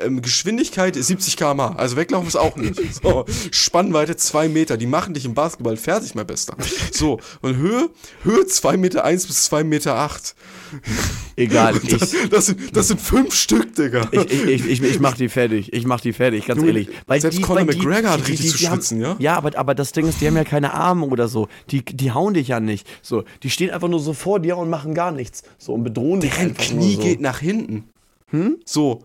[0.02, 2.80] Ähm, Geschwindigkeit ist 70 km Also weglaufen ist auch nicht.
[3.02, 4.78] So, Spannweite 2 Meter.
[4.78, 6.56] Die machen dich im Basketball fertig, mein Bester.
[6.92, 7.90] So, und Höhe?
[8.24, 10.36] Höhe 2 Meter 1 bis 2 Meter 8.
[11.36, 14.08] Egal, ich, Das, das, sind, das sind fünf Stück, Digga.
[14.12, 15.74] ich, ich, ich, ich, mach die fertig.
[15.74, 16.90] Ich mach die fertig, ganz Junge, ehrlich.
[17.08, 19.16] Weil selbst die, Conor McGregor hat richtig die- zu die haben- schwitzen, ja?
[19.20, 21.48] Ja, aber, aber das Ding ist, die haben ja keine Arme oder so.
[21.72, 22.86] Die, die hauen dich ja nicht.
[23.02, 25.44] So, die stehen einfach nur so vor dir und machen gar nichts.
[25.58, 27.08] So und bedrohen dich Deren einfach Knie nur so.
[27.08, 27.90] geht nach hinten.
[28.28, 28.58] Hm?
[28.66, 29.04] So,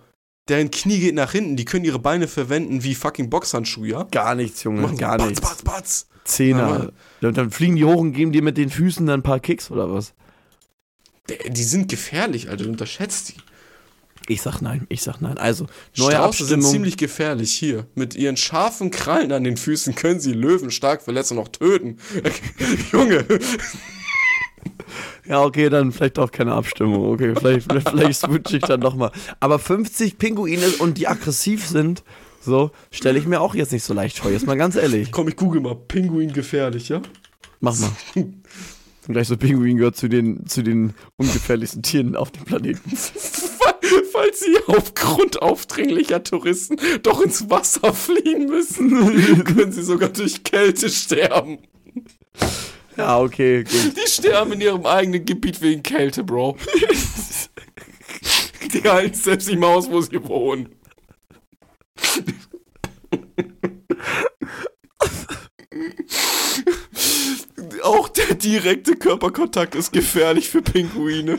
[0.49, 1.57] deren Knie geht nach hinten.
[1.57, 4.03] Die können ihre Beine verwenden wie fucking Boxhandschuhe, ja?
[4.11, 5.41] Gar nichts, Junge, Machen gar batz, nichts.
[5.41, 6.07] batz, batz.
[6.25, 6.91] Zehner.
[7.21, 9.71] Dann, dann fliegen die hoch und geben dir mit den Füßen dann ein paar Kicks
[9.71, 10.15] oder was?
[11.51, 12.65] Die- sind gefährlich, Alter.
[12.65, 13.35] Du unterschätzt die.
[14.27, 15.37] Ich sag nein, ich sag nein.
[15.37, 15.67] Also,
[15.99, 16.71] neue Strauße sind Abstimmung.
[16.71, 17.87] ziemlich gefährlich hier.
[17.95, 21.99] Mit ihren scharfen Krallen an den Füßen können sie Löwen stark verletzen und auch töten.
[22.93, 23.27] Junge,
[25.27, 27.13] Ja, okay, dann vielleicht auch keine Abstimmung.
[27.13, 29.11] Okay, vielleicht, vielleicht, vielleicht switche ich dann nochmal.
[29.41, 32.05] Aber 50 Pinguine und die aggressiv sind,
[32.43, 34.31] so, stelle ich mir auch jetzt nicht so leicht vor.
[34.31, 35.11] Jetzt mal ganz ehrlich.
[35.13, 35.75] komm, ich google mal.
[35.75, 37.01] Pinguin gefährlich, ja?
[37.61, 37.91] Mach mal.
[38.15, 42.91] Und gleich so Pinguin gehört zu den, zu den ungefährlichsten Tieren auf dem Planeten.
[44.13, 50.89] Falls sie aufgrund aufdringlicher Touristen doch ins Wasser fliehen müssen, können sie sogar durch Kälte
[50.89, 51.59] sterben.
[52.97, 53.97] Ja, okay, gut.
[53.97, 56.57] Die sterben in ihrem eigenen Gebiet wegen Kälte, Bro.
[58.73, 60.69] Die halten selbst nicht mal aus, wo sie wohnen.
[67.83, 71.39] Auch der direkte Körperkontakt ist gefährlich für Pinguine.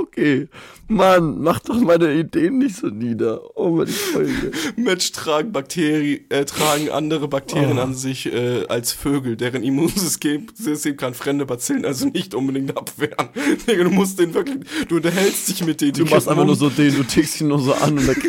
[0.00, 0.48] Okay.
[0.88, 3.40] Mann, mach doch meine Ideen nicht so nieder.
[3.56, 4.52] Oh, meine Folge.
[4.76, 7.82] Mensch tragen Bakterien, äh, tragen andere Bakterien Oh.
[7.82, 13.28] an sich äh, als Vögel, deren Immunsystem System kann fremde Bazillen also nicht unbedingt abwehren.
[13.66, 15.94] Digga, du musst den wirklich, du unterhältst dich mit denen.
[15.94, 18.16] Du machst einfach nur um, so den, du tickst ihn nur so an und dann.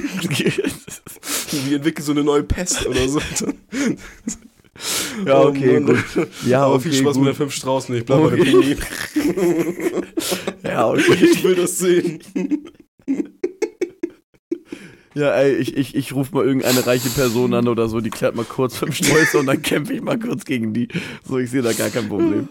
[1.52, 3.20] Die entwickeln so eine neue Pest oder so.
[5.26, 5.98] Ja, Oh okay, gut.
[6.46, 7.24] Ja, Aber okay, viel Spaß gut.
[7.26, 7.96] mit den fünf Straußen.
[7.96, 8.78] Ich bleib bei der Okay.
[10.64, 11.18] Ja, okay.
[11.34, 12.20] Ich will das sehen.
[15.18, 18.36] Ja, ey, ich, ich, ich rufe mal irgendeine reiche Person an oder so, die klärt
[18.36, 20.90] mal kurz fünf Sträuße und dann kämpfe ich mal kurz gegen die.
[21.28, 22.50] So, ich sehe da gar kein Problem.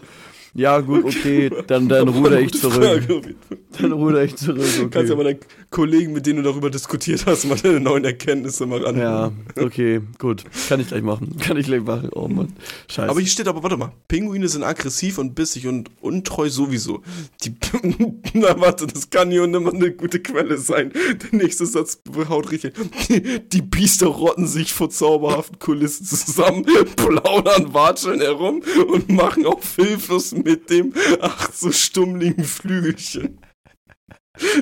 [0.57, 2.83] Ja, gut, okay, dann, dann ruder ich zurück.
[2.83, 3.35] Frage.
[3.79, 5.23] Dann ruder ich zurück, Du kannst ja okay.
[5.23, 5.39] mal deinen
[5.69, 8.97] Kollegen, mit denen du darüber diskutiert hast, mal deine neuen Erkenntnisse mal ran.
[8.97, 10.45] Ja, okay, gut.
[10.67, 11.37] Kann ich gleich machen.
[11.37, 12.09] Kann ich gleich machen.
[12.11, 12.53] Oh Mann.
[12.89, 13.07] Scheiße.
[13.07, 17.03] Aber hier steht aber, warte mal, Pinguine sind aggressiv und bissig und untreu sowieso.
[17.43, 17.53] Die,
[18.33, 20.91] na warte, das kann hier immer eine gute Quelle sein.
[20.91, 22.73] Der nächste Satz haut richtig.
[23.09, 29.75] Die, die Biester rotten sich vor zauberhaften Kulissen zusammen, plaudern, watscheln herum und machen auf
[29.75, 33.39] hilflos mit dem, ach so stummligen Flügelchen.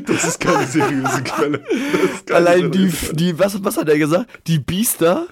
[0.05, 1.59] Das ist keine seriöse Quelle.
[2.25, 3.15] Keine Allein die, seriöse Quelle.
[3.17, 4.29] die was, was hat er gesagt?
[4.47, 5.27] Die Biester?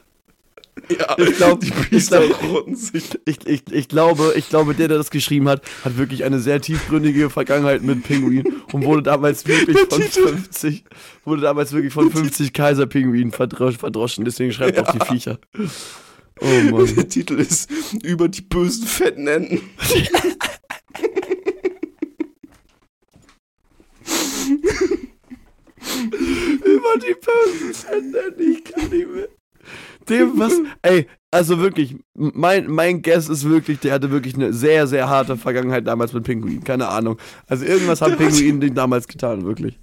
[0.90, 3.04] ja, Ich glaub- die ich Biester glaub- rotten sich.
[3.26, 6.60] Ich, ich, ich glaube, ich glaube, der, der das geschrieben hat, hat wirklich eine sehr
[6.60, 8.44] tiefgründige Vergangenheit mit Pinguin
[8.74, 10.84] und wurde damals wirklich von 50,
[11.26, 15.38] wurde damals wirklich von 50 Kaiserpinguinen verdrosch, verdroschen, deswegen schreibt er auch die Viecher.
[16.42, 16.86] Oh.
[16.86, 17.70] Der Titel ist
[18.04, 19.62] über die bösen fetten Enten.
[26.66, 29.28] Über die bösen Sender, ich kann nicht mehr.
[30.10, 34.86] Dem, was, ey, also wirklich, mein, mein Guess ist wirklich, der hatte wirklich eine sehr,
[34.86, 36.64] sehr harte Vergangenheit damals mit Pinguin.
[36.64, 37.18] Keine Ahnung.
[37.48, 39.80] Also irgendwas haben Pinguinen damals getan, wirklich.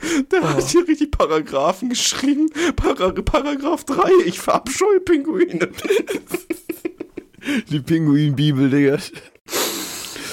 [0.30, 0.46] Der Oh.
[0.46, 2.50] hat hier richtig Paragraphen geschrieben.
[2.76, 5.68] Para Paragraph 3, ich verabscheue Pinguine.
[7.70, 8.98] Die Pinguin-Bibel, Digga.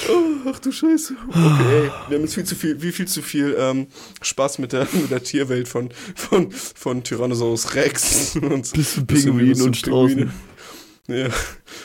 [0.09, 1.15] Oh, ach du Scheiße.
[1.29, 3.87] Okay, wir haben jetzt viel zu viel, wie viel zu viel ähm,
[4.21, 8.35] Spaß mit der, mit der Tierwelt von, von, von Tyrannosaurus Rex.
[8.41, 10.31] Und Bis zu Pinguin wie und Straußen.
[11.07, 11.27] Ja.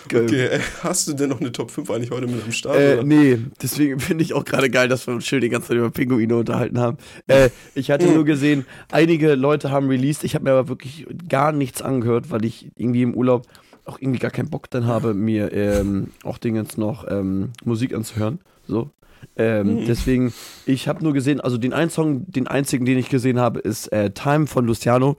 [0.07, 2.77] Okay, ey, hast du denn noch eine Top 5 eigentlich heute mit am Start?
[2.79, 3.05] Äh, oder?
[3.05, 5.91] nee, deswegen finde ich auch gerade geil, dass wir uns schön die ganze Zeit über
[5.91, 6.99] Pinguine unterhalten haben.
[7.27, 11.51] Äh, ich hatte nur gesehen, einige Leute haben released, ich habe mir aber wirklich gar
[11.51, 13.47] nichts angehört, weil ich irgendwie im Urlaub
[13.87, 18.39] auch irgendwie gar keinen Bock dann habe, mir ähm, auch Dingens noch ähm, Musik anzuhören.
[18.69, 18.91] So.
[19.37, 19.87] Ähm, mhm.
[19.87, 20.33] Deswegen,
[20.67, 23.91] ich habe nur gesehen, also den einen Song, den einzigen, den ich gesehen habe, ist
[23.93, 25.17] äh, Time von Luciano.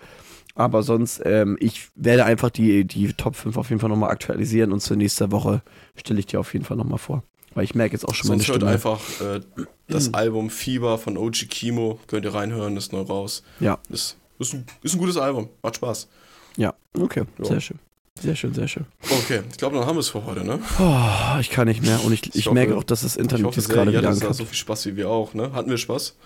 [0.60, 4.74] Aber sonst, ähm, ich werde einfach die, die Top 5 auf jeden Fall nochmal aktualisieren
[4.74, 5.62] und zur nächsten Woche
[5.96, 7.24] stelle ich dir auf jeden Fall nochmal vor.
[7.54, 8.70] Weil ich merke jetzt auch schon sonst meine Stimme.
[8.70, 9.40] einfach äh,
[9.88, 11.98] das Album Fieber von OG Kimo.
[12.08, 13.42] Könnt ihr reinhören, ist neu raus.
[13.62, 13.80] Ja.
[13.88, 15.48] Ist, ist, ein, ist ein gutes Album.
[15.64, 16.10] Macht Spaß.
[16.58, 17.24] Ja, okay.
[17.38, 17.46] Jo.
[17.46, 17.80] Sehr schön.
[18.20, 18.86] Sehr schön, sehr schön.
[19.02, 20.60] Okay, ich glaube, dann haben wir es für heute, ne?
[20.78, 23.46] Oh, ich kann nicht mehr und ich, ich, ich hoffe, merke auch, dass das Internet
[23.46, 24.36] hoffe, jetzt gerade wieder ankommt.
[24.36, 25.54] so viel Spaß wie wir auch, ne?
[25.54, 26.18] Hatten wir Spaß?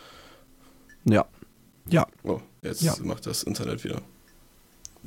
[1.04, 1.28] Ja.
[1.88, 2.08] Ja.
[2.24, 2.96] Oh, jetzt ja.
[3.04, 4.02] macht das Internet wieder.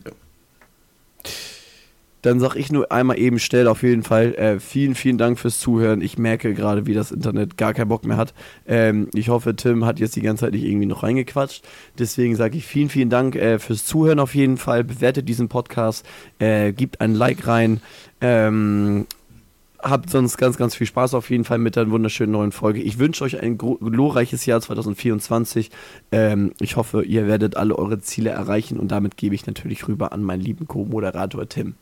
[0.05, 0.13] Ja.
[2.27, 5.61] Dann sag ich nur einmal eben schnell auf jeden Fall äh, vielen, vielen Dank fürs
[5.61, 6.01] Zuhören.
[6.01, 8.35] Ich merke gerade, wie das Internet gar keinen Bock mehr hat.
[8.67, 11.63] Ähm, ich hoffe, Tim hat jetzt die ganze Zeit nicht irgendwie noch reingequatscht.
[12.01, 14.83] Deswegen sage ich vielen, vielen Dank äh, fürs Zuhören auf jeden Fall.
[14.83, 16.05] Bewertet diesen Podcast,
[16.41, 17.81] äh, gibt ein Like rein.
[18.21, 19.07] Ähm,
[19.83, 22.81] habt sonst ganz, ganz viel Spaß auf jeden Fall mit der wunderschönen neuen Folge.
[22.81, 25.71] Ich wünsche euch ein glorreiches Jahr 2024.
[26.13, 30.13] Ähm, ich hoffe, ihr werdet alle eure Ziele erreichen und damit gebe ich natürlich rüber
[30.13, 31.75] an meinen lieben Co-Moderator Tim.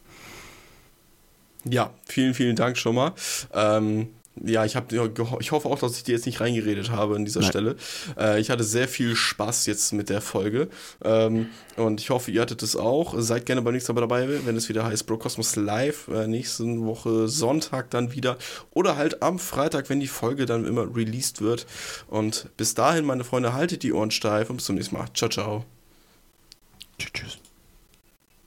[1.68, 3.12] Ja, vielen, vielen Dank schon mal.
[3.54, 4.08] Ähm,
[4.42, 7.40] ja, ich, hab, ich hoffe auch, dass ich dir jetzt nicht reingeredet habe an dieser
[7.40, 7.50] Nein.
[7.50, 7.76] Stelle.
[8.18, 10.68] Äh, ich hatte sehr viel Spaß jetzt mit der Folge.
[11.04, 13.14] Ähm, und ich hoffe, ihr hattet es auch.
[13.18, 16.08] Seid gerne beim nächsten Mal dabei, wenn es wieder heißt Bro Cosmos Live.
[16.08, 18.36] Äh, nächste Woche Sonntag dann wieder.
[18.72, 21.66] Oder halt am Freitag, wenn die Folge dann immer released wird.
[22.08, 25.06] Und bis dahin, meine Freunde, haltet die Ohren steif und bis zum nächsten Mal.
[25.14, 25.64] Ciao, ciao.
[26.98, 27.12] Tschüss.
[27.12, 27.43] tschüss.